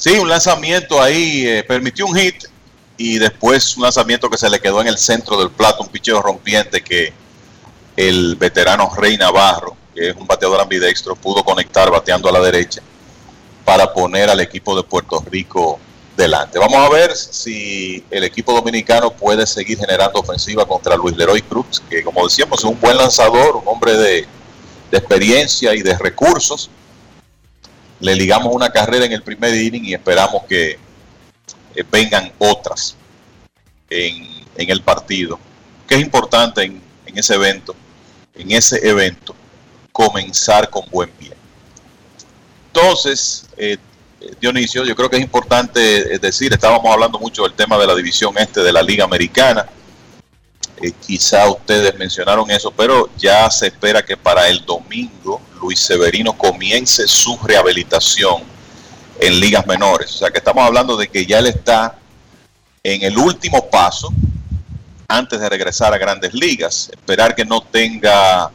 [0.01, 2.45] Sí, un lanzamiento ahí, eh, permitió un hit
[2.97, 6.23] y después un lanzamiento que se le quedó en el centro del plato, un picheo
[6.23, 7.13] rompiente que
[7.97, 12.81] el veterano Rey Navarro, que es un bateador ambidextro, pudo conectar bateando a la derecha
[13.63, 15.79] para poner al equipo de Puerto Rico
[16.17, 16.59] delante.
[16.59, 21.83] Vamos a ver si el equipo dominicano puede seguir generando ofensiva contra Luis Leroy Cruz,
[21.91, 24.27] que como decíamos es un buen lanzador, un hombre de,
[24.91, 26.71] de experiencia y de recursos.
[28.01, 30.79] Le ligamos una carrera en el primer inning y esperamos que
[31.75, 32.97] eh, vengan otras
[33.89, 35.39] en, en el partido.
[35.87, 37.75] Que es importante en, en ese evento,
[38.35, 39.35] en ese evento,
[39.93, 41.33] comenzar con buen pie.
[42.73, 43.77] Entonces, eh,
[44.41, 47.95] Dionisio, yo creo que es importante eh, decir, estábamos hablando mucho del tema de la
[47.95, 49.67] división este de la Liga Americana.
[50.83, 56.33] Eh, quizá ustedes mencionaron eso, pero ya se espera que para el domingo Luis Severino
[56.33, 58.43] comience su rehabilitación
[59.19, 60.15] en ligas menores.
[60.15, 61.99] O sea que estamos hablando de que ya él está
[62.83, 64.09] en el último paso
[65.07, 66.91] antes de regresar a grandes ligas.
[66.93, 68.51] Esperar que no tenga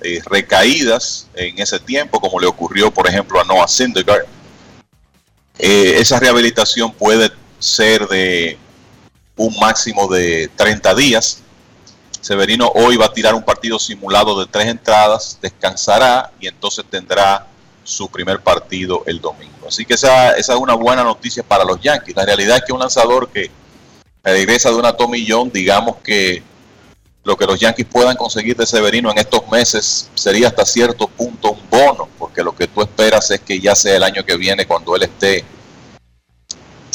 [0.00, 4.26] eh, recaídas en ese tiempo, como le ocurrió, por ejemplo, a Noah Syndergaard.
[5.58, 8.56] Eh, esa rehabilitación puede ser de
[9.38, 11.42] un máximo de 30 días.
[12.20, 17.46] Severino hoy va a tirar un partido simulado de tres entradas, descansará y entonces tendrá
[17.84, 19.66] su primer partido el domingo.
[19.66, 22.14] Así que esa, esa es una buena noticia para los Yankees.
[22.14, 23.50] La realidad es que un lanzador que
[24.22, 24.94] regresa de una
[25.26, 26.42] John, digamos que
[27.24, 31.52] lo que los Yankees puedan conseguir de Severino en estos meses sería hasta cierto punto
[31.52, 34.66] un bono, porque lo que tú esperas es que ya sea el año que viene
[34.66, 35.44] cuando él esté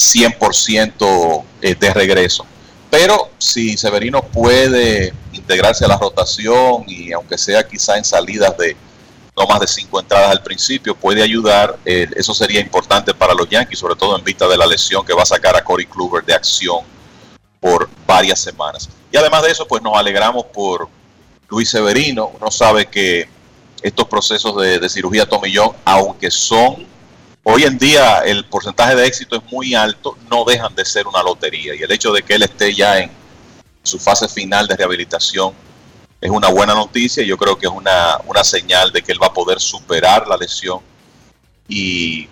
[0.04, 2.46] 100% eh, de regreso.
[2.90, 8.76] Pero si Severino puede integrarse a la rotación y aunque sea quizá en salidas de
[9.36, 13.50] no más de cinco entradas al principio, puede ayudar, eh, eso sería importante para los
[13.50, 16.24] Yankees, sobre todo en vista de la lesión que va a sacar a Corey Kluber
[16.24, 16.82] de acción
[17.60, 18.90] por varias semanas.
[19.12, 20.88] Y además de eso, pues nos alegramos por
[21.50, 22.32] Luis Severino.
[22.40, 23.28] Uno sabe que
[23.82, 26.86] estos procesos de, de cirugía tomillón, aunque son
[27.44, 31.22] hoy en día el porcentaje de éxito es muy alto, no dejan de ser una
[31.22, 31.76] lotería.
[31.76, 33.12] Y el hecho de que él esté ya en
[33.84, 35.54] su fase final de rehabilitación
[36.20, 37.24] es una buena noticia.
[37.24, 40.38] Yo creo que es una, una señal de que él va a poder superar la
[40.38, 40.80] lesión
[41.68, 42.28] y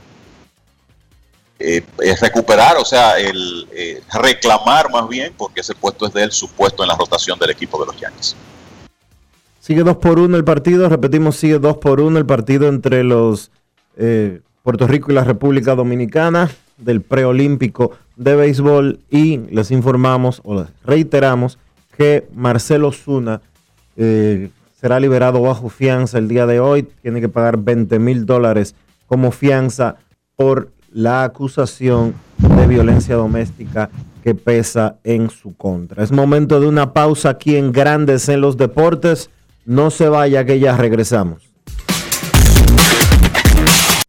[1.60, 1.86] eh,
[2.20, 6.50] recuperar, o sea, el eh, reclamar más bien, porque ese puesto es de él, su
[6.50, 8.36] puesto en la rotación del equipo de los Yankees.
[9.60, 13.52] Sigue 2 por 1 el partido, repetimos, sigue 2 por 1 el partido entre los
[13.96, 20.56] eh, Puerto Rico y la República Dominicana del preolímpico de béisbol y les informamos o
[20.56, 21.58] les reiteramos
[21.98, 23.42] que Marcelo Zuna
[23.98, 28.76] eh, será liberado bajo fianza el día de hoy, tiene que pagar 20 mil dólares
[29.08, 29.96] como fianza
[30.36, 33.90] por la acusación de violencia doméstica
[34.24, 36.04] que pesa en su contra.
[36.04, 39.30] Es momento de una pausa aquí en Grandes en los Deportes.
[39.66, 41.51] No se vaya que ya regresamos.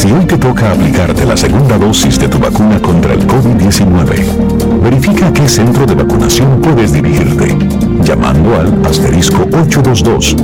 [0.00, 5.26] Si hoy te toca aplicarte la segunda dosis de tu vacuna contra el COVID-19, verifica
[5.26, 7.54] a qué centro de vacunación puedes dirigirte,
[8.02, 10.36] llamando al asterisco 822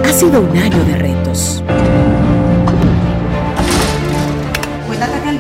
[0.04, 1.64] Ha sido un año de retos.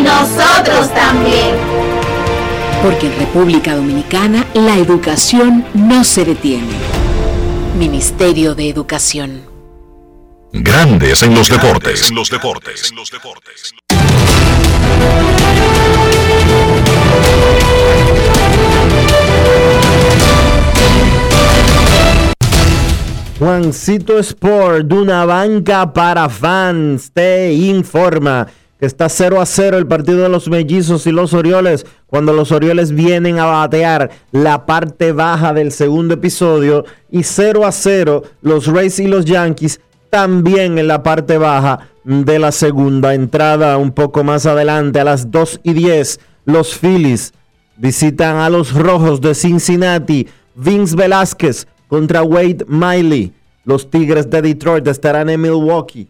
[0.00, 1.56] nosotros también.
[2.82, 6.72] Porque en República Dominicana la educación no se detiene.
[7.78, 9.42] Ministerio de Educación.
[10.52, 12.10] Grandes en los deportes.
[12.10, 12.92] los deportes.
[23.38, 28.46] Juancito Sport, de una banca para fans, te informa
[28.78, 31.86] que está 0 a 0 el partido de los mellizos y los Orioles.
[32.06, 37.72] Cuando los Orioles vienen a batear la parte baja del segundo episodio y 0 a
[37.72, 39.80] 0 los Rays y los Yankees
[40.10, 43.78] también en la parte baja de la segunda entrada.
[43.78, 47.32] Un poco más adelante a las 2 y 10 los Phillies
[47.76, 50.28] visitan a los Rojos de Cincinnati.
[50.54, 53.32] Vince Velázquez contra Wade Miley.
[53.64, 56.08] Los Tigres de Detroit estarán en Milwaukee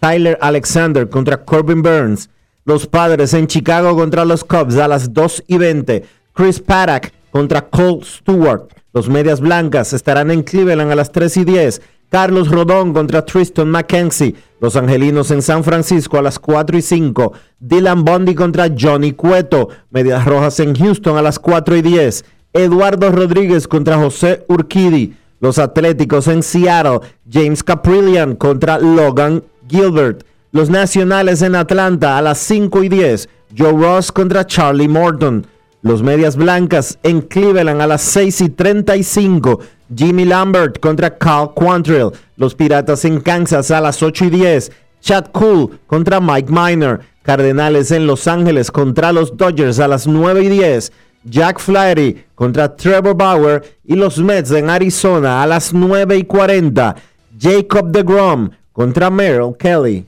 [0.00, 2.30] Tyler Alexander contra Corbin Burns.
[2.64, 6.04] Los Padres en Chicago contra los Cubs a las 2 y 20.
[6.34, 8.68] Chris Paddock contra Cole Stewart.
[8.92, 11.82] Los Medias Blancas estarán en Cleveland a las 3 y 10.
[12.10, 14.34] Carlos Rodón contra Tristan McKenzie.
[14.60, 17.32] Los Angelinos en San Francisco a las 4 y 5.
[17.60, 19.68] Dylan Bundy contra Johnny Cueto.
[19.90, 22.24] Medias Rojas en Houston a las 4 y 10.
[22.54, 25.16] Eduardo Rodríguez contra José Urquidi.
[25.40, 27.00] Los Atléticos en Seattle.
[27.30, 30.24] James Caprillian contra Logan Gilbert.
[30.50, 33.28] Los Nacionales en Atlanta a las 5 y 10.
[33.56, 35.46] Joe Ross contra Charlie Morton.
[35.82, 39.60] Los Medias Blancas en Cleveland a las 6 y 35.
[39.94, 42.10] Jimmy Lambert contra Carl Quantrill.
[42.36, 44.72] Los Piratas en Kansas a las 8 y 10.
[45.00, 47.00] Chad Cool contra Mike Miner.
[47.22, 50.92] Cardenales en Los Ángeles contra los Dodgers a las 9 y 10.
[51.24, 56.96] Jack Flaherty contra Trevor Bauer y los Mets en Arizona a las 9 y 40.
[57.38, 60.06] Jacob DeGrom contra Merrill Kelly.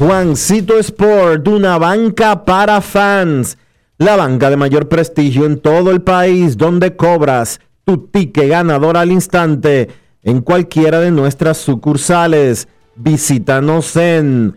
[0.00, 3.56] Juancito Sport, una banca para fans.
[3.98, 9.12] La banca de mayor prestigio en todo el país, donde cobras tu ticket ganador al
[9.12, 9.90] instante
[10.24, 12.66] en cualquiera de nuestras sucursales.
[12.96, 14.56] Visítanos en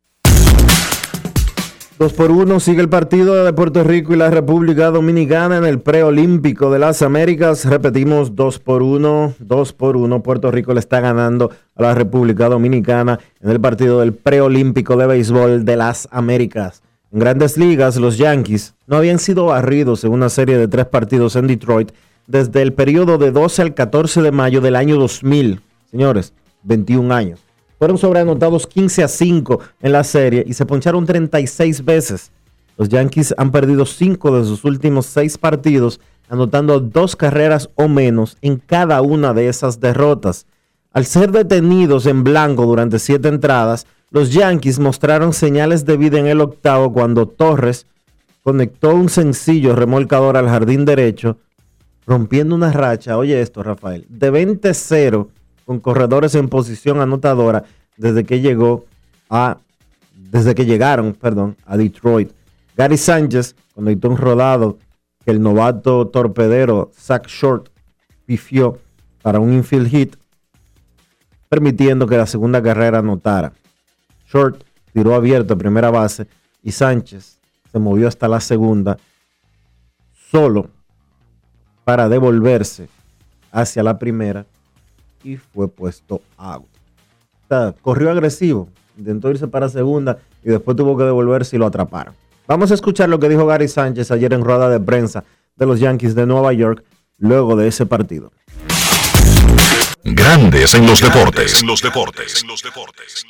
[2.01, 5.79] 2 por 1 sigue el partido de Puerto Rico y la República Dominicana en el
[5.79, 7.63] preolímpico de las Américas.
[7.65, 10.23] Repetimos 2 por 1, 2 por 1.
[10.23, 15.05] Puerto Rico le está ganando a la República Dominicana en el partido del preolímpico de
[15.05, 16.81] béisbol de las Américas.
[17.13, 21.35] En grandes ligas, los Yankees no habían sido barridos en una serie de tres partidos
[21.35, 21.91] en Detroit
[22.25, 25.61] desde el periodo de 12 al 14 de mayo del año 2000.
[25.91, 26.33] Señores,
[26.63, 27.50] 21 años.
[27.81, 32.31] Fueron sobreanotados 15 a 5 en la serie y se poncharon 36 veces.
[32.77, 35.99] Los Yankees han perdido 5 de sus últimos 6 partidos,
[36.29, 40.45] anotando dos carreras o menos en cada una de esas derrotas.
[40.93, 46.27] Al ser detenidos en blanco durante 7 entradas, los Yankees mostraron señales de vida en
[46.27, 47.87] el octavo cuando Torres
[48.43, 51.37] conectó un sencillo remolcador al jardín derecho,
[52.05, 55.29] rompiendo una racha, oye esto Rafael, de 20-0
[55.71, 57.63] con corredores en posición anotadora
[57.95, 58.83] desde que llegó
[59.29, 59.57] a
[60.13, 62.29] desde que llegaron, perdón, a Detroit.
[62.75, 64.79] Gary Sánchez conectó un rodado
[65.23, 67.69] que el novato torpedero Zach Short
[68.25, 68.79] pifió
[69.21, 70.17] para un infield hit,
[71.47, 73.53] permitiendo que la segunda carrera anotara.
[74.27, 76.27] Short tiró abierto a primera base
[76.61, 77.39] y Sánchez
[77.71, 78.97] se movió hasta la segunda
[80.31, 80.69] solo
[81.85, 82.89] para devolverse
[83.53, 84.45] hacia la primera
[85.23, 86.65] y fue puesto out.
[86.65, 91.65] O sea, corrió agresivo, intentó irse para segunda y después tuvo que devolverse y lo
[91.65, 92.13] atraparon.
[92.47, 95.23] Vamos a escuchar lo que dijo Gary Sánchez ayer en rueda de prensa
[95.55, 96.83] de los Yankees de Nueva York
[97.17, 98.31] luego de ese partido.
[100.03, 101.61] Grandes en los deportes.
[101.61, 102.41] En los deportes.
[102.41, 103.25] En los deportes.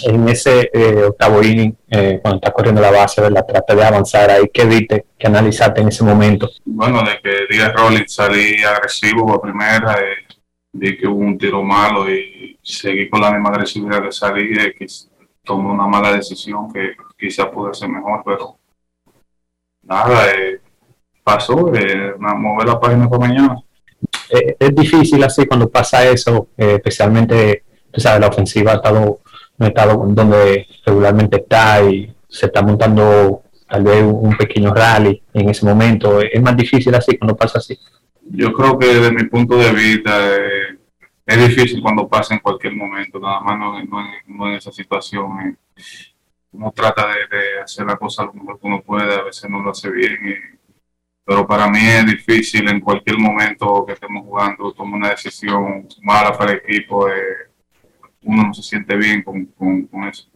[0.00, 3.44] En ese eh, octavo inning, eh, cuando está corriendo la base, ¿verdad?
[3.48, 4.44] trata de avanzar ahí.
[4.52, 5.06] ¿Qué viste?
[5.18, 6.48] ¿Qué analizaste en ese momento?
[6.64, 10.27] Bueno, de que Díaz Rollins salí agresivo a primera, eh,
[10.72, 14.74] vi que hubo un tiro malo y seguí con la misma agresividad que salí, eh,
[14.78, 14.86] que
[15.44, 18.58] tomé una mala decisión que quizás pudo ser mejor, pero
[19.82, 20.60] nada, eh,
[21.28, 23.56] pasó, eh, mover la página para mañana.
[24.30, 27.64] Eh, es difícil así cuando pasa eso, eh, especialmente,
[27.94, 29.20] sabes, la ofensiva ha estado,
[29.58, 35.48] ha estado donde regularmente está y se está montando tal vez un pequeño rally en
[35.50, 36.20] ese momento.
[36.20, 37.78] Es más difícil así cuando pasa así.
[38.30, 40.78] Yo creo que desde mi punto de vista eh,
[41.26, 45.40] es difícil cuando pasa en cualquier momento, nada más no, en esa situación.
[45.40, 45.56] eh.
[46.52, 49.70] Uno trata de, hacer la cosa lo mejor que uno puede, a veces no lo
[49.70, 50.28] hace bien.
[50.28, 50.58] eh,
[51.24, 56.32] pero para mí es difícil en cualquier momento que estemos jugando, tomar una decisión mala
[56.32, 57.08] para el equipo.
[57.08, 57.50] eh,
[58.22, 60.28] uno no se siente bien con, con, eso.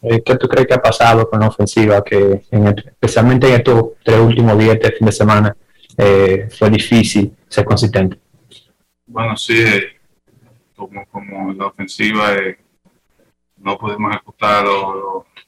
[0.00, 2.02] ¿Qué tú crees que ha pasado con la ofensiva?
[2.02, 5.56] Que en el- especialmente en estos tres últimos días de fin de semana
[6.02, 8.18] eh, fue difícil ser consistente.
[9.06, 9.98] Bueno, sí, eh,
[10.76, 12.58] como, como la ofensiva eh,
[13.58, 14.64] no pudimos ejecutar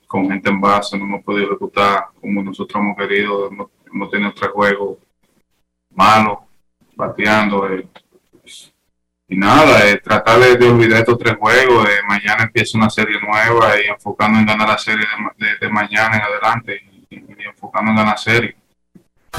[0.07, 4.33] con gente en base, no hemos podido ejecutar como nosotros hemos querido, hemos, hemos tenido
[4.35, 4.99] tres juegos
[5.91, 6.39] malos,
[6.97, 7.69] bateando.
[7.73, 7.87] eh.
[9.29, 14.39] y nada, tratar de, olvidar estos tres juegos, mañana empieza una serie nueva y enfocando
[14.39, 15.07] en ganar la serie
[15.39, 17.17] de, de- de mañana en adelante y,
[17.47, 18.57] enfocando en ganar serie.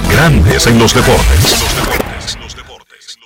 [0.01, 1.63] Grandes en los deportes.
[2.39, 3.17] Los deportes.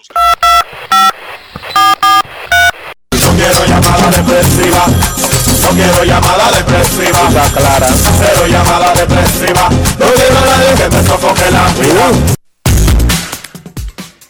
[3.14, 4.85] No quiero llamada depresiva.
[5.61, 7.30] No quiero llamada depresiva.
[7.56, 7.88] clara.
[7.94, 9.69] Cero llamada depresiva.
[9.69, 12.11] No quiero a nadie que me sofoque la vida.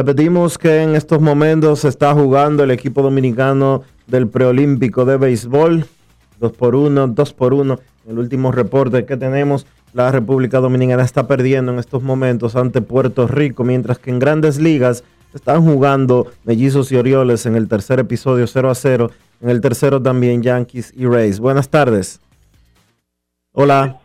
[0.00, 5.84] Repetimos que en estos momentos se está jugando el equipo dominicano del preolímpico de béisbol.
[6.38, 7.78] 2 por 1, 2 por 1.
[8.08, 13.26] El último reporte que tenemos la República Dominicana está perdiendo en estos momentos ante Puerto
[13.26, 15.04] Rico, mientras que en grandes ligas
[15.34, 19.10] están jugando Mellizos y Orioles en el tercer episodio 0 a 0.
[19.42, 21.40] En el tercero también Yankees y Rays.
[21.40, 22.22] Buenas tardes.
[23.52, 24.00] Hola.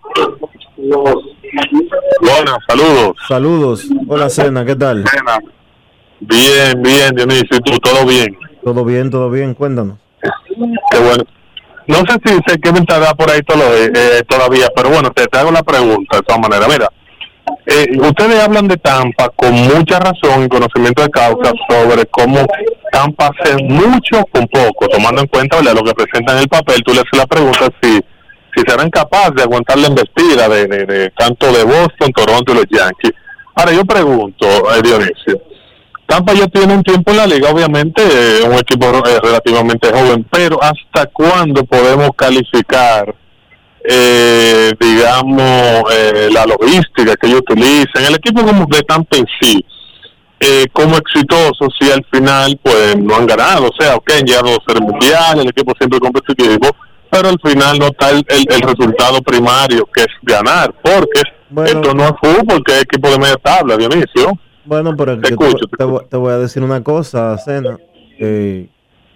[2.19, 3.15] Buenas, saludos.
[3.29, 3.87] Saludos.
[4.09, 5.05] Hola, Cena, ¿qué tal?
[6.19, 7.77] Bien, bien, Dionisio, ¿y tú?
[7.79, 8.37] ¿Todo bien?
[8.63, 9.97] Todo bien, todo bien, cuéntanos.
[10.91, 11.23] Qué bueno.
[11.87, 15.37] No sé si sé qué estará por ahí todo, eh, todavía, pero bueno, te, te
[15.37, 16.67] hago la pregunta de todas maneras.
[16.67, 16.89] Mira,
[17.67, 22.39] eh, ustedes hablan de Tampa con mucha razón y conocimiento de causa sobre cómo
[22.91, 25.75] Tampa hace mucho con poco, tomando en cuenta ¿verdad?
[25.75, 26.81] lo que presenta en el papel.
[26.83, 27.91] Tú le haces la pregunta si,
[28.55, 32.55] si serán capaces de aguantar la embestida de, de- de tanto de Boston, Toronto y
[32.55, 33.11] los Yankees.
[33.55, 35.39] Ahora yo pregunto, eh, Dionisio,
[36.07, 40.25] Tampa ya tiene un tiempo en la liga, obviamente, eh, un equipo eh, relativamente joven,
[40.31, 43.13] pero ¿hasta cuándo podemos calificar,
[43.83, 49.65] eh, digamos, eh, la logística que ellos utilizan, el equipo como de Tampa en sí,
[50.39, 53.65] eh, como exitoso si al final pues no han ganado?
[53.67, 56.69] O sea, ok, han llegado a ser mundial, el equipo siempre competitivo,
[57.09, 61.21] pero al final no está el, el- el resultado primario que es ganar, porque
[61.65, 64.37] esto no es fútbol, que es equipo de media tabla, Dionisio.
[64.65, 65.29] Bueno, pero te,
[65.77, 67.77] te voy- te voy a decir una cosa, Cena.
[68.19, 68.67] Eh,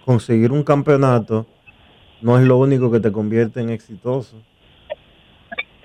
[0.04, 1.46] conseguir un campeonato
[2.22, 4.36] no es lo único que te convierte en exitoso.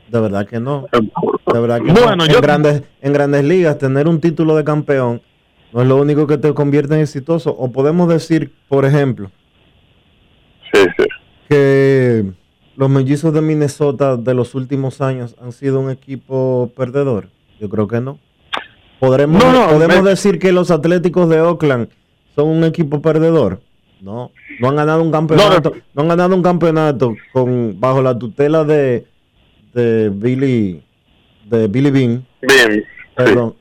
[0.10, 0.86] De verdad que no.
[0.92, 2.26] De verdad que Bueno, no.
[2.28, 5.22] yo- En, grandes, en grandes ligas, tener un título de campeón
[5.74, 7.52] no es lo único que te convierte en exitoso.
[7.58, 9.32] O podemos decir, por ejemplo,
[11.50, 12.26] que
[12.76, 17.30] los mellizos de Minnesota de los últimos años han sido un equipo perdedor.
[17.60, 18.20] Yo creo que no.
[19.00, 21.90] ¿Podremos, No, no, ¿podemos me- decir que los Atléticos de Oakland
[22.36, 23.62] son un equipo perdedor?
[24.02, 28.64] No, no han ganado un campeonato, no, han ganado un campeonato con bajo la tutela
[28.64, 29.06] de,
[29.74, 30.84] de Billy
[31.46, 32.26] de Billy Bean.
[32.42, 32.84] Bien,
[33.16, 33.56] Perdón.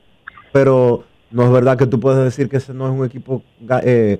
[0.51, 3.43] Pero no es verdad que tú puedes decir que ese no es un equipo
[3.83, 4.19] eh,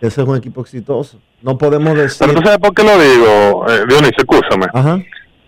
[0.00, 1.18] ese es un equipo exitoso.
[1.42, 4.66] No podemos decir Pero tú sabes por qué lo digo, eh, Dionisio, escúchame.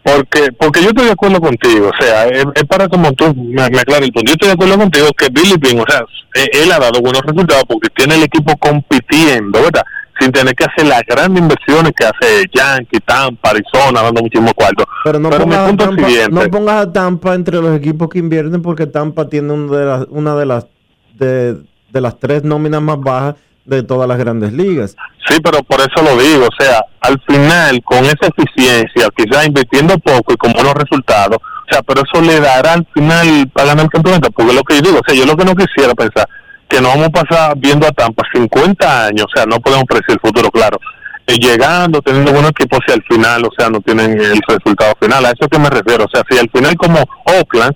[0.06, 3.68] Porque, porque yo estoy de acuerdo contigo, o sea, es, es para como tú me,
[3.70, 4.28] me aclares el punto.
[4.28, 6.04] Yo estoy de acuerdo contigo que Billy Bean, o sea,
[6.36, 9.82] eh, él ha dado buenos resultados porque tiene el equipo compitiendo, ¿verdad?
[10.20, 14.84] Sin tener que hacer las grandes inversiones que hace Yankee, Tampa, Arizona, dando muchísimo cuarto.
[15.02, 16.32] Pero no mi pongas, punto Tampa, siguiente.
[16.32, 20.06] no pongas a Tampa entre los equipos que invierten porque Tampa tiene una de las,
[20.10, 20.66] una de las
[21.14, 21.56] de,
[21.90, 23.34] de las tres nóminas más bajas
[23.66, 24.96] de todas las grandes ligas.
[25.28, 29.98] Sí, pero por eso lo digo, o sea, al final, con esa eficiencia, quizás invirtiendo
[29.98, 33.84] poco y con buenos resultados, o sea, pero eso le dará al final para ganar
[33.84, 35.94] el campeonato, porque es lo que yo digo, o sea, yo lo que no quisiera
[35.94, 36.28] pensar,
[36.68, 40.14] que no vamos a pasar viendo a Tampa 50 años, o sea, no podemos predecir
[40.14, 40.78] el futuro, claro,
[41.26, 45.24] eh, llegando, teniendo buenos equipos y al final, o sea, no tienen el resultado final,
[45.24, 47.74] a eso es que me refiero, o sea, si al final como Oakland,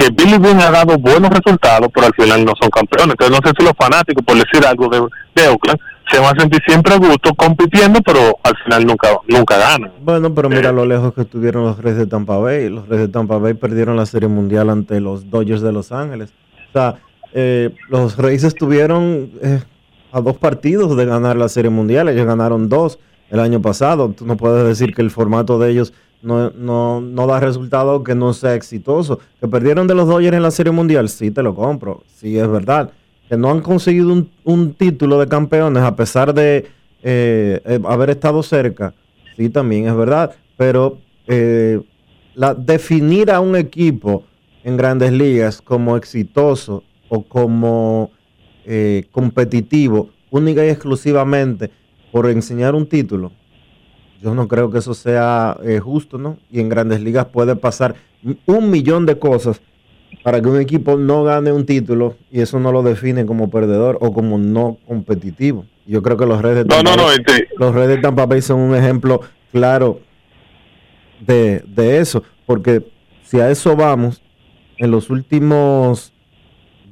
[0.00, 3.12] que Billy Bean ha dado buenos resultados, pero al final no son campeones.
[3.18, 4.98] Entonces no sé si los fanáticos, por decir algo de,
[5.34, 5.78] de Oakland,
[6.10, 9.92] se van a sentir siempre a gusto compitiendo, pero al final nunca nunca ganan.
[10.02, 12.70] Bueno, pero mira lo lejos que estuvieron los Reyes de Tampa Bay.
[12.70, 16.32] Los Reyes de Tampa Bay perdieron la Serie Mundial ante los Dodgers de Los Ángeles.
[16.70, 16.94] O sea,
[17.34, 19.62] eh, los Reyes estuvieron eh,
[20.12, 22.08] a dos partidos de ganar la Serie Mundial.
[22.08, 22.98] Ellos ganaron dos
[23.28, 24.08] el año pasado.
[24.10, 28.14] Tú no puedes decir que el formato de ellos no, no, no da resultado que
[28.14, 29.18] no sea exitoso.
[29.40, 32.02] Que perdieron de los Dodgers en la Serie Mundial, sí te lo compro.
[32.14, 32.92] Sí, es verdad.
[33.28, 36.66] Que no han conseguido un, un título de campeones a pesar de
[37.02, 38.92] eh, eh, haber estado cerca,
[39.36, 40.34] sí, también es verdad.
[40.56, 41.80] Pero eh,
[42.34, 44.24] la, definir a un equipo
[44.64, 48.10] en grandes ligas como exitoso o como
[48.64, 51.70] eh, competitivo, única y exclusivamente
[52.12, 53.32] por enseñar un título,
[54.22, 56.36] yo no creo que eso sea eh, justo, ¿no?
[56.50, 57.94] Y en grandes ligas puede pasar
[58.46, 59.60] un millón de cosas
[60.22, 63.96] para que un equipo no gane un título y eso no lo define como perdedor
[64.00, 65.64] o como no competitivo.
[65.86, 67.98] Yo creo que los Reds de No, Tampa, no, no, Bay- este- los Reds de
[67.98, 69.20] Tampa Bay son un ejemplo
[69.52, 70.00] claro
[71.20, 72.86] de, de eso, porque
[73.22, 74.22] si a eso vamos,
[74.78, 76.12] en los últimos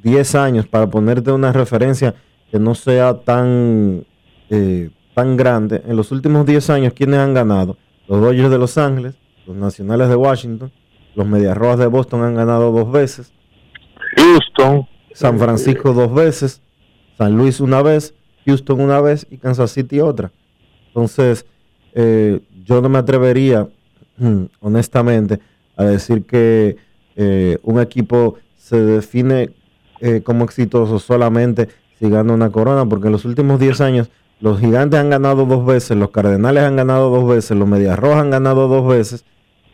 [0.03, 2.15] 10 años, para ponerte una referencia
[2.51, 4.05] que no sea tan,
[4.51, 7.77] eh, tan grande, en los últimos 10 años, ¿quiénes han ganado?
[8.07, 9.17] Los Dodgers de Los Ángeles,
[9.49, 10.71] los Nacionales de Washington,
[11.17, 13.33] los Medias Rojas de Boston han ganado dos veces,
[14.17, 16.63] Houston, San Francisco dos veces,
[17.17, 18.15] San Luis una vez,
[18.47, 19.27] Houston una vez.
[19.29, 20.31] Y Kansas City otra.
[20.87, 21.45] Entonces,
[21.95, 23.69] eh, yo no me atrevería,
[24.19, 25.41] mm, honestamente,
[25.77, 26.77] a decir que
[27.17, 29.51] eh, un equipo se define
[30.01, 31.67] eh, como exitoso solamente
[31.99, 35.65] si gana una corona, porque en los últimos 10 años los gigantes han ganado dos
[35.65, 39.25] veces, los cardenales han ganado dos veces, los medias rojas han ganado dos veces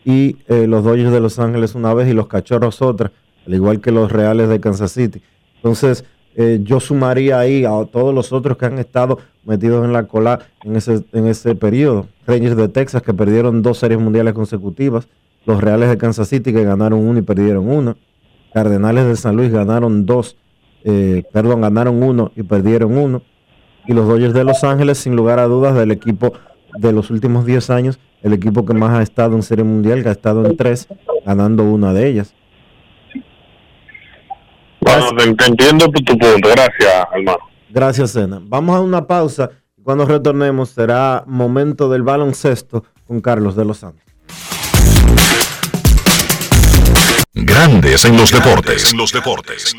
[0.05, 3.13] y eh, los Dodgers de Los Ángeles una vez y los Cachorros otra,
[3.47, 5.23] al igual que los Reales de Kansas City.
[5.57, 6.05] Entonces,
[6.37, 10.41] eh, yo sumaría ahí a todos los otros que han estado metidos en la cola
[10.63, 12.09] en ese, en ese periodo.
[12.27, 15.09] Rangers de Texas que perdieron dos series mundiales consecutivas,
[15.47, 17.97] los Reales de Kansas City que ganaron uno y perdieron uno,
[18.53, 20.37] Cardenales de San Luis ganaron dos,
[20.85, 23.23] eh, perdón, ganaron uno y perdieron uno,
[23.87, 26.33] y los Dodgers de Los Ángeles, sin lugar a dudas, del equipo
[26.79, 30.09] de los últimos 10 años, el equipo que más ha estado en Serie Mundial, que
[30.09, 30.89] ha estado en tres,
[31.25, 32.35] ganando una de ellas.
[34.81, 36.27] Bueno, te, entiendo tu punto.
[36.43, 37.39] Gracias, hermano.
[37.71, 38.41] Gracias, Sena.
[38.43, 39.51] Vamos a una pausa.
[39.83, 44.05] Cuando retornemos será momento del baloncesto con Carlos de los Santos.
[47.35, 48.93] Grandes en los deportes.
[48.93, 49.75] En los deportes.
[49.75, 49.79] En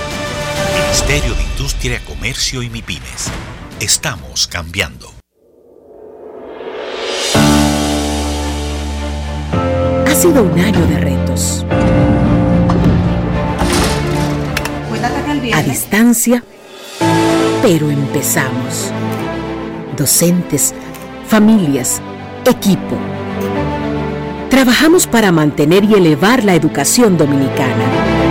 [0.69, 3.31] Ministerio de Industria, Comercio y MIPIMES.
[3.79, 5.11] Estamos cambiando.
[10.05, 11.65] Ha sido un año de retos.
[15.53, 16.43] A distancia,
[17.61, 18.91] pero empezamos.
[19.97, 20.73] Docentes,
[21.27, 22.01] familias,
[22.45, 22.97] equipo.
[24.49, 28.30] Trabajamos para mantener y elevar la educación dominicana.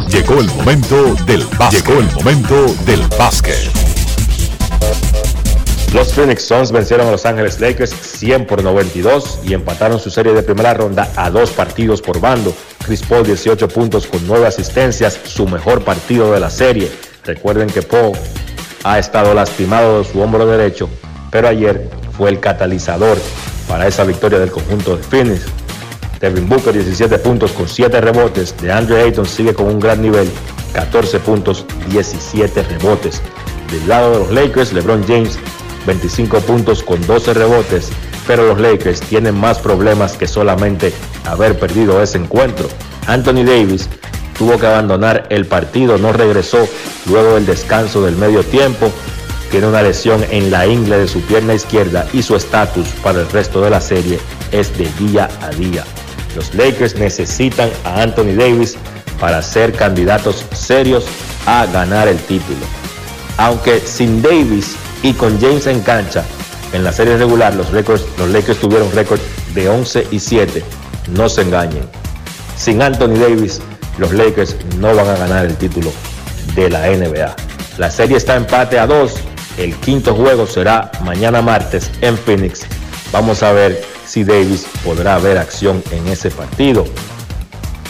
[0.11, 1.87] Llegó el momento del básquet.
[1.87, 3.55] Llegó el momento del básquet.
[5.93, 10.33] Los Phoenix Suns vencieron a Los Ángeles Lakers 100 por 92 y empataron su serie
[10.33, 12.53] de primera ronda a dos partidos por bando.
[12.85, 16.91] Chris Paul 18 puntos con 9 asistencias, su mejor partido de la serie.
[17.23, 18.11] Recuerden que Paul
[18.83, 20.89] ha estado lastimado de su hombro derecho,
[21.31, 23.17] pero ayer fue el catalizador
[23.65, 25.43] para esa victoria del conjunto de Phoenix.
[26.21, 28.55] Devin Booker 17 puntos con 7 rebotes.
[28.61, 30.29] De Andre Ayton sigue con un gran nivel,
[30.73, 33.21] 14 puntos, 17 rebotes.
[33.71, 35.39] Del lado de los Lakers, LeBron James
[35.87, 37.89] 25 puntos con 12 rebotes,
[38.27, 40.93] pero los Lakers tienen más problemas que solamente
[41.25, 42.67] haber perdido ese encuentro.
[43.07, 43.89] Anthony Davis
[44.37, 46.67] tuvo que abandonar el partido, no regresó
[47.07, 48.91] luego del descanso del medio tiempo.
[49.49, 53.29] Tiene una lesión en la ingle de su pierna izquierda y su estatus para el
[53.29, 54.19] resto de la serie
[54.51, 55.83] es de día a día.
[56.35, 58.77] Los Lakers necesitan a Anthony Davis
[59.19, 61.05] para ser candidatos serios
[61.45, 62.59] a ganar el título.
[63.37, 66.23] Aunque sin Davis y con James en cancha,
[66.73, 69.19] en la serie regular los, Lakers tuvieron récord
[69.53, 70.63] de 11 y 7.
[71.15, 71.83] No se engañen.
[72.57, 73.61] Sin Anthony Davis,
[73.97, 75.91] los Lakers no van a ganar el título
[76.55, 77.35] de la NBA.
[77.77, 79.13] La serie está empate a 2.
[79.57, 82.61] El quinto juego será mañana martes en Phoenix.
[83.11, 86.83] Vamos a ver si Davis podrá ver acción en ese partido.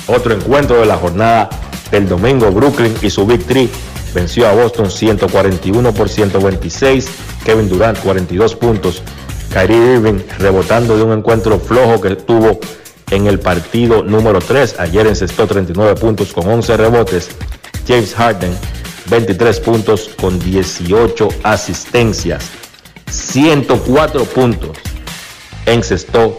[0.06, 1.50] Otro encuentro de la jornada
[1.90, 3.68] del domingo, Brooklyn y su Big Three.
[4.14, 7.10] Venció a Boston 141 por 126,
[7.44, 9.02] Kevin Durant 42 puntos,
[9.52, 12.60] Kyrie Irving rebotando de un encuentro flojo que tuvo
[13.10, 17.30] en el partido número 3, ayer encestó 39 puntos con 11 rebotes,
[17.88, 18.56] James Harden
[19.10, 22.44] 23 puntos con 18 asistencias.
[23.10, 24.78] 104 puntos
[25.66, 26.38] encestó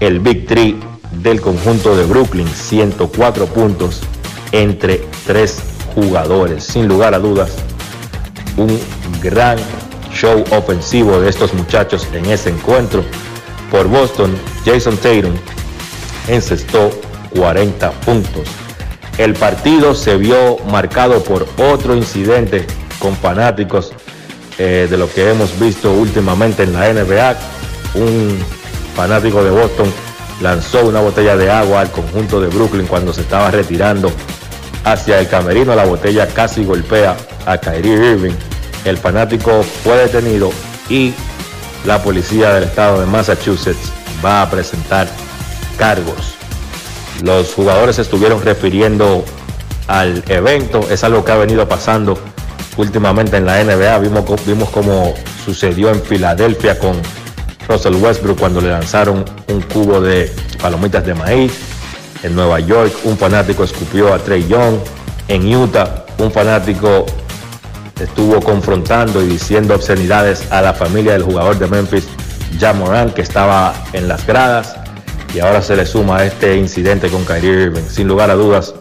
[0.00, 0.78] el Big Three
[1.22, 4.02] del conjunto de Brooklyn, 104 puntos
[4.52, 5.58] entre tres
[5.94, 6.64] jugadores.
[6.64, 7.52] Sin lugar a dudas,
[8.56, 8.78] un
[9.22, 9.58] gran
[10.12, 13.04] show ofensivo de estos muchachos en ese encuentro.
[13.70, 15.34] Por Boston, Jason Tatum
[16.28, 16.90] encestó
[17.34, 18.48] 40 puntos.
[19.18, 22.66] El partido se vio marcado por otro incidente
[22.98, 23.92] con fanáticos
[24.58, 27.36] eh, de lo que hemos visto últimamente en la NBA.
[27.96, 28.38] Un
[28.94, 29.92] fanático de Boston
[30.42, 34.12] lanzó una botella de agua al conjunto de Brooklyn cuando se estaba retirando
[34.84, 35.74] hacia el camerino.
[35.74, 37.16] La botella casi golpea
[37.46, 38.34] a Kyrie Irving.
[38.84, 40.50] El fanático fue detenido
[40.88, 41.14] y
[41.84, 43.92] la policía del estado de Massachusetts
[44.24, 45.08] va a presentar
[45.78, 46.34] cargos.
[47.22, 49.24] Los jugadores estuvieron refiriendo
[49.86, 52.18] al evento, es algo que ha venido pasando
[52.76, 53.98] últimamente en la NBA.
[53.98, 55.14] Vimos, vimos cómo
[55.44, 57.00] sucedió en Filadelfia con
[57.68, 60.30] Russell Westbrook cuando le lanzaron un cubo de
[60.60, 61.52] palomitas de maíz.
[62.22, 64.76] En Nueva York, un fanático escupió a Trey Young.
[65.28, 67.06] En Utah, un fanático
[68.00, 72.06] estuvo confrontando y diciendo obscenidades a la familia del jugador de Memphis,
[72.58, 74.76] Jam Moran, que estaba en las gradas.
[75.34, 77.82] Y ahora se le suma este incidente con Kyrie Irving.
[77.88, 78.74] Sin lugar a dudas,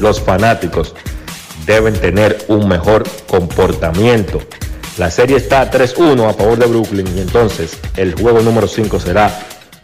[0.00, 0.94] los fanáticos
[1.66, 4.40] deben tener un mejor comportamiento.
[4.98, 9.32] La serie está 3-1 a favor de Brooklyn y entonces el juego número 5 será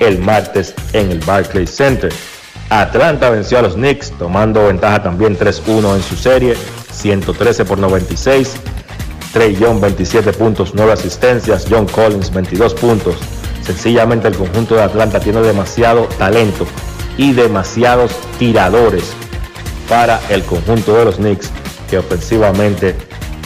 [0.01, 2.13] el martes en el Barclays Center.
[2.69, 6.57] Atlanta venció a los Knicks tomando ventaja también 3-1 en su serie,
[6.93, 8.57] 113 por 96.
[9.33, 13.15] Trey Young 27 puntos, 9 asistencias, John Collins 22 puntos.
[13.63, 16.67] Sencillamente el conjunto de Atlanta tiene demasiado talento
[17.17, 18.11] y demasiados
[18.41, 19.13] tiradores
[19.89, 21.51] para el conjunto de los Knicks
[21.89, 22.97] que ofensivamente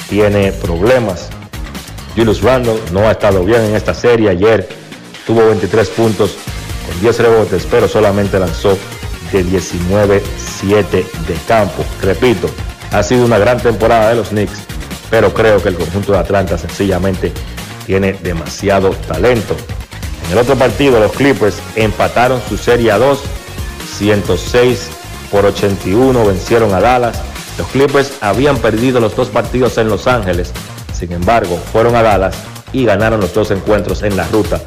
[0.09, 1.29] tiene problemas.
[2.19, 4.31] Julius Randle no ha estado bien en esta serie.
[4.31, 4.69] Ayer
[5.25, 6.35] tuvo 23 puntos
[6.85, 8.77] con 10 rebotes, pero solamente lanzó
[9.31, 11.85] de 19-7 de campo.
[12.03, 12.51] Repito,
[12.91, 14.59] ha sido una gran temporada de los Knicks,
[15.11, 17.33] pero creo que el conjunto de Atlanta sencillamente
[17.87, 19.55] tiene demasiado talento.
[20.27, 23.21] En el otro partido, los Clippers empataron su serie a 2,
[23.97, 24.89] 106
[25.31, 27.17] por 81, vencieron a Dallas.
[27.57, 30.53] Los Clippers habían perdido los dos partidos en Los Ángeles,
[30.99, 32.37] sin embargo, fueron a Dallas
[32.73, 34.61] y ganaron los dos encuentros en la ruta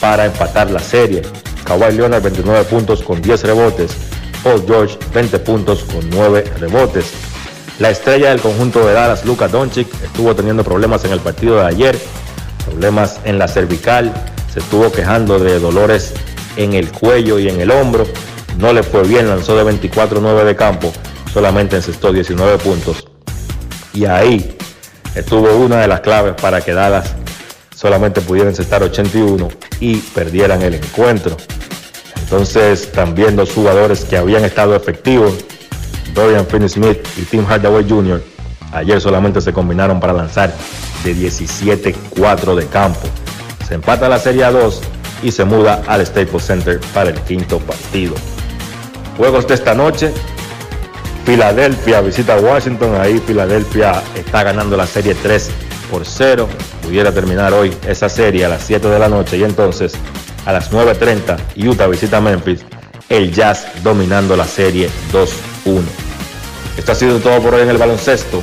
[0.00, 1.22] para empatar la serie.
[1.64, 3.92] Kawhi Leonard 29 puntos con 10 rebotes,
[4.42, 7.12] Paul George 20 puntos con 9 rebotes.
[7.78, 11.66] La estrella del conjunto de Dallas, Luka Doncic, estuvo teniendo problemas en el partido de
[11.66, 11.98] ayer,
[12.66, 14.12] problemas en la cervical,
[14.52, 16.12] se estuvo quejando de dolores
[16.56, 18.06] en el cuello y en el hombro.
[18.58, 20.92] No le fue bien, lanzó de 24-9 de campo,
[21.32, 23.06] solamente encestó 19 puntos.
[23.94, 24.57] Y ahí
[25.18, 27.14] estuvo una de las claves para que Dallas
[27.74, 29.48] solamente pudiera encestar 81
[29.80, 31.36] y perdieran el encuentro.
[32.16, 35.34] Entonces también los jugadores que habían estado efectivos,
[36.14, 38.22] Dorian Finney-Smith y Tim Hardaway Jr.,
[38.72, 40.52] ayer solamente se combinaron para lanzar
[41.04, 43.00] de 17-4 de campo.
[43.66, 44.80] Se empata la Serie 2
[45.22, 48.14] y se muda al Staples Center para el quinto partido.
[49.16, 50.12] Juegos de esta noche.
[51.28, 52.98] Filadelfia visita a Washington.
[52.98, 55.50] Ahí Filadelfia está ganando la serie 3
[55.90, 56.48] por 0.
[56.82, 59.36] Pudiera terminar hoy esa serie a las 7 de la noche.
[59.36, 59.92] Y entonces
[60.46, 62.64] a las 9.30 Utah visita a Memphis.
[63.10, 65.82] El Jazz dominando la serie 2-1.
[66.78, 68.40] Esto ha sido todo por hoy en el baloncesto.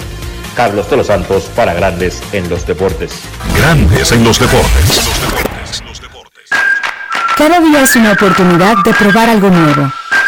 [0.56, 3.20] Carlos de los Santos para Grandes en los Deportes.
[3.57, 5.10] Grandes en los Deportes.
[7.36, 9.91] Cada día es una oportunidad de probar algo nuevo.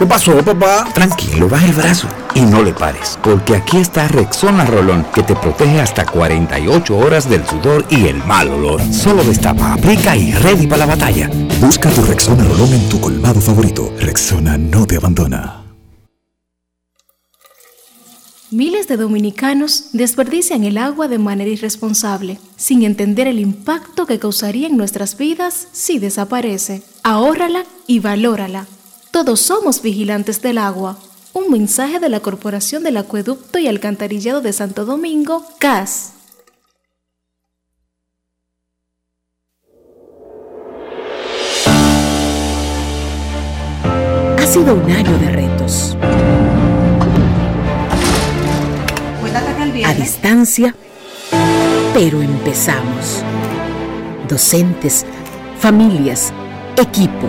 [0.00, 0.88] ¿Qué pasó, papá?
[0.94, 5.36] Tranquilo, baja el brazo y no le pares, porque aquí está Rexona Rolón, que te
[5.36, 8.80] protege hasta 48 horas del sudor y el mal olor.
[8.94, 11.28] Solo destapa, aplica y ready para la batalla.
[11.60, 13.92] Busca tu Rexona Rolón en tu colmado favorito.
[13.98, 15.64] Rexona no te abandona.
[18.50, 24.66] Miles de dominicanos desperdician el agua de manera irresponsable, sin entender el impacto que causaría
[24.66, 26.82] en nuestras vidas si desaparece.
[27.02, 28.66] Ahórrala y valórala.
[29.10, 30.96] Todos somos vigilantes del agua.
[31.32, 36.12] Un mensaje de la Corporación del Acueducto y Alcantarillado de Santo Domingo, CAS.
[44.38, 45.96] Ha sido un año de retos.
[49.86, 50.74] A distancia,
[51.94, 53.24] pero empezamos.
[54.28, 55.04] Docentes,
[55.58, 56.32] familias,
[56.76, 57.28] equipo.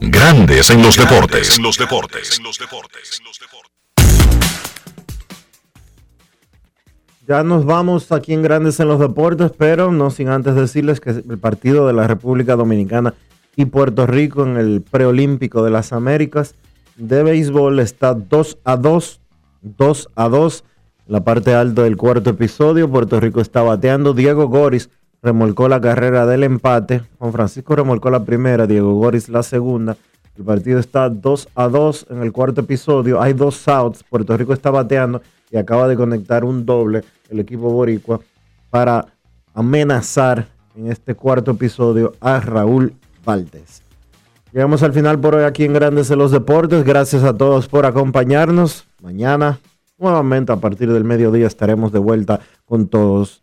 [0.00, 1.56] Grandes en los deportes.
[1.56, 2.40] En los deportes.
[7.26, 11.10] Ya nos vamos aquí en Grandes en los Deportes, pero no sin antes decirles que
[11.10, 13.14] el partido de la República Dominicana
[13.56, 16.54] y Puerto Rico en el preolímpico de las Américas
[16.96, 19.20] de béisbol está 2 a 2,
[19.62, 20.64] 2 a 2.
[21.08, 24.14] La parte alta del cuarto episodio, Puerto Rico está bateando.
[24.14, 24.90] Diego Goris
[25.22, 27.02] remolcó la carrera del empate.
[27.18, 29.96] Juan Francisco remolcó la primera, Diego Goris la segunda.
[30.36, 33.20] El partido está 2 a 2 en el cuarto episodio.
[33.20, 34.04] Hay dos outs.
[34.04, 35.20] Puerto Rico está bateando
[35.50, 38.20] y acaba de conectar un doble el equipo boricua
[38.70, 39.06] para
[39.54, 40.46] amenazar
[40.76, 43.82] en este cuarto episodio a Raúl Valdés.
[44.52, 46.84] Llegamos al final por hoy aquí en Grandes en los Deportes.
[46.84, 48.86] Gracias a todos por acompañarnos.
[49.02, 49.58] Mañana,
[49.98, 53.42] nuevamente a partir del mediodía, estaremos de vuelta con todos